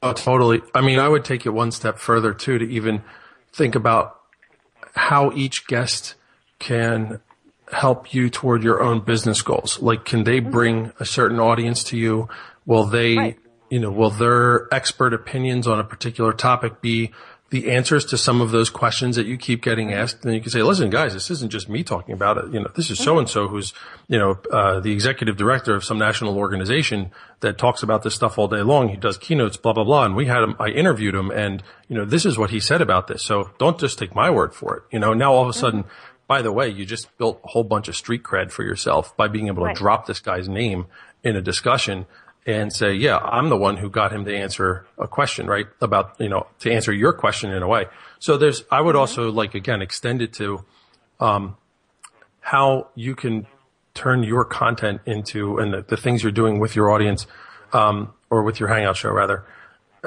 Oh, 0.02 0.14
totally. 0.14 0.62
I 0.74 0.82
mean, 0.82 1.00
I 1.00 1.08
would 1.10 1.26
take 1.26 1.46
it 1.46 1.50
one 1.50 1.72
step 1.72 1.98
further 2.00 2.34
too 2.34 2.58
to 2.58 2.66
even 2.66 3.04
think 3.52 3.76
about 3.76 4.18
how 4.96 5.32
each 5.34 5.68
guest 5.68 6.16
can 6.60 7.20
help 7.72 8.14
you 8.14 8.30
toward 8.30 8.64
your 8.64 8.82
own 8.82 9.02
business 9.02 9.42
goals. 9.42 9.82
Like, 9.82 10.06
can 10.06 10.24
they 10.24 10.40
Mm-hmm. 10.46 10.52
bring 10.52 10.92
a 11.00 11.06
certain 11.06 11.40
audience 11.40 11.84
to 11.86 11.98
you? 11.98 12.30
Will 12.66 12.86
they, 12.86 13.38
you 13.70 13.80
know, 13.80 13.92
will 13.92 14.10
their 14.10 14.74
expert 14.74 15.14
opinions 15.14 15.68
on 15.68 15.80
a 15.80 15.84
particular 15.84 16.34
topic 16.34 16.82
be 16.82 17.12
the 17.52 17.72
answers 17.72 18.06
to 18.06 18.18
some 18.18 18.42
of 18.42 18.52
those 18.52 18.70
questions 18.70 19.16
that 19.16 19.26
you 19.26 19.38
keep 19.38 19.62
getting 19.64 19.92
asked? 19.94 20.22
Then 20.22 20.34
you 20.34 20.42
can 20.42 20.52
say, 20.52 20.62
listen, 20.62 20.90
guys, 20.90 21.14
this 21.14 21.32
isn't 21.32 21.52
just 21.52 21.68
me 21.70 21.84
talking 21.84 22.14
about 22.14 22.38
it. 22.38 22.54
You 22.54 22.60
know, 22.60 22.70
this 22.76 22.90
is 22.92 23.00
so 23.00 23.18
and 23.18 23.28
so 23.28 23.48
who's, 23.48 23.74
you 24.08 24.20
know, 24.20 24.40
uh, 24.52 24.80
the 24.80 24.92
executive 24.92 25.36
director 25.38 25.76
of 25.76 25.84
some 25.84 25.98
national 25.98 26.38
organization 26.38 27.12
that 27.40 27.58
talks 27.58 27.82
about 27.84 28.04
this 28.04 28.14
stuff 28.16 28.38
all 28.38 28.48
day 28.48 28.62
long. 28.62 28.90
He 28.90 28.98
does 28.98 29.18
keynotes, 29.18 29.58
blah, 29.58 29.74
blah, 29.74 29.84
blah. 29.84 30.06
And 30.06 30.16
we 30.16 30.26
had 30.28 30.44
him, 30.44 30.56
I 30.60 30.68
interviewed 30.68 31.16
him 31.16 31.32
and, 31.32 31.64
you 31.88 31.96
know, 31.96 32.06
this 32.06 32.26
is 32.26 32.38
what 32.38 32.50
he 32.52 32.60
said 32.60 32.82
about 32.82 33.08
this. 33.08 33.24
So 33.24 33.52
don't 33.58 33.80
just 33.80 33.98
take 33.98 34.14
my 34.14 34.30
word 34.30 34.54
for 34.54 34.78
it. 34.78 34.84
You 34.92 35.00
know, 35.00 35.14
now 35.14 35.34
all 35.34 35.44
of 35.44 35.50
a 35.50 35.54
sudden, 35.54 35.86
by 36.28 36.44
the 36.44 36.52
way, 36.52 36.70
you 36.70 36.86
just 36.86 37.18
built 37.18 37.42
a 37.44 37.48
whole 37.48 37.64
bunch 37.64 37.88
of 37.88 37.96
street 37.96 38.22
cred 38.22 38.52
for 38.52 38.64
yourself 38.64 39.18
by 39.18 39.28
being 39.28 39.48
able 39.48 39.64
Right. 39.64 39.76
to 39.76 39.80
drop 39.82 40.06
this 40.06 40.20
guy's 40.20 40.48
name 40.48 40.86
in 41.24 41.36
a 41.36 41.42
discussion 41.42 42.06
and 42.50 42.74
say, 42.74 42.94
yeah, 42.94 43.18
I'm 43.18 43.50
the 43.50 43.58
one 43.58 43.78
who 43.78 43.90
got 43.90 44.12
him 44.12 44.26
to 44.26 44.36
answer 44.36 44.88
a 44.98 45.08
question, 45.08 45.46
right? 45.46 45.68
About, 45.82 46.16
you 46.20 46.30
know, 46.30 46.48
to 46.60 46.72
answer 46.72 46.92
your 46.92 47.14
question 47.14 47.52
in 47.52 47.62
a 47.62 47.68
way. 47.68 47.86
So 48.18 48.38
there's, 48.38 48.64
I 48.72 48.82
would 48.82 48.96
also 48.96 49.32
like, 49.32 49.54
again, 49.54 49.82
extend 49.82 50.22
it 50.22 50.34
to, 50.34 50.66
um, 51.20 51.58
how 52.42 52.88
you 52.96 53.16
can 53.16 53.46
turn 53.94 54.24
your 54.24 54.46
content 54.46 55.02
into, 55.06 55.60
and 55.60 55.74
the, 55.74 55.82
the 55.84 55.98
things 55.98 56.24
you're 56.24 56.32
doing 56.32 56.60
with 56.60 56.76
your 56.76 56.90
audience, 56.90 57.28
um, 57.72 58.14
or 58.30 58.42
with 58.44 58.60
your 58.60 58.70
hangout 58.70 58.98
show 58.98 59.12
rather, 59.12 59.46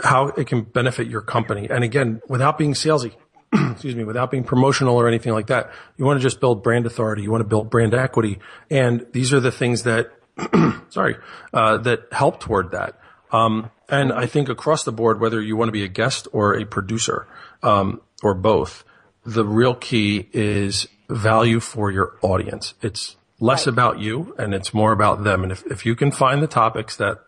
how 0.03 0.29
it 0.29 0.47
can 0.47 0.63
benefit 0.63 1.07
your 1.07 1.21
company. 1.21 1.69
And 1.71 1.85
again, 1.85 2.21
without 2.29 2.59
being 2.59 2.75
salesy, 2.75 3.15
excuse 3.53 3.95
me, 3.95 4.05
without 4.05 4.31
being 4.31 4.45
promotional 4.45 4.97
or 4.97 5.07
anything 5.07 5.33
like 5.33 5.49
that. 5.49 5.71
You 5.97 6.05
want 6.05 6.19
to 6.19 6.23
just 6.23 6.41
build 6.41 6.63
brand 6.63 6.87
authority. 6.87 7.23
You 7.23 7.31
want 7.31 7.43
to 7.43 7.49
build 7.49 7.71
brand 7.71 7.95
equity. 7.95 8.39
And 8.71 9.07
these 9.13 9.33
are 9.33 9.41
the 9.41 9.53
things 9.53 9.83
that, 9.83 10.11
sorry, 10.89 11.17
uh, 11.53 11.79
that 11.79 12.09
help 12.13 12.41
toward 12.41 12.71
that. 12.73 12.99
Um, 13.31 13.71
and 13.89 14.13
I 14.13 14.27
think 14.27 14.49
across 14.49 14.85
the 14.85 14.93
board, 14.93 15.21
whether 15.21 15.41
you 15.41 15.57
want 15.57 15.69
to 15.69 15.73
be 15.73 15.85
a 15.85 15.89
guest 15.89 16.29
or 16.33 16.55
a 16.55 16.65
producer, 16.65 17.27
um, 17.63 18.01
or 18.23 18.35
both, 18.35 18.85
the 19.25 19.45
real 19.45 19.75
key 19.75 20.29
is 20.33 20.89
value 21.09 21.61
for 21.61 21.91
your 21.91 22.17
audience. 22.23 22.75
It's 22.83 23.17
less 23.41 23.67
about 23.67 23.99
you 23.99 24.35
and 24.39 24.55
it's 24.55 24.73
more 24.73 24.93
about 24.93 25.25
them. 25.25 25.43
And 25.43 25.53
if, 25.53 25.65
if 25.67 25.85
you 25.85 25.97
can 25.97 26.11
find 26.11 26.43
the 26.43 26.47
topics 26.47 26.97
that 26.97 27.19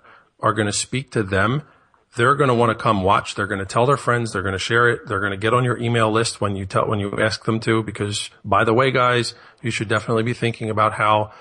are 0.40 0.52
going 0.52 0.66
to 0.66 0.72
speak 0.72 1.10
to 1.12 1.22
them, 1.22 1.62
they're 2.16 2.36
going 2.36 2.48
to 2.48 2.54
want 2.54 2.70
to 2.70 2.80
come 2.80 3.02
watch. 3.02 3.34
They're 3.34 3.48
going 3.48 3.58
to 3.58 3.66
tell 3.66 3.86
their 3.86 3.96
friends. 3.96 4.32
They're 4.32 4.42
going 4.42 4.52
to 4.52 4.58
share 4.58 4.88
it. 4.88 5.06
They're 5.06 5.20
going 5.20 5.32
to 5.32 5.36
get 5.36 5.52
on 5.52 5.64
your 5.64 5.76
email 5.78 6.10
list 6.10 6.40
when 6.40 6.54
you 6.54 6.64
tell, 6.64 6.86
when 6.86 7.00
you 7.00 7.20
ask 7.20 7.44
them 7.44 7.58
to, 7.60 7.82
because 7.82 8.30
by 8.44 8.62
the 8.62 8.72
way, 8.72 8.92
guys, 8.92 9.34
you 9.62 9.72
should 9.72 9.88
definitely 9.88 10.22
be 10.22 10.34
thinking 10.34 10.70
about 10.70 10.92
how 10.92 11.32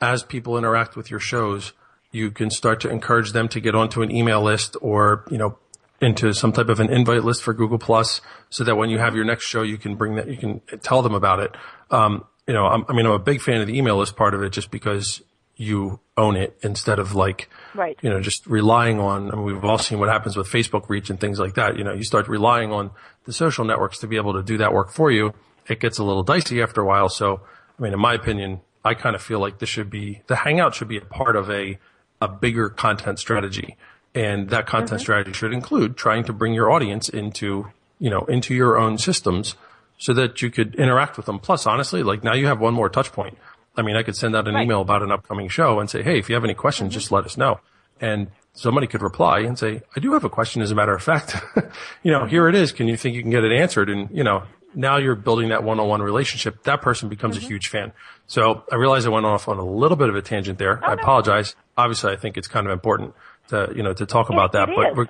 as 0.00 0.22
people 0.22 0.56
interact 0.58 0.96
with 0.96 1.10
your 1.10 1.20
shows, 1.20 1.72
you 2.12 2.30
can 2.30 2.50
start 2.50 2.80
to 2.80 2.90
encourage 2.90 3.32
them 3.32 3.48
to 3.48 3.60
get 3.60 3.74
onto 3.74 4.02
an 4.02 4.10
email 4.10 4.42
list 4.42 4.76
or, 4.80 5.24
you 5.30 5.38
know, 5.38 5.58
into 6.00 6.32
some 6.34 6.52
type 6.52 6.68
of 6.68 6.78
an 6.80 6.90
invite 6.90 7.24
list 7.24 7.42
for 7.42 7.54
Google 7.54 7.78
Plus 7.78 8.20
so 8.50 8.64
that 8.64 8.76
when 8.76 8.90
you 8.90 8.98
have 8.98 9.14
your 9.16 9.24
next 9.24 9.46
show, 9.46 9.62
you 9.62 9.78
can 9.78 9.96
bring 9.96 10.16
that, 10.16 10.28
you 10.28 10.36
can 10.36 10.60
tell 10.82 11.00
them 11.02 11.14
about 11.14 11.40
it. 11.40 11.54
Um, 11.90 12.24
you 12.46 12.52
know, 12.54 12.66
I'm, 12.66 12.84
I 12.88 12.92
mean, 12.92 13.06
I'm 13.06 13.12
a 13.12 13.18
big 13.18 13.40
fan 13.40 13.60
of 13.60 13.66
the 13.66 13.76
email 13.76 13.96
list 13.96 14.14
part 14.16 14.34
of 14.34 14.42
it 14.42 14.50
just 14.50 14.70
because 14.70 15.22
you 15.56 15.98
own 16.18 16.36
it 16.36 16.56
instead 16.62 16.98
of 16.98 17.14
like, 17.14 17.48
Right. 17.74 17.98
you 18.02 18.10
know, 18.10 18.20
just 18.20 18.46
relying 18.46 19.00
on, 19.00 19.30
I 19.32 19.36
mean, 19.36 19.44
we've 19.46 19.64
all 19.64 19.78
seen 19.78 19.98
what 19.98 20.10
happens 20.10 20.36
with 20.36 20.48
Facebook 20.48 20.88
reach 20.90 21.08
and 21.08 21.18
things 21.18 21.40
like 21.40 21.54
that. 21.54 21.78
You 21.78 21.84
know, 21.84 21.94
you 21.94 22.04
start 22.04 22.28
relying 22.28 22.72
on 22.72 22.90
the 23.24 23.32
social 23.32 23.64
networks 23.64 23.98
to 24.00 24.06
be 24.06 24.16
able 24.16 24.34
to 24.34 24.42
do 24.42 24.58
that 24.58 24.74
work 24.74 24.92
for 24.92 25.10
you. 25.10 25.32
It 25.66 25.80
gets 25.80 25.98
a 25.98 26.04
little 26.04 26.22
dicey 26.22 26.60
after 26.62 26.82
a 26.82 26.86
while. 26.86 27.08
So, 27.08 27.40
I 27.78 27.82
mean, 27.82 27.94
in 27.94 27.98
my 27.98 28.12
opinion, 28.12 28.60
I 28.86 28.94
kind 28.94 29.16
of 29.16 29.22
feel 29.22 29.40
like 29.40 29.58
this 29.58 29.68
should 29.68 29.90
be, 29.90 30.22
the 30.28 30.36
hangout 30.36 30.74
should 30.74 30.86
be 30.86 30.96
a 30.96 31.04
part 31.04 31.34
of 31.34 31.50
a, 31.50 31.78
a 32.20 32.28
bigger 32.28 32.68
content 32.68 33.18
strategy. 33.18 33.76
And 34.14 34.48
that 34.50 34.66
content 34.66 34.92
mm-hmm. 34.92 34.98
strategy 34.98 35.32
should 35.32 35.52
include 35.52 35.96
trying 35.96 36.24
to 36.24 36.32
bring 36.32 36.54
your 36.54 36.70
audience 36.70 37.08
into, 37.08 37.66
you 37.98 38.10
know, 38.10 38.24
into 38.26 38.54
your 38.54 38.78
own 38.78 38.96
systems 38.96 39.56
so 39.98 40.12
that 40.14 40.40
you 40.40 40.50
could 40.50 40.76
interact 40.76 41.16
with 41.16 41.26
them. 41.26 41.40
Plus, 41.40 41.66
honestly, 41.66 42.02
like 42.02 42.22
now 42.22 42.34
you 42.34 42.46
have 42.46 42.60
one 42.60 42.74
more 42.74 42.88
touch 42.88 43.10
point. 43.12 43.36
I 43.76 43.82
mean, 43.82 43.96
I 43.96 44.04
could 44.04 44.16
send 44.16 44.36
out 44.36 44.48
an 44.48 44.56
email 44.56 44.80
about 44.80 45.02
an 45.02 45.10
upcoming 45.10 45.48
show 45.48 45.80
and 45.80 45.90
say, 45.90 46.02
Hey, 46.02 46.18
if 46.18 46.28
you 46.28 46.34
have 46.34 46.44
any 46.44 46.54
questions, 46.54 46.90
mm-hmm. 46.90 47.00
just 47.00 47.12
let 47.12 47.24
us 47.24 47.36
know. 47.36 47.60
And 48.00 48.28
somebody 48.54 48.86
could 48.86 49.02
reply 49.02 49.40
and 49.40 49.58
say, 49.58 49.82
I 49.94 50.00
do 50.00 50.12
have 50.12 50.24
a 50.24 50.30
question. 50.30 50.62
As 50.62 50.70
a 50.70 50.74
matter 50.74 50.94
of 50.94 51.02
fact, 51.02 51.36
you 52.02 52.12
know, 52.12 52.20
mm-hmm. 52.20 52.28
here 52.28 52.48
it 52.48 52.54
is. 52.54 52.72
Can 52.72 52.88
you 52.88 52.96
think 52.96 53.16
you 53.16 53.22
can 53.22 53.30
get 53.30 53.44
it 53.44 53.52
answered? 53.52 53.90
And, 53.90 54.10
you 54.10 54.24
know, 54.24 54.44
now 54.76 54.98
you're 54.98 55.14
building 55.14 55.48
that 55.48 55.64
one-on-one 55.64 56.02
relationship. 56.02 56.62
That 56.64 56.82
person 56.82 57.08
becomes 57.08 57.36
a 57.36 57.40
huge 57.40 57.68
fan. 57.68 57.92
So 58.26 58.62
I 58.70 58.76
realize 58.76 59.06
I 59.06 59.08
went 59.08 59.26
off 59.26 59.48
on 59.48 59.58
a 59.58 59.64
little 59.64 59.96
bit 59.96 60.10
of 60.10 60.14
a 60.14 60.22
tangent 60.22 60.58
there. 60.58 60.84
I 60.84 60.92
apologize. 60.92 61.56
Obviously, 61.76 62.12
I 62.12 62.16
think 62.16 62.36
it's 62.36 62.46
kind 62.46 62.66
of 62.66 62.72
important 62.72 63.14
to, 63.48 63.72
you 63.74 63.82
know, 63.82 63.94
to 63.94 64.06
talk 64.06 64.28
about 64.28 64.52
that, 64.52 64.68
it 64.68 64.94
but 64.94 65.08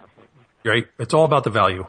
right. 0.64 0.87
It's 0.99 1.12
all 1.12 1.25
about 1.25 1.45
the 1.45 1.51
value. 1.51 1.87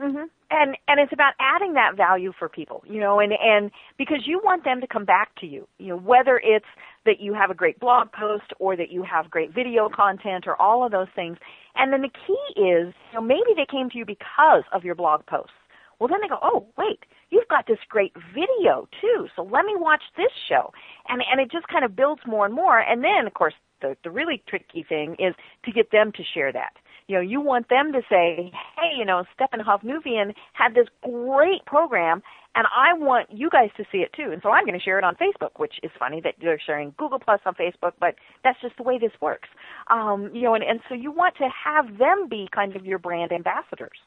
hmm 0.00 0.24
And 0.50 0.76
and 0.88 1.00
it's 1.00 1.12
about 1.12 1.34
adding 1.38 1.74
that 1.74 1.96
value 1.96 2.32
for 2.38 2.48
people, 2.48 2.82
you 2.88 3.00
know, 3.00 3.20
and 3.20 3.32
and 3.32 3.70
because 3.98 4.22
you 4.26 4.40
want 4.42 4.64
them 4.64 4.80
to 4.80 4.86
come 4.86 5.04
back 5.04 5.34
to 5.40 5.46
you, 5.46 5.68
you 5.78 5.88
know, 5.88 5.98
whether 5.98 6.40
it's 6.42 6.66
that 7.04 7.20
you 7.20 7.34
have 7.34 7.50
a 7.50 7.54
great 7.54 7.78
blog 7.78 8.10
post 8.12 8.52
or 8.58 8.76
that 8.76 8.90
you 8.90 9.02
have 9.02 9.30
great 9.30 9.54
video 9.54 9.88
content 9.88 10.46
or 10.46 10.60
all 10.60 10.84
of 10.84 10.92
those 10.92 11.08
things. 11.14 11.36
And 11.74 11.92
then 11.92 12.02
the 12.02 12.10
key 12.26 12.60
is, 12.60 12.94
you 13.10 13.14
know, 13.14 13.20
maybe 13.20 13.52
they 13.56 13.66
came 13.70 13.90
to 13.90 13.98
you 13.98 14.04
because 14.04 14.64
of 14.72 14.84
your 14.84 14.94
blog 14.94 15.24
posts. 15.26 15.52
Well, 16.00 16.08
then 16.08 16.20
they 16.22 16.28
go, 16.28 16.38
oh, 16.42 16.66
wait, 16.78 17.04
you've 17.28 17.48
got 17.48 17.66
this 17.66 17.78
great 17.88 18.14
video 18.34 18.88
too, 19.00 19.28
so 19.36 19.42
let 19.42 19.66
me 19.66 19.74
watch 19.76 20.02
this 20.16 20.32
show. 20.48 20.72
And 21.08 21.22
and 21.30 21.40
it 21.40 21.52
just 21.52 21.68
kind 21.68 21.84
of 21.84 21.94
builds 21.94 22.22
more 22.26 22.46
and 22.46 22.54
more. 22.54 22.78
And 22.78 23.04
then, 23.04 23.26
of 23.26 23.34
course, 23.34 23.54
the 23.82 23.96
the 24.02 24.10
really 24.10 24.42
tricky 24.48 24.82
thing 24.88 25.14
is 25.18 25.34
to 25.64 25.72
get 25.72 25.90
them 25.92 26.10
to 26.12 26.22
share 26.34 26.52
that. 26.52 26.72
You 27.06 27.16
know, 27.16 27.22
you 27.22 27.40
want 27.40 27.68
them 27.68 27.92
to 27.92 28.02
say, 28.08 28.52
hey, 28.76 28.96
you 28.96 29.04
know, 29.04 29.24
Stephan 29.34 29.60
Hovnanian 29.60 30.32
had 30.52 30.74
this 30.74 30.86
great 31.02 31.64
program, 31.66 32.22
and 32.54 32.66
I 32.68 32.94
want 32.94 33.30
you 33.32 33.50
guys 33.50 33.70
to 33.78 33.84
see 33.90 33.98
it 33.98 34.12
too. 34.12 34.30
And 34.32 34.40
so 34.42 34.50
I'm 34.50 34.64
going 34.64 34.78
to 34.78 34.82
share 34.82 34.96
it 34.96 35.04
on 35.04 35.16
Facebook, 35.16 35.58
which 35.58 35.74
is 35.82 35.90
funny 35.98 36.20
that 36.22 36.34
they're 36.40 36.60
sharing 36.64 36.94
Google 36.96 37.18
Plus 37.18 37.40
on 37.44 37.54
Facebook, 37.54 37.92
but 37.98 38.14
that's 38.44 38.60
just 38.62 38.76
the 38.76 38.84
way 38.84 38.96
this 38.96 39.12
works. 39.20 39.48
Um, 39.90 40.30
you 40.32 40.42
know, 40.42 40.54
and, 40.54 40.62
and 40.62 40.80
so 40.88 40.94
you 40.94 41.10
want 41.10 41.34
to 41.38 41.48
have 41.64 41.98
them 41.98 42.28
be 42.30 42.48
kind 42.54 42.76
of 42.76 42.86
your 42.86 43.00
brand 43.00 43.32
ambassadors. 43.32 43.98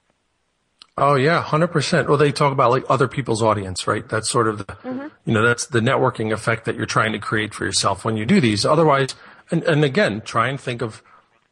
Oh 0.95 1.15
yeah, 1.15 1.41
hundred 1.41 1.69
percent. 1.69 2.07
Well, 2.07 2.17
they 2.17 2.31
talk 2.31 2.51
about 2.51 2.69
like 2.69 2.83
other 2.87 3.07
people's 3.07 3.41
audience, 3.41 3.87
right? 3.87 4.07
That's 4.07 4.29
sort 4.29 4.47
of 4.47 4.59
the, 4.59 5.11
you 5.25 5.33
know, 5.33 5.41
that's 5.41 5.65
the 5.65 5.79
networking 5.79 6.31
effect 6.31 6.65
that 6.65 6.75
you're 6.75 6.85
trying 6.85 7.13
to 7.13 7.19
create 7.19 7.53
for 7.53 7.65
yourself 7.65 8.05
when 8.05 8.15
you 8.15 8.25
do 8.25 8.39
these. 8.39 8.63
Otherwise, 8.63 9.15
and, 9.49 9.63
and 9.63 9.83
again, 9.83 10.21
try 10.21 10.49
and 10.49 10.59
think 10.59 10.83
of, 10.83 11.01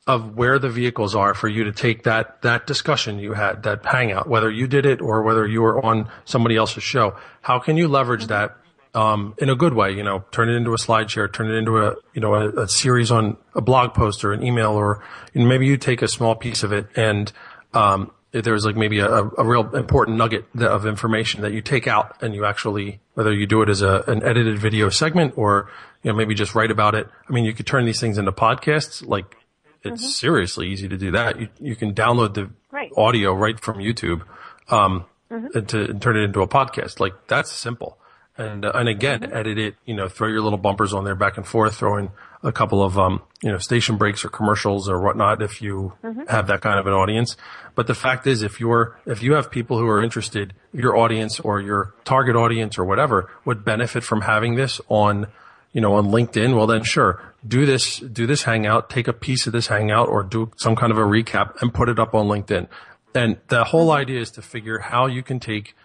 of 0.06 0.36
where 0.36 0.60
the 0.60 0.70
vehicles 0.70 1.16
are 1.16 1.34
for 1.34 1.48
you 1.48 1.64
to 1.64 1.72
take 1.72 2.04
that, 2.04 2.42
that 2.44 2.68
discussion 2.68 3.18
you 3.18 3.34
had, 3.34 3.64
that 3.64 3.84
hangout, 3.84 4.28
whether 4.28 4.50
you 4.50 4.68
did 4.68 4.86
it 4.86 5.02
or 5.02 5.24
whether 5.24 5.48
you 5.48 5.62
were 5.64 5.84
on 5.84 6.08
somebody 6.26 6.56
else's 6.56 6.84
show. 6.84 7.16
How 7.42 7.58
can 7.58 7.78
you 7.78 7.88
leverage 7.88 8.28
that? 8.28 8.58
Um, 8.94 9.36
in 9.38 9.50
a 9.50 9.56
good 9.56 9.74
way, 9.74 9.92
you 9.94 10.04
know, 10.04 10.26
turn 10.32 10.50
it 10.50 10.54
into 10.56 10.72
a 10.72 10.78
slideshare, 10.78 11.32
turn 11.32 11.50
it 11.50 11.56
into 11.56 11.78
a, 11.78 11.96
you 12.14 12.20
know, 12.20 12.36
a, 12.36 12.64
a 12.64 12.68
series 12.68 13.10
on 13.10 13.38
a 13.56 13.62
blog 13.62 13.94
post 13.94 14.26
or 14.26 14.34
an 14.34 14.44
email 14.44 14.72
or 14.72 15.02
you 15.34 15.42
know, 15.42 15.48
maybe 15.48 15.66
you 15.66 15.78
take 15.78 16.02
a 16.02 16.10
small 16.10 16.36
piece 16.36 16.62
of 16.62 16.74
it 16.74 16.88
and, 16.96 17.32
um, 17.74 18.12
if 18.34 18.44
there's 18.46 18.66
like 18.66 18.76
maybe 18.76 19.00
a, 19.00 19.10
a 19.10 19.46
real 19.46 19.76
important 19.76 20.18
nugget 20.18 20.46
of 20.60 20.86
information 20.86 21.42
that 21.42 21.52
you 21.52 21.62
take 21.62 21.88
out 21.88 22.22
and 22.24 22.34
you 22.34 22.46
actually, 22.46 23.00
whether 23.14 23.34
you 23.34 23.46
do 23.46 23.62
it 23.62 23.70
as 23.70 23.82
a, 23.82 24.04
an 24.08 24.24
edited 24.24 24.58
video 24.58 24.90
segment 24.90 25.34
or, 25.38 25.70
you 26.04 26.12
know, 26.12 26.18
maybe 26.18 26.34
just 26.34 26.56
write 26.56 26.72
about 26.72 26.96
it. 26.96 27.08
I 27.28 27.34
mean, 27.34 27.44
you 27.46 27.54
could 27.54 27.68
turn 27.68 27.86
these 27.86 28.00
things 28.00 28.18
into 28.18 28.32
podcasts. 28.32 29.06
Like 29.06 29.36
it's 29.84 30.16
seriously 30.16 30.70
easy 30.70 30.88
to 30.88 30.98
do 30.98 31.12
that. 31.12 31.40
You, 31.40 31.50
you 31.60 31.76
can 31.76 31.94
download 31.94 32.34
the 32.36 32.50
Right. 32.72 32.90
audio 32.96 33.34
right 33.34 33.60
from 33.60 33.80
YouTube, 33.80 34.22
um, 34.70 35.06
Mhm. 35.30 35.56
and 35.56 35.70
to 35.70 35.90
and 35.90 36.02
turn 36.02 36.16
it 36.18 36.22
into 36.24 36.42
a 36.42 36.48
podcast. 36.48 37.00
Like 37.02 37.14
that's 37.28 37.52
simple. 37.52 37.98
And, 38.38 38.66
uh, 38.66 38.72
and 38.74 38.88
again, 38.88 39.32
edit 39.32 39.58
it, 39.58 39.76
you 39.86 39.94
know, 39.94 40.08
throw 40.08 40.28
your 40.28 40.42
little 40.42 40.58
bumpers 40.58 40.94
on 40.94 41.04
there 41.04 41.16
back 41.16 41.38
and 41.38 41.46
forth, 41.46 41.76
throw 41.76 41.98
in 41.98 42.10
a 42.44 42.52
couple 42.52 42.82
of, 42.82 42.98
um, 42.98 43.22
you 43.44 43.52
know, 43.52 43.58
station 43.58 43.98
breaks 43.98 44.26
or 44.26 44.30
commercials 44.30 44.90
or 44.90 45.00
whatnot 45.02 45.42
if 45.42 45.62
you 45.62 45.94
Mhm. 46.04 46.28
have 46.30 46.48
that 46.48 46.62
kind 46.62 46.80
of 46.80 46.88
an 46.88 46.94
audience. 46.94 47.38
But 47.76 47.88
the 47.88 47.94
fact 47.94 48.26
is, 48.26 48.42
if 48.42 48.60
you're, 48.60 48.98
if 49.06 49.22
you 49.22 49.34
have 49.34 49.52
people 49.52 49.78
who 49.78 49.88
are 49.88 50.02
interested, 50.02 50.54
your 50.74 50.98
audience 50.98 51.40
or 51.40 51.60
your 51.62 51.94
target 52.04 52.36
audience 52.36 52.80
or 52.80 52.86
whatever 52.86 53.30
would 53.46 53.64
benefit 53.64 54.04
from 54.04 54.22
having 54.22 54.56
this 54.56 54.82
on, 54.90 55.28
you 55.74 55.82
know, 55.82 55.94
on 55.96 56.08
LinkedIn, 56.08 56.56
well 56.56 56.68
then 56.68 56.84
sure, 56.84 57.22
do 57.48 57.66
this, 57.66 57.98
do 58.00 58.26
this 58.26 58.44
hangout, 58.44 58.90
take 58.90 59.08
a 59.08 59.14
piece 59.14 59.46
of 59.46 59.54
this 59.54 59.68
hangout 59.68 60.08
or 60.08 60.24
do 60.24 60.50
some 60.56 60.76
kind 60.76 60.92
of 60.92 60.98
a 60.98 61.02
recap 61.02 61.62
and 61.62 61.74
put 61.74 61.90
it 61.90 62.00
up 62.00 62.16
on 62.16 62.28
LinkedIn. 62.28 62.68
And 63.14 63.38
the 63.50 63.66
whole 63.66 63.92
idea 63.92 64.20
is 64.22 64.32
to 64.32 64.42
figure 64.42 64.80
how 64.80 65.06
you 65.06 65.22
can 65.22 65.40
take 65.40 65.76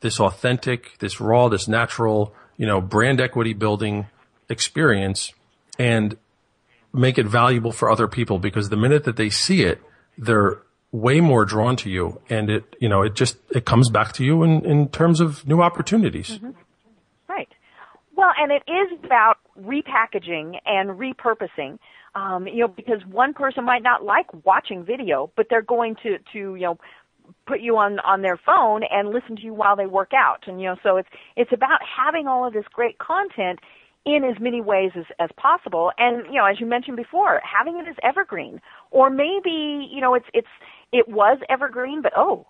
this 0.00 0.20
authentic, 0.20 0.98
this 0.98 1.20
raw, 1.20 1.48
this 1.48 1.68
natural, 1.68 2.34
you 2.56 2.66
know, 2.66 2.80
brand 2.80 3.20
equity 3.20 3.52
building 3.52 4.06
experience 4.48 5.32
and 5.78 6.16
make 6.92 7.18
it 7.18 7.26
valuable 7.26 7.72
for 7.72 7.90
other 7.90 8.08
people 8.08 8.38
because 8.38 8.68
the 8.68 8.76
minute 8.76 9.04
that 9.04 9.16
they 9.16 9.30
see 9.30 9.62
it, 9.62 9.80
they're 10.16 10.58
way 10.92 11.20
more 11.20 11.44
drawn 11.44 11.76
to 11.76 11.90
you 11.90 12.20
and 12.30 12.48
it, 12.48 12.76
you 12.80 12.88
know, 12.88 13.02
it 13.02 13.14
just, 13.14 13.36
it 13.50 13.66
comes 13.66 13.90
back 13.90 14.12
to 14.12 14.24
you 14.24 14.42
in, 14.42 14.64
in 14.64 14.88
terms 14.88 15.20
of 15.20 15.46
new 15.46 15.60
opportunities. 15.60 16.38
Right. 17.28 17.48
Well, 18.16 18.32
and 18.38 18.50
it 18.50 18.62
is 18.70 18.98
about 19.04 19.36
repackaging 19.60 20.58
and 20.64 20.90
repurposing. 20.90 21.78
Um, 22.14 22.46
you 22.46 22.60
know, 22.60 22.68
because 22.68 23.04
one 23.04 23.34
person 23.34 23.64
might 23.64 23.82
not 23.82 24.02
like 24.02 24.26
watching 24.46 24.84
video, 24.84 25.30
but 25.36 25.48
they're 25.50 25.60
going 25.60 25.96
to 26.02 26.16
to 26.32 26.54
you 26.54 26.62
know 26.62 26.78
put 27.46 27.60
you 27.60 27.76
on 27.76 27.98
on 28.00 28.22
their 28.22 28.38
phone 28.44 28.82
and 28.90 29.10
listen 29.10 29.36
to 29.36 29.42
you 29.42 29.54
while 29.54 29.76
they 29.76 29.86
work 29.86 30.12
out. 30.14 30.44
And 30.46 30.60
you 30.60 30.68
know, 30.68 30.76
so 30.82 30.96
it's 30.96 31.08
it's 31.36 31.52
about 31.52 31.80
having 31.82 32.26
all 32.26 32.46
of 32.46 32.52
this 32.52 32.64
great 32.72 32.98
content 32.98 33.60
in 34.06 34.22
as 34.22 34.40
many 34.40 34.60
ways 34.60 34.92
as, 34.96 35.04
as 35.18 35.30
possible. 35.36 35.90
And 35.98 36.26
you 36.26 36.38
know, 36.38 36.46
as 36.46 36.60
you 36.60 36.66
mentioned 36.66 36.96
before, 36.96 37.42
having 37.44 37.78
it 37.78 37.88
as 37.88 37.96
evergreen, 38.02 38.60
or 38.90 39.10
maybe 39.10 39.88
you 39.90 40.00
know, 40.00 40.14
it's 40.14 40.26
it's 40.32 40.48
it 40.92 41.08
was 41.08 41.38
evergreen, 41.50 42.00
but 42.02 42.12
oh 42.16 42.46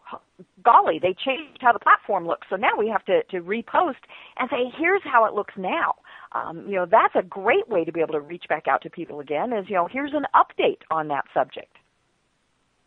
golly, 0.63 0.99
they 1.01 1.15
changed 1.15 1.59
how 1.61 1.73
the 1.73 1.79
platform 1.79 2.27
looks. 2.27 2.47
So 2.51 2.57
now 2.57 2.77
we 2.79 2.89
have 2.89 3.05
to 3.07 3.23
to 3.31 3.41
repost 3.41 4.05
and 4.39 4.49
say, 4.51 4.71
here's 4.79 5.03
how 5.05 5.25
it 5.25 5.35
looks 5.35 5.55
now. 5.57 5.95
Um, 6.33 6.67
you 6.69 6.75
know, 6.75 6.87
that's 6.91 7.15
a 7.15 7.23
great 7.23 7.69
way 7.69 7.85
to 7.85 7.93
be 7.93 8.01
able 8.01 8.13
to 8.13 8.21
reach 8.21 8.45
back 8.49 8.69
out 8.69 8.83
to 8.83 8.91
people 8.91 9.21
again. 9.21 9.53
Is 9.53 9.65
you 9.69 9.77
know, 9.77 9.89
here's 9.91 10.13
an 10.13 10.27
update 10.35 10.83
on 10.91 11.09
that 11.09 11.25
subject. 11.33 11.76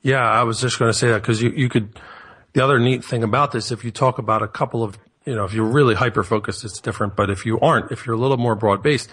Yeah, 0.01 0.23
I 0.23 0.43
was 0.43 0.61
just 0.61 0.79
going 0.79 0.89
to 0.91 0.97
say 0.97 1.09
that 1.09 1.21
because 1.21 1.41
you, 1.41 1.49
you 1.51 1.69
could, 1.69 1.99
the 2.53 2.63
other 2.63 2.79
neat 2.79 3.03
thing 3.03 3.23
about 3.23 3.51
this, 3.51 3.71
if 3.71 3.83
you 3.83 3.91
talk 3.91 4.17
about 4.17 4.41
a 4.41 4.47
couple 4.47 4.83
of, 4.83 4.97
you 5.25 5.35
know, 5.35 5.43
if 5.43 5.53
you're 5.53 5.65
really 5.65 5.95
hyper 5.95 6.23
focused, 6.23 6.63
it's 6.63 6.79
different. 6.79 7.15
But 7.15 7.29
if 7.29 7.45
you 7.45 7.59
aren't, 7.59 7.91
if 7.91 8.05
you're 8.05 8.15
a 8.15 8.19
little 8.19 8.37
more 8.37 8.55
broad 8.55 8.81
based, 8.81 9.09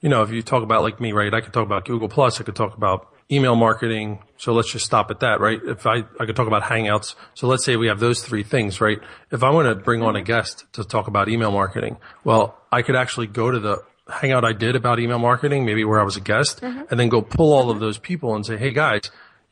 you 0.00 0.08
know, 0.08 0.22
if 0.22 0.30
you 0.30 0.42
talk 0.42 0.62
about 0.62 0.82
like 0.82 1.00
me, 1.00 1.12
right, 1.12 1.32
I 1.32 1.40
could 1.40 1.52
talk 1.52 1.64
about 1.64 1.84
Google 1.84 2.08
Plus, 2.08 2.40
I 2.40 2.44
could 2.44 2.56
talk 2.56 2.76
about 2.76 3.08
email 3.30 3.54
marketing. 3.56 4.18
So 4.36 4.52
let's 4.52 4.70
just 4.70 4.84
stop 4.84 5.10
at 5.10 5.20
that, 5.20 5.40
right? 5.40 5.60
If 5.64 5.86
I, 5.86 6.04
I 6.20 6.26
could 6.26 6.36
talk 6.36 6.46
about 6.46 6.62
Hangouts. 6.62 7.14
So 7.34 7.46
let's 7.46 7.64
say 7.64 7.76
we 7.76 7.86
have 7.86 8.00
those 8.00 8.22
three 8.22 8.42
things, 8.42 8.80
right? 8.80 8.98
If 9.30 9.42
I 9.42 9.50
want 9.50 9.68
to 9.68 9.74
bring 9.74 10.02
on 10.02 10.16
a 10.16 10.22
guest 10.22 10.64
to 10.74 10.84
talk 10.84 11.06
about 11.06 11.28
email 11.28 11.50
marketing, 11.50 11.96
well, 12.22 12.58
I 12.72 12.82
could 12.82 12.96
actually 12.96 13.26
go 13.28 13.50
to 13.50 13.58
the 13.58 13.82
hangout 14.10 14.44
I 14.44 14.52
did 14.52 14.76
about 14.76 15.00
email 15.00 15.18
marketing, 15.18 15.64
maybe 15.64 15.84
where 15.84 15.98
I 15.98 16.04
was 16.04 16.16
a 16.16 16.20
guest, 16.20 16.60
Mhm. 16.60 16.90
and 16.90 17.00
then 17.00 17.08
go 17.08 17.22
pull 17.22 17.54
all 17.54 17.70
of 17.70 17.80
those 17.80 17.96
people 17.96 18.34
and 18.34 18.44
say, 18.44 18.58
Hey 18.58 18.70
guys, 18.72 19.00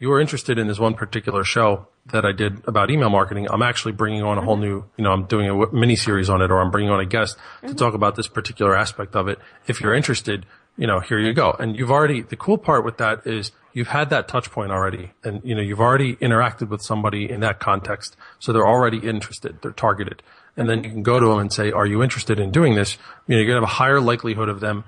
you 0.03 0.09
were 0.09 0.21
interested 0.21 0.59
in 0.59 0.67
this 0.67 0.81
one 0.81 0.95
particular 0.95 1.45
show 1.45 1.87
that 2.07 2.25
I 2.25 2.33
did 2.33 2.67
about 2.67 2.91
email 2.91 3.09
marketing. 3.09 3.47
I'm 3.49 3.63
actually 3.63 3.93
bringing 3.93 4.25
on 4.25 4.37
a 4.37 4.41
whole 4.41 4.57
new, 4.57 4.85
you 4.97 5.05
know, 5.05 5.13
I'm 5.13 5.27
doing 5.27 5.49
a 5.49 5.73
mini 5.73 5.95
series 5.95 6.29
on 6.29 6.43
it 6.43 6.51
or 6.51 6.61
I'm 6.61 6.73
bringing 6.73 6.91
on 6.91 6.99
a 6.99 7.07
guest 7.07 7.37
to 7.61 7.69
mm-hmm. 7.69 7.77
talk 7.77 7.95
about 7.95 8.17
this 8.17 8.27
particular 8.27 8.77
aspect 8.77 9.15
of 9.15 9.29
it. 9.29 9.39
If 9.69 9.81
you're 9.81 9.95
interested, 9.95 10.45
you 10.77 10.89
know, 10.89 10.99
here 10.99 11.21
you 11.21 11.33
go. 11.33 11.53
And 11.53 11.79
you've 11.79 11.93
already, 11.93 12.21
the 12.21 12.35
cool 12.35 12.59
part 12.59 12.85
with 12.85 12.97
that 12.97 13.29
is 13.29 13.53
you've 13.75 13.87
had 13.87 14.11
that 14.11 14.27
touch 14.27 14.51
point 14.51 14.73
already 14.73 15.13
and, 15.23 15.41
you 15.45 15.55
know, 15.55 15.63
you've 15.63 15.81
already 15.81 16.17
interacted 16.17 16.69
with 16.69 16.83
somebody 16.83 17.31
in 17.31 17.39
that 17.39 17.61
context. 17.61 18.17
So 18.41 18.53
they're 18.53 18.67
already 18.67 18.99
interested. 18.99 19.63
They're 19.63 19.71
targeted. 19.71 20.21
And 20.57 20.69
then 20.69 20.83
you 20.83 20.91
can 20.91 21.05
go 21.05 21.21
to 21.21 21.27
them 21.27 21.39
and 21.39 21.53
say, 21.53 21.71
are 21.71 21.87
you 21.87 22.03
interested 22.03 22.41
in 22.41 22.51
doing 22.51 22.75
this? 22.75 22.99
You 23.29 23.37
know, 23.37 23.43
you're 23.43 23.47
going 23.47 23.63
to 23.63 23.67
have 23.69 23.73
a 23.73 23.79
higher 23.79 24.01
likelihood 24.01 24.49
of 24.49 24.59
them 24.59 24.83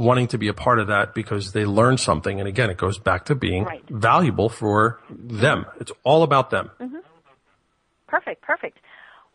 wanting 0.00 0.28
to 0.28 0.38
be 0.38 0.48
a 0.48 0.54
part 0.54 0.78
of 0.78 0.88
that 0.88 1.14
because 1.14 1.52
they 1.52 1.64
learned 1.66 2.00
something. 2.00 2.40
And 2.40 2.48
again, 2.48 2.70
it 2.70 2.78
goes 2.78 2.98
back 2.98 3.26
to 3.26 3.34
being 3.34 3.64
Right. 3.64 3.84
valuable 3.90 4.48
for 4.48 4.98
them. 5.10 5.66
It's 5.78 5.92
all 6.02 6.22
about 6.22 6.50
them. 6.50 6.70
hmm 6.78 6.96
Perfect, 8.08 8.42
perfect. 8.42 8.78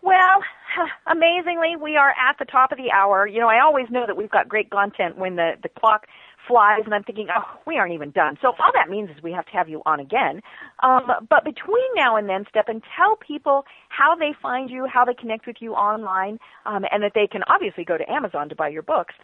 Well, 0.01 0.43
amazingly, 1.07 1.76
we 1.82 1.95
are 1.95 2.09
at 2.09 2.38
the 2.38 2.45
top 2.45 2.72
of 2.74 2.78
the 2.78 2.91
hour. 2.91 3.26
You 3.26 3.39
know, 3.39 3.47
I 3.47 3.61
always 3.61 3.89
know 3.89 4.05
that 4.05 4.18
we've 4.18 4.30
got 4.30 4.49
great 4.49 4.70
content 4.70 5.18
when 5.18 5.36
the, 5.38 5.53
the 5.63 5.70
clock 5.70 6.07
flies, 6.47 6.82
and 6.86 6.93
I'm 6.93 7.03
thinking, 7.03 7.28
oh, 7.36 7.59
we 7.66 7.78
aren't 7.78 7.93
even 7.93 8.11
done. 8.11 8.38
So 8.41 8.49
all 8.49 8.72
that 8.74 8.89
means 8.89 9.09
is 9.09 9.24
we 9.24 9.32
have 9.32 9.45
to 9.45 9.51
have 9.53 9.70
you 9.70 9.82
on 9.86 9.99
again. 9.99 10.41
Um, 10.84 11.09
but 11.30 11.43
between 11.45 11.86
now 11.95 12.18
and 12.18 12.28
then, 12.30 12.45
Stephan 12.49 12.82
tell 12.95 13.16
people 13.16 13.66
how 13.89 14.16
they 14.16 14.34
find 14.41 14.70
you, 14.70 14.86
how 14.86 15.05
they 15.05 15.13
connect 15.13 15.47
with 15.47 15.57
you 15.59 15.74
online, 15.74 16.38
um, 16.66 16.86
and 16.91 17.01
that 17.01 17.13
they 17.16 17.28
can 17.28 17.41
obviously 17.47 17.84
go 17.86 17.97
to 17.97 18.11
Amazon 18.11 18.49
to 18.49 18.55
buy 18.55 18.68
your 18.68 18.84
books. 18.84 19.16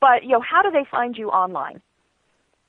But 0.00 0.22
you 0.22 0.30
know, 0.30 0.40
how 0.40 0.62
do 0.62 0.70
they 0.70 0.84
find 0.90 1.16
you 1.16 1.28
online? 1.28 1.80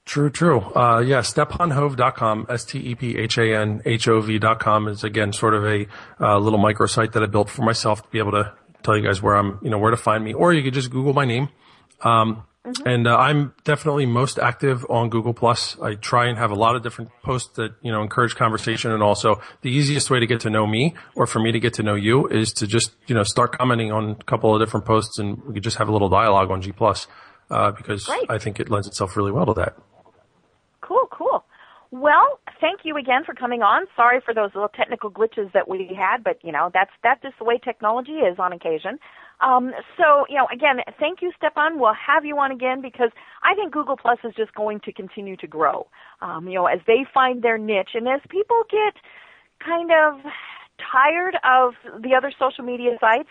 True, 0.05 0.29
true. 0.31 0.61
Uh, 0.75 1.03
yeah, 1.05 1.19
stephanhov.com, 1.19 2.47
S-T-E-P-H-A-N-H-O-V 2.49 4.39
dot 4.39 4.59
com 4.59 4.87
is 4.87 5.03
again 5.03 5.31
sort 5.33 5.53
of 5.53 5.65
a 5.65 5.85
uh, 6.19 6.39
little 6.39 6.57
microsite 6.57 7.11
that 7.11 7.21
I 7.21 7.27
built 7.27 7.47
for 7.49 7.61
myself 7.61 8.01
to 8.01 8.09
be 8.09 8.17
able 8.17 8.31
to 8.31 8.51
tell 8.81 8.97
you 8.97 9.03
guys 9.03 9.21
where 9.21 9.35
I'm, 9.35 9.59
you 9.61 9.69
know, 9.69 9.77
where 9.77 9.91
to 9.91 9.97
find 9.97 10.23
me. 10.23 10.33
Or 10.33 10.51
you 10.51 10.63
could 10.63 10.73
just 10.73 10.89
Google 10.89 11.13
my 11.13 11.25
name. 11.25 11.49
Um, 12.01 12.43
and 12.85 13.07
uh, 13.07 13.17
I'm 13.17 13.53
definitely 13.63 14.05
most 14.05 14.37
active 14.37 14.85
on 14.89 15.09
Google 15.09 15.33
Plus. 15.33 15.79
I 15.79 15.95
try 15.95 16.27
and 16.27 16.37
have 16.37 16.51
a 16.51 16.55
lot 16.55 16.75
of 16.75 16.83
different 16.83 17.11
posts 17.23 17.55
that 17.55 17.73
you 17.81 17.91
know 17.91 18.01
encourage 18.01 18.35
conversation, 18.35 18.91
and 18.91 19.01
also 19.01 19.41
the 19.61 19.71
easiest 19.71 20.09
way 20.09 20.19
to 20.19 20.27
get 20.27 20.41
to 20.41 20.49
know 20.49 20.67
me 20.67 20.93
or 21.15 21.25
for 21.25 21.39
me 21.39 21.51
to 21.51 21.59
get 21.59 21.73
to 21.75 21.83
know 21.83 21.95
you 21.95 22.27
is 22.27 22.51
to 22.53 22.67
just 22.67 22.95
you 23.07 23.15
know 23.15 23.23
start 23.23 23.57
commenting 23.57 23.91
on 23.91 24.11
a 24.11 24.23
couple 24.25 24.53
of 24.53 24.61
different 24.61 24.85
posts, 24.85 25.19
and 25.19 25.41
we 25.45 25.53
could 25.53 25.63
just 25.63 25.77
have 25.77 25.87
a 25.87 25.91
little 25.91 26.09
dialogue 26.09 26.51
on 26.51 26.61
G 26.61 26.71
Plus 26.71 27.07
uh, 27.49 27.71
because 27.71 28.05
Great. 28.05 28.25
I 28.29 28.37
think 28.37 28.59
it 28.59 28.69
lends 28.69 28.87
itself 28.87 29.15
really 29.15 29.31
well 29.31 29.45
to 29.45 29.53
that. 29.53 29.75
Cool, 30.81 31.07
cool. 31.11 31.45
Well, 31.91 32.39
thank 32.61 32.81
you 32.83 32.97
again 32.97 33.23
for 33.25 33.33
coming 33.33 33.63
on. 33.63 33.87
Sorry 33.95 34.21
for 34.23 34.31
those 34.31 34.51
little 34.53 34.69
technical 34.69 35.09
glitches 35.09 35.51
that 35.53 35.67
we 35.67 35.89
had, 35.97 36.23
but 36.23 36.37
you 36.43 36.51
know 36.51 36.69
that's 36.71 36.91
that's 37.01 37.21
just 37.23 37.39
the 37.39 37.45
way 37.45 37.57
technology 37.57 38.21
is 38.21 38.37
on 38.37 38.53
occasion. 38.53 38.99
Um, 39.41 39.71
so 39.97 40.25
you 40.29 40.35
know, 40.35 40.47
again, 40.53 40.77
thank 40.99 41.23
you, 41.23 41.31
Stephan. 41.37 41.79
We'll 41.79 41.95
have 41.95 42.25
you 42.25 42.37
on 42.37 42.51
again 42.51 42.81
because 42.81 43.09
I 43.41 43.55
think 43.55 43.73
Google 43.73 43.97
Plus 43.97 44.19
is 44.23 44.33
just 44.37 44.53
going 44.53 44.81
to 44.81 44.93
continue 44.93 45.35
to 45.37 45.47
grow. 45.47 45.87
Um, 46.21 46.47
you 46.47 46.53
know, 46.55 46.67
as 46.67 46.79
they 46.85 47.05
find 47.11 47.41
their 47.41 47.57
niche, 47.57 47.95
and 47.95 48.07
as 48.07 48.21
people 48.29 48.61
get 48.69 48.93
kind 49.65 49.89
of 49.89 50.21
tired 50.93 51.37
of 51.43 51.73
the 52.01 52.13
other 52.15 52.31
social 52.39 52.63
media 52.63 52.97
sites, 53.01 53.29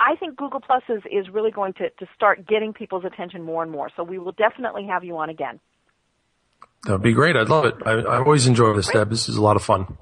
I 0.00 0.16
think 0.16 0.36
Google 0.36 0.60
Plus 0.60 0.82
is, 0.88 1.02
is 1.10 1.32
really 1.32 1.50
going 1.50 1.72
to, 1.74 1.90
to 1.90 2.06
start 2.14 2.46
getting 2.46 2.72
people's 2.72 3.04
attention 3.04 3.42
more 3.42 3.62
and 3.62 3.72
more. 3.72 3.88
So 3.96 4.02
we 4.02 4.18
will 4.18 4.32
definitely 4.32 4.86
have 4.86 5.04
you 5.04 5.16
on 5.16 5.30
again. 5.30 5.60
That 6.84 6.92
would 6.92 7.02
be 7.02 7.12
great. 7.12 7.36
I'd 7.36 7.48
love 7.48 7.66
it. 7.66 7.74
I, 7.84 7.92
I 7.92 8.18
always 8.18 8.46
enjoy 8.46 8.74
this, 8.74 8.88
Deb. 8.88 9.10
This 9.10 9.28
is 9.28 9.36
a 9.36 9.42
lot 9.42 9.56
of 9.56 9.62
fun. 9.62 9.98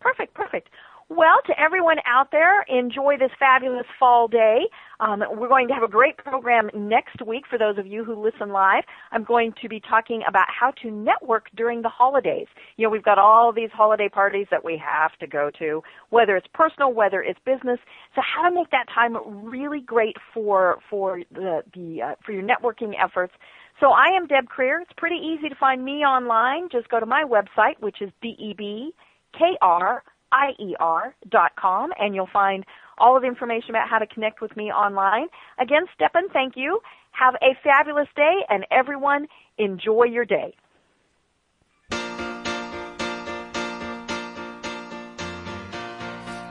Perfect, 0.00 0.34
perfect. 0.34 0.68
Well, 1.08 1.36
to 1.46 1.52
everyone 1.58 1.98
out 2.04 2.32
there, 2.32 2.62
enjoy 2.62 3.16
this 3.16 3.30
fabulous 3.38 3.86
fall 3.96 4.26
day. 4.26 4.62
Um, 4.98 5.22
we're 5.36 5.48
going 5.48 5.68
to 5.68 5.74
have 5.74 5.84
a 5.84 5.88
great 5.88 6.16
program 6.16 6.68
next 6.74 7.24
week 7.24 7.44
for 7.48 7.58
those 7.58 7.78
of 7.78 7.86
you 7.86 8.02
who 8.02 8.20
listen 8.20 8.48
live. 8.48 8.82
I'm 9.12 9.22
going 9.22 9.54
to 9.62 9.68
be 9.68 9.78
talking 9.78 10.22
about 10.28 10.46
how 10.48 10.72
to 10.82 10.90
network 10.90 11.46
during 11.54 11.82
the 11.82 11.88
holidays. 11.88 12.48
You 12.76 12.86
know, 12.86 12.90
we've 12.90 13.04
got 13.04 13.18
all 13.18 13.52
these 13.52 13.70
holiday 13.72 14.08
parties 14.08 14.48
that 14.50 14.64
we 14.64 14.82
have 14.84 15.16
to 15.20 15.28
go 15.28 15.50
to, 15.60 15.82
whether 16.10 16.36
it's 16.36 16.48
personal, 16.52 16.92
whether 16.92 17.22
it's 17.22 17.38
business. 17.46 17.78
So, 18.16 18.20
how 18.20 18.48
to 18.48 18.52
make 18.52 18.70
that 18.70 18.86
time 18.92 19.16
really 19.46 19.80
great 19.80 20.16
for 20.34 20.78
for 20.90 21.20
the 21.30 21.62
the 21.72 22.02
uh, 22.02 22.14
for 22.24 22.32
your 22.32 22.42
networking 22.42 22.94
efforts. 23.00 23.32
So 23.80 23.90
I 23.90 24.16
am 24.16 24.26
Deb 24.26 24.46
Krier. 24.48 24.80
It's 24.80 24.92
pretty 24.96 25.16
easy 25.16 25.48
to 25.48 25.54
find 25.54 25.84
me 25.84 26.04
online. 26.04 26.68
Just 26.70 26.88
go 26.88 26.98
to 26.98 27.06
my 27.06 27.24
website, 27.24 27.78
which 27.80 28.00
is 28.00 28.10
D-E-B-K-R 28.22 30.02
I-E-R 30.32 31.14
dot 31.28 31.52
com, 31.56 31.92
and 31.98 32.14
you'll 32.14 32.28
find 32.32 32.64
all 32.98 33.16
of 33.16 33.22
the 33.22 33.28
information 33.28 33.70
about 33.70 33.88
how 33.88 33.98
to 33.98 34.06
connect 34.06 34.40
with 34.40 34.56
me 34.56 34.72
online. 34.72 35.28
Again, 35.60 35.84
Stephan, 35.94 36.28
thank 36.32 36.54
you. 36.56 36.80
Have 37.12 37.34
a 37.36 37.56
fabulous 37.62 38.08
day, 38.16 38.44
and 38.48 38.66
everyone, 38.70 39.28
enjoy 39.58 40.04
your 40.04 40.24
day. 40.24 40.54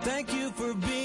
Thank 0.02 0.34
you 0.34 0.50
for 0.52 0.74
being 0.74 1.05